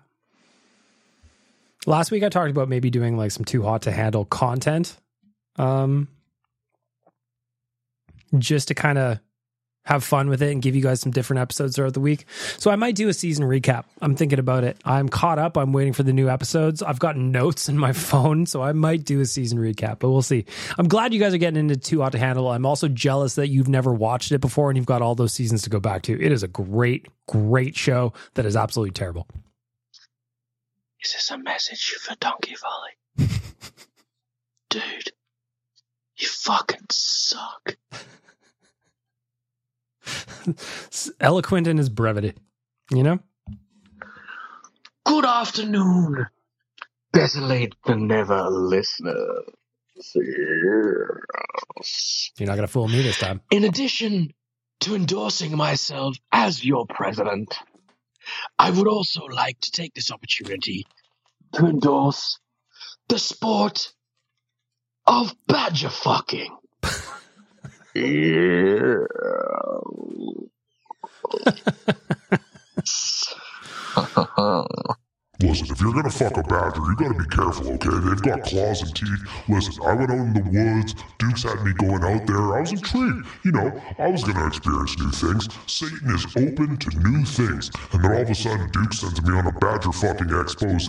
[1.86, 4.96] Last week I talked about maybe doing like some too hot to handle content.
[5.56, 6.08] Um
[8.38, 9.18] just to kind of
[9.84, 12.24] have fun with it and give you guys some different episodes throughout the week.
[12.58, 13.84] So I might do a season recap.
[14.00, 14.76] I'm thinking about it.
[14.84, 15.56] I'm caught up.
[15.56, 16.82] I'm waiting for the new episodes.
[16.82, 20.22] I've got notes in my phone, so I might do a season recap, but we'll
[20.22, 20.44] see.
[20.78, 22.48] I'm glad you guys are getting into Too Hot to Handle.
[22.48, 25.62] I'm also jealous that you've never watched it before and you've got all those seasons
[25.62, 26.12] to go back to.
[26.20, 29.26] It is a great, great show that is absolutely terrible.
[31.04, 33.28] Is this a message for Donkey Volley?
[34.70, 35.12] Dude,
[36.16, 37.76] you fucking suck.
[41.20, 42.34] Eloquent in his brevity,
[42.90, 43.18] you know?
[45.04, 46.26] Good afternoon.
[47.12, 49.44] Better late than never, listeners.
[50.14, 51.26] You're
[52.40, 53.40] not going to fool me this time.
[53.50, 54.32] In addition
[54.80, 57.54] to endorsing myself as your president,
[58.58, 60.86] I would also like to take this opportunity
[61.54, 62.38] to endorse
[63.08, 63.92] the sport
[65.06, 66.56] of badger fucking.
[67.94, 68.96] yeah.
[75.40, 77.90] Listen, if you're gonna fuck a badger, you gotta be careful, okay?
[77.90, 79.22] They've got claws and teeth.
[79.48, 80.94] Listen, I went out in the woods.
[81.18, 82.54] Dukes had me going out there.
[82.54, 83.26] I was intrigued.
[83.44, 85.48] You know, I was gonna experience new things.
[85.66, 87.70] Satan is open to new things.
[87.92, 90.88] And then all of a sudden, Duke sends me on a badger fucking expose,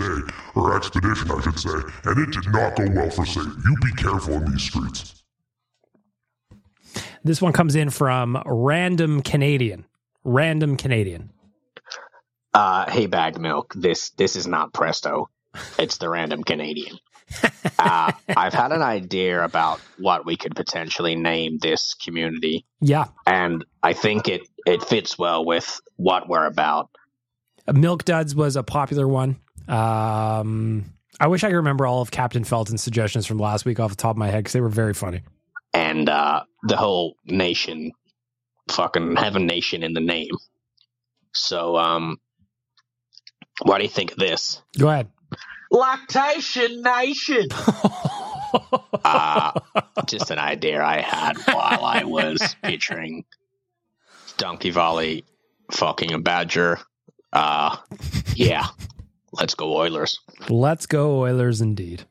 [0.54, 1.80] or expedition, I should say.
[2.06, 3.60] And it did not go well for Satan.
[3.66, 5.23] You be careful in these streets.
[7.24, 9.86] This one comes in from Random Canadian.
[10.24, 11.30] Random Canadian.
[12.54, 13.74] Uh, hey, bagged milk.
[13.76, 15.30] This this is not Presto.
[15.80, 16.98] It's the random Canadian.
[17.80, 23.06] Uh, I've had an idea about what we could potentially name this community, Yeah.
[23.26, 26.90] and I think it it fits well with what we're about.
[27.74, 29.38] Milk Duds was a popular one.
[29.68, 30.86] Um,
[31.20, 33.98] I wish I could remember all of Captain Felton's suggestions from last week off the
[33.98, 35.22] top of my head because they were very funny.
[35.74, 37.92] And uh, the whole nation
[38.70, 40.36] fucking have a nation in the name.
[41.34, 42.20] So, um,
[43.64, 44.62] what do you think of this?
[44.78, 45.10] Go ahead.
[45.72, 47.48] Lactation Nation.
[49.04, 49.60] uh,
[50.06, 53.26] just an idea I had while I was picturing
[54.38, 55.26] Donkey Volley
[55.72, 56.80] fucking a badger.
[57.32, 57.78] Uh,
[58.36, 58.68] yeah,
[59.32, 60.20] let's go Oilers.
[60.48, 62.06] Let's go Oilers, indeed.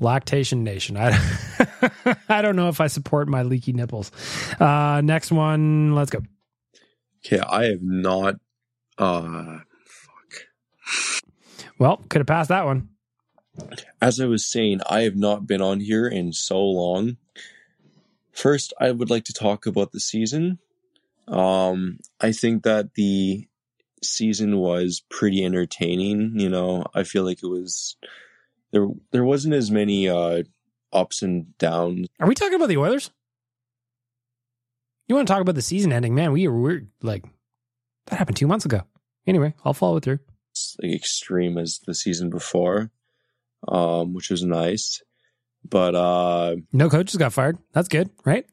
[0.00, 0.96] Lactation Nation.
[0.96, 1.18] I
[2.28, 4.10] I don't know if I support my leaky nipples.
[4.60, 5.94] Uh, next one.
[5.94, 6.20] Let's go.
[7.24, 8.36] Okay, I have not.
[8.96, 9.58] Uh,
[11.78, 12.88] Well, could have passed that one.
[14.00, 17.16] as I was saying, I have not been on here in so long.
[18.32, 20.58] First, I would like to talk about the season.
[21.26, 23.46] Um, I think that the
[24.02, 26.38] season was pretty entertaining.
[26.38, 27.96] You know, I feel like it was
[28.72, 28.88] there.
[29.12, 30.42] There wasn't as many uh,
[30.92, 32.08] ups and downs.
[32.20, 33.10] Are we talking about the Oilers?
[35.06, 36.14] You want to talk about the season ending?
[36.14, 37.24] Man, we were like
[38.06, 38.82] that happened two months ago.
[39.26, 40.18] Anyway, I'll follow it through.
[40.50, 42.90] It's like extreme as the season before,
[43.66, 45.02] um, which was nice.
[45.68, 47.58] But uh, No coaches got fired.
[47.72, 48.46] That's good, right?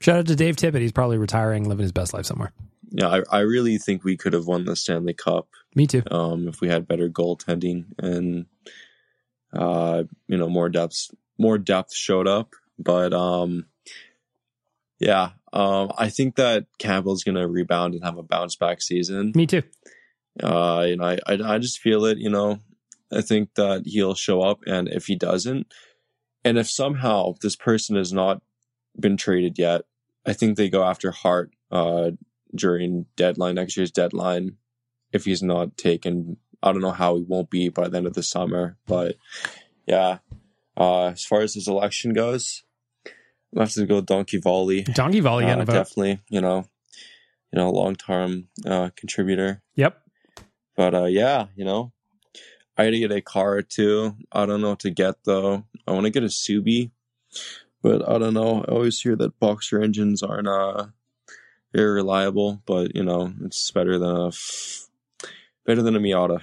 [0.00, 0.80] Shout out to Dave Tippett.
[0.80, 2.52] He's probably retiring, living his best life somewhere.
[2.90, 5.48] yeah, I, I really think we could have won the Stanley Cup.
[5.74, 6.02] Me too.
[6.10, 8.46] Um, if we had better goaltending and
[9.54, 12.54] uh, you know more depth, more depth showed up.
[12.78, 13.66] But um,
[14.98, 19.32] yeah, um, I think that Campbell's going to rebound and have a bounce back season.
[19.34, 19.62] Me too.
[20.42, 22.18] Uh, you know, I, I I just feel it.
[22.18, 22.58] You know,
[23.12, 25.72] I think that he'll show up, and if he doesn't,
[26.44, 28.42] and if somehow this person has not
[28.98, 29.82] been traded yet,
[30.26, 32.12] I think they go after Hart uh,
[32.54, 34.56] during deadline next year's deadline.
[35.12, 38.14] If he's not taken, I don't know how he won't be by the end of
[38.14, 38.78] the summer.
[38.86, 39.16] But
[39.86, 40.18] yeah,
[40.76, 42.64] uh, as far as his election goes,
[43.54, 44.82] I'm have to go Donkey Volley.
[44.82, 46.20] Donkey Volley uh, definitely.
[46.28, 46.64] You know,
[47.52, 49.62] you know, long term uh, contributor.
[49.76, 50.00] Yep.
[50.74, 51.92] But uh, yeah, you know,
[52.76, 54.16] I gotta get a car or two.
[54.32, 55.64] I don't know what to get though.
[55.86, 56.90] I want to get a Subi,
[57.82, 58.64] but I don't know.
[58.66, 60.86] I always hear that boxer engines aren't uh
[61.74, 64.88] very reliable, but you know, it's better than a f-
[65.66, 66.42] better than a Miata.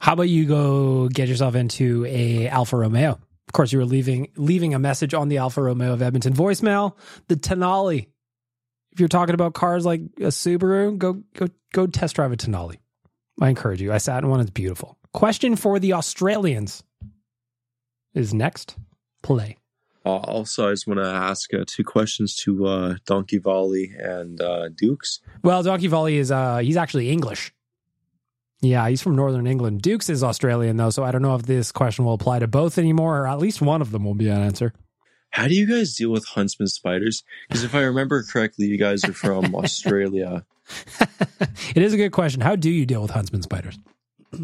[0.00, 3.12] How about you go get yourself into a Alfa Romeo?
[3.12, 6.94] Of course, you were leaving leaving a message on the Alfa Romeo of Edmonton voicemail.
[7.28, 8.06] The Tonale.
[8.92, 12.76] If you're talking about cars like a Subaru, go go go test drive a Tonale.
[13.40, 13.92] I encourage you.
[13.92, 14.98] I sat in one; it's beautiful.
[15.12, 16.82] Question for the Australians
[18.14, 18.76] is next.
[19.22, 19.56] Play.
[20.04, 24.40] Uh, also, I just want to ask uh, two questions to uh, Donkey Volley and
[24.40, 25.20] uh, Dukes.
[25.42, 27.52] Well, Donkey Volley is uh he's actually English.
[28.60, 29.82] Yeah, he's from Northern England.
[29.82, 32.78] Dukes is Australian though, so I don't know if this question will apply to both
[32.78, 34.72] anymore, or at least one of them will be an answer.
[35.30, 37.22] How do you guys deal with huntsman spiders?
[37.48, 40.44] Because if I remember correctly, you guys are from Australia.
[41.74, 42.40] It is a good question.
[42.40, 43.78] How do you deal with huntsman spiders?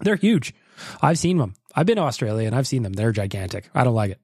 [0.00, 0.54] They're huge.
[1.02, 1.54] I've seen them.
[1.74, 2.92] I've been to Australia and I've seen them.
[2.92, 3.68] They're gigantic.
[3.74, 4.20] I don't like it.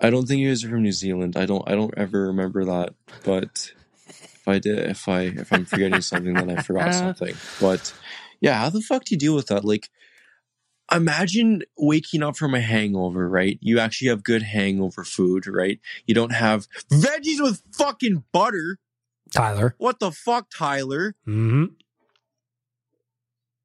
[0.00, 1.36] I don't think you guys are from New Zealand.
[1.36, 1.68] I don't.
[1.68, 2.94] I don't ever remember that.
[3.24, 3.72] But
[4.06, 6.92] if I did, if I if I'm forgetting something, then I forgot uh.
[6.92, 7.34] something.
[7.60, 7.92] But
[8.40, 9.64] yeah, how the fuck do you deal with that?
[9.64, 9.88] Like,
[10.92, 13.28] imagine waking up from a hangover.
[13.28, 13.58] Right?
[13.60, 15.46] You actually have good hangover food.
[15.46, 15.80] Right?
[16.06, 18.78] You don't have veggies with fucking butter.
[19.30, 19.74] Tyler.
[19.78, 21.14] What the fuck, Tyler?
[21.24, 21.64] hmm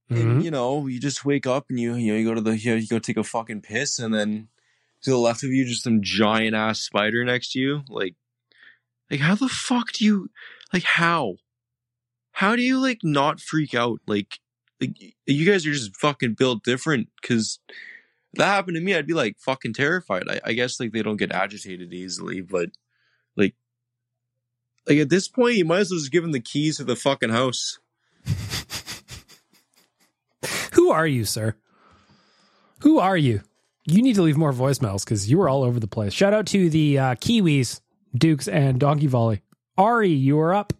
[0.09, 0.43] and Mhm.
[0.43, 2.71] you know you just wake up and you you know you go to the you,
[2.71, 4.49] know, you go take a fucking piss and then
[5.01, 8.15] to the left of you just some giant ass spider next to you like
[9.09, 10.29] like how the fuck do you
[10.73, 11.35] like how
[12.33, 14.39] how do you like not freak out like
[15.25, 17.59] you guys are just fucking built different because
[18.35, 21.17] that happened to me i'd be like fucking terrified I, I guess like they don't
[21.17, 22.69] get agitated easily but
[23.35, 23.55] like
[24.87, 26.95] like at this point you might as well just give them the keys to the
[26.95, 27.79] fucking house
[30.73, 31.55] Who are you, sir?
[32.81, 33.41] Who are you?
[33.85, 36.13] You need to leave more voicemails because you were all over the place.
[36.13, 37.79] Shout out to the uh, Kiwis,
[38.15, 39.41] Dukes, and Donkey Volley.
[39.77, 40.73] Ari, you are up.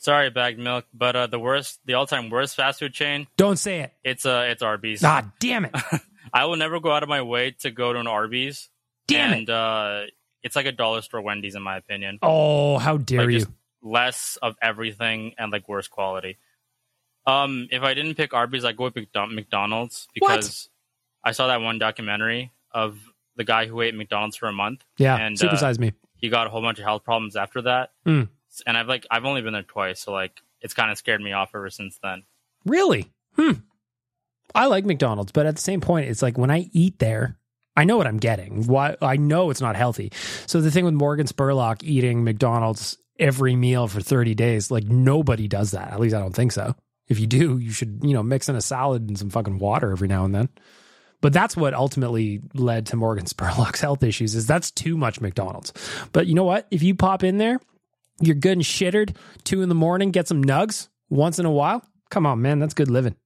[0.00, 3.26] Sorry, bagged milk, but uh, the worst, the all-time worst fast food chain.
[3.36, 3.92] Don't say it.
[4.02, 5.04] It's uh, it's Arby's.
[5.04, 5.74] Ah, damn it!
[6.32, 8.70] I will never go out of my way to go to an Arby's.
[9.06, 10.02] Damn and, uh,
[10.42, 12.18] it's like a dollar store Wendy's, in my opinion.
[12.22, 13.38] Oh, how dare Like, you!
[13.40, 13.50] just
[13.82, 16.38] Less of everything and like worse quality.
[17.26, 20.70] Um, if I didn't pick Arby's, I'd go with McDonald's because
[21.22, 22.98] I saw that one documentary of
[23.36, 24.82] the guy who ate McDonald's for a month.
[24.96, 25.92] Yeah, and supersize uh, me.
[26.16, 28.28] He got a whole bunch of health problems after that, Mm.
[28.66, 31.32] And I've like I've only been there twice, so like it's kind of scared me
[31.32, 32.24] off ever since then.
[32.64, 33.10] Really?
[33.36, 33.52] Hmm.
[34.54, 37.38] I like McDonald's, but at the same point, it's like when I eat there,
[37.76, 38.66] I know what I'm getting.
[38.66, 40.12] Why I know it's not healthy.
[40.46, 45.46] So the thing with Morgan Spurlock eating McDonald's every meal for 30 days, like nobody
[45.46, 45.92] does that.
[45.92, 46.74] At least I don't think so.
[47.08, 49.92] If you do, you should, you know, mix in a salad and some fucking water
[49.92, 50.48] every now and then.
[51.20, 55.72] But that's what ultimately led to Morgan Spurlock's health issues is that's too much McDonald's.
[56.12, 56.66] But you know what?
[56.70, 57.60] If you pop in there,
[58.20, 61.82] you're good and shittered, two in the morning, get some nugs once in a while.
[62.10, 63.16] Come on, man, that's good living.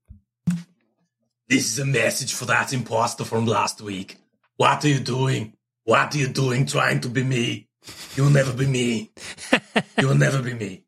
[1.49, 4.17] This is a message for that imposter from last week.
[4.57, 5.55] What are you doing?
[5.85, 7.69] What are you doing trying to be me?
[8.17, 9.13] You'll never be me.
[10.01, 10.85] You'll never be me.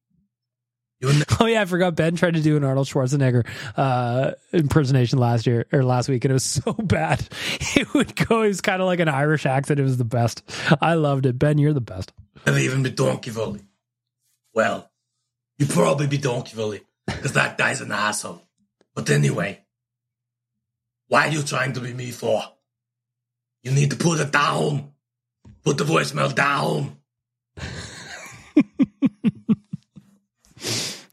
[1.38, 3.46] Oh yeah, I forgot Ben tried to do an Arnold Schwarzenegger
[3.76, 7.28] uh, impersonation last year or last week, and it was so bad.
[7.76, 8.42] It would go.
[8.42, 9.78] It was kind of like an Irish accent.
[9.78, 10.42] It was the best.
[10.80, 11.38] I loved it.
[11.38, 12.12] Ben, you're the best.
[12.46, 13.60] Never even be Donkey Volley.
[14.56, 14.90] Well,
[15.58, 18.42] you probably be Donkey Volley because that guy's an asshole.
[18.94, 19.60] But anyway,
[21.08, 22.42] why are you trying to be me for?
[23.62, 24.92] You need to put it down.
[25.62, 26.96] Put the voicemail down.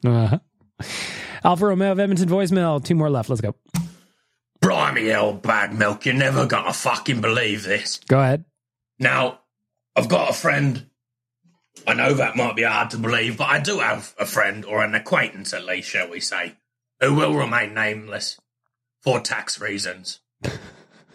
[0.05, 0.37] Uh-huh.
[1.45, 2.83] Alfa Romeo of Edmonton voicemail.
[2.83, 3.29] Two more left.
[3.29, 3.55] Let's go.
[4.59, 8.01] Blimey, old bag milk, you're never gonna fucking believe this.
[8.09, 8.43] Go ahead.
[8.99, 9.39] Now,
[9.95, 10.87] I've got a friend.
[11.85, 14.83] I know that might be hard to believe, but I do have a friend, or
[14.83, 16.53] an acquaintance at least, shall we say,
[16.99, 18.39] who will remain nameless
[19.01, 20.19] for tax reasons.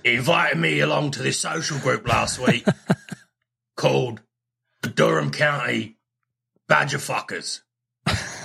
[0.05, 2.67] He invited me along to this social group last week
[3.77, 4.21] called
[4.83, 5.97] the Durham County
[6.67, 7.61] Badger Fuckers.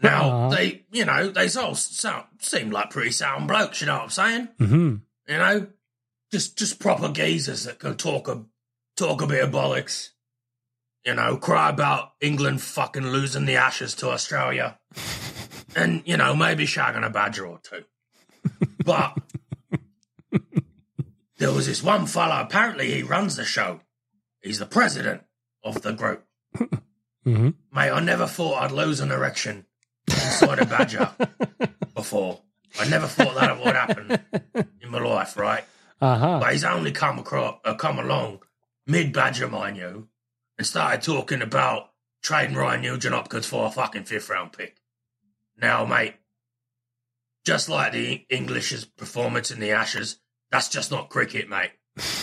[0.00, 4.04] Now, they, you know, they all sound, seem like pretty sound blokes, you know what
[4.04, 4.48] I'm saying?
[4.60, 4.94] Mm-hmm.
[5.26, 5.66] You know,
[6.30, 8.44] just just proper geezers that can talk a
[8.96, 10.10] talk a bit of bollocks.
[11.08, 14.78] You know, cry about England fucking losing the Ashes to Australia,
[15.74, 17.84] and you know maybe shagging a badger or two.
[18.84, 19.16] But
[21.38, 22.42] there was this one fella.
[22.42, 23.80] Apparently, he runs the show.
[24.42, 25.22] He's the president
[25.64, 26.26] of the group.
[27.24, 27.48] Mm-hmm.
[27.72, 29.64] Mate, I never thought I'd lose an erection
[30.08, 31.10] inside a badger
[31.94, 32.42] before.
[32.78, 34.18] I never thought that would happen
[34.82, 35.64] in my life, right?
[36.02, 36.40] Uh-huh.
[36.40, 38.40] But he's only come across, uh, come along
[38.86, 40.08] mid badger, mind you,
[40.58, 41.90] and started talking about
[42.22, 44.76] trading Ryan Nugent Hopkins for a fucking fifth round pick.
[45.56, 46.14] Now, mate,
[47.46, 50.18] just like the English's performance in the Ashes,
[50.50, 51.70] that's just not cricket, mate.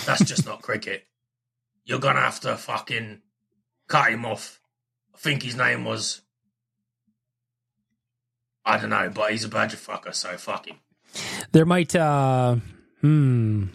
[0.05, 1.03] That's just not cricket.
[1.85, 3.21] You're gonna have to fucking
[3.87, 4.59] cut him off.
[5.13, 6.21] I think his name was.
[8.65, 10.77] I don't know, but he's a badger fucker, so fuck him.
[11.51, 11.95] There might.
[11.95, 12.57] uh
[13.01, 13.65] Hmm.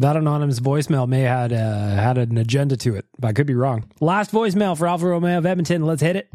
[0.00, 3.54] That anonymous voicemail may had uh, had an agenda to it, but I could be
[3.54, 3.90] wrong.
[4.00, 5.86] Last voicemail for Alfa Romeo of Edmonton.
[5.86, 6.28] Let's hit it.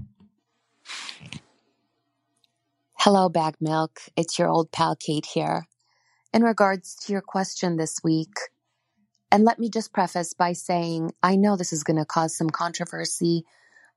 [2.97, 3.99] Hello, Bag Milk.
[4.15, 5.67] It's your old pal Kate here.
[6.33, 8.33] In regards to your question this week,
[9.31, 12.49] and let me just preface by saying I know this is going to cause some
[12.49, 13.43] controversy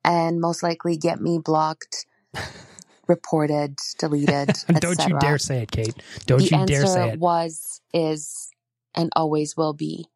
[0.05, 2.07] and most likely get me blocked,
[3.09, 4.51] reported, deleted.
[4.81, 5.95] Don't you dare say it, Kate.
[6.27, 7.19] Don't the you dare say it.
[7.19, 8.51] was, is,
[8.95, 10.07] and always will be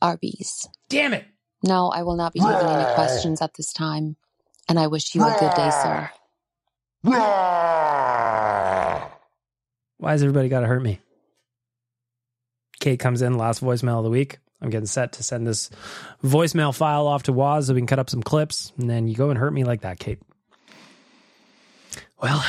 [0.00, 0.68] Arby's.
[0.88, 1.24] Damn it.
[1.62, 4.16] No, I will not be taking any questions at this time.
[4.68, 6.10] And I wish you a good day, sir.
[7.02, 9.10] Why
[10.02, 11.00] has everybody got to hurt me?
[12.80, 14.38] Kate comes in, last voicemail of the week.
[14.60, 15.70] I'm getting set to send this
[16.22, 18.72] voicemail file off to Waz so we can cut up some clips.
[18.78, 20.18] And then you go and hurt me like that, Kate.
[22.22, 22.44] Well,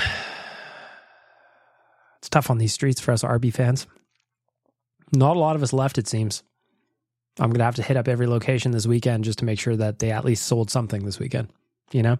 [2.19, 3.87] it's Tough on these streets for us Arby fans.
[5.11, 6.43] Not a lot of us left, it seems.
[7.39, 9.75] I'm going to have to hit up every location this weekend just to make sure
[9.75, 11.49] that they at least sold something this weekend.
[11.91, 12.17] You know?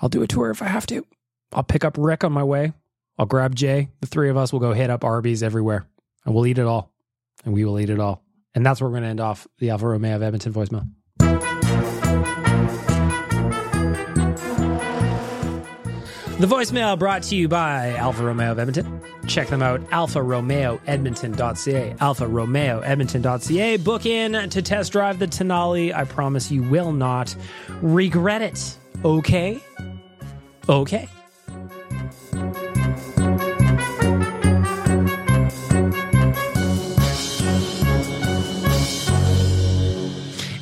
[0.00, 1.06] I'll do a tour if I have to.
[1.52, 2.72] I'll pick up Rick on my way.
[3.18, 3.88] I'll grab Jay.
[4.00, 5.86] The three of us will go hit up Arby's everywhere
[6.24, 6.90] and we'll eat it all.
[7.44, 8.22] And we will eat it all.
[8.54, 10.88] And that's where we're going to end off the Alfa Romeo of Edmonton voicemail.
[16.38, 19.00] The voicemail brought to you by Alfa Romeo of Edmonton.
[19.26, 21.94] Check them out, alfaromeoedmonton.ca.
[21.98, 23.76] alfaromeoedmonton.ca.
[23.78, 25.94] Book in to test drive the Tonale.
[25.94, 27.34] I promise you will not
[27.80, 28.76] regret it.
[29.02, 29.62] Okay?
[30.68, 31.08] Okay.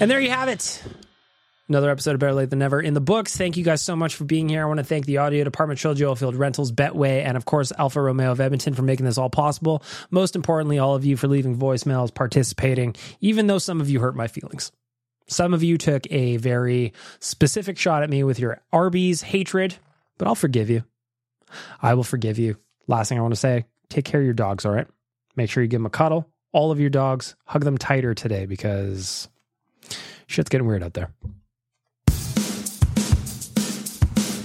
[0.01, 0.85] And there you have it.
[1.67, 3.35] Another episode of Better Lait Than Never in the books.
[3.35, 4.63] Thank you guys so much for being here.
[4.63, 8.03] I want to thank the audio department, Trilogy Oilfield Rentals, Betway, and of course, Alfa
[8.03, 9.83] Romeo of Edmonton for making this all possible.
[10.11, 14.15] Most importantly, all of you for leaving voicemails, participating, even though some of you hurt
[14.15, 14.73] my feelings.
[15.27, 19.75] Some of you took a very specific shot at me with your Arby's hatred,
[20.19, 20.85] but I'll forgive you.
[21.81, 22.59] I will forgive you.
[22.89, 24.87] Last thing I want to say take care of your dogs, all right?
[25.35, 26.29] Make sure you give them a cuddle.
[26.53, 29.29] All of your dogs, hug them tighter today because
[30.27, 31.11] shit's getting weird out there.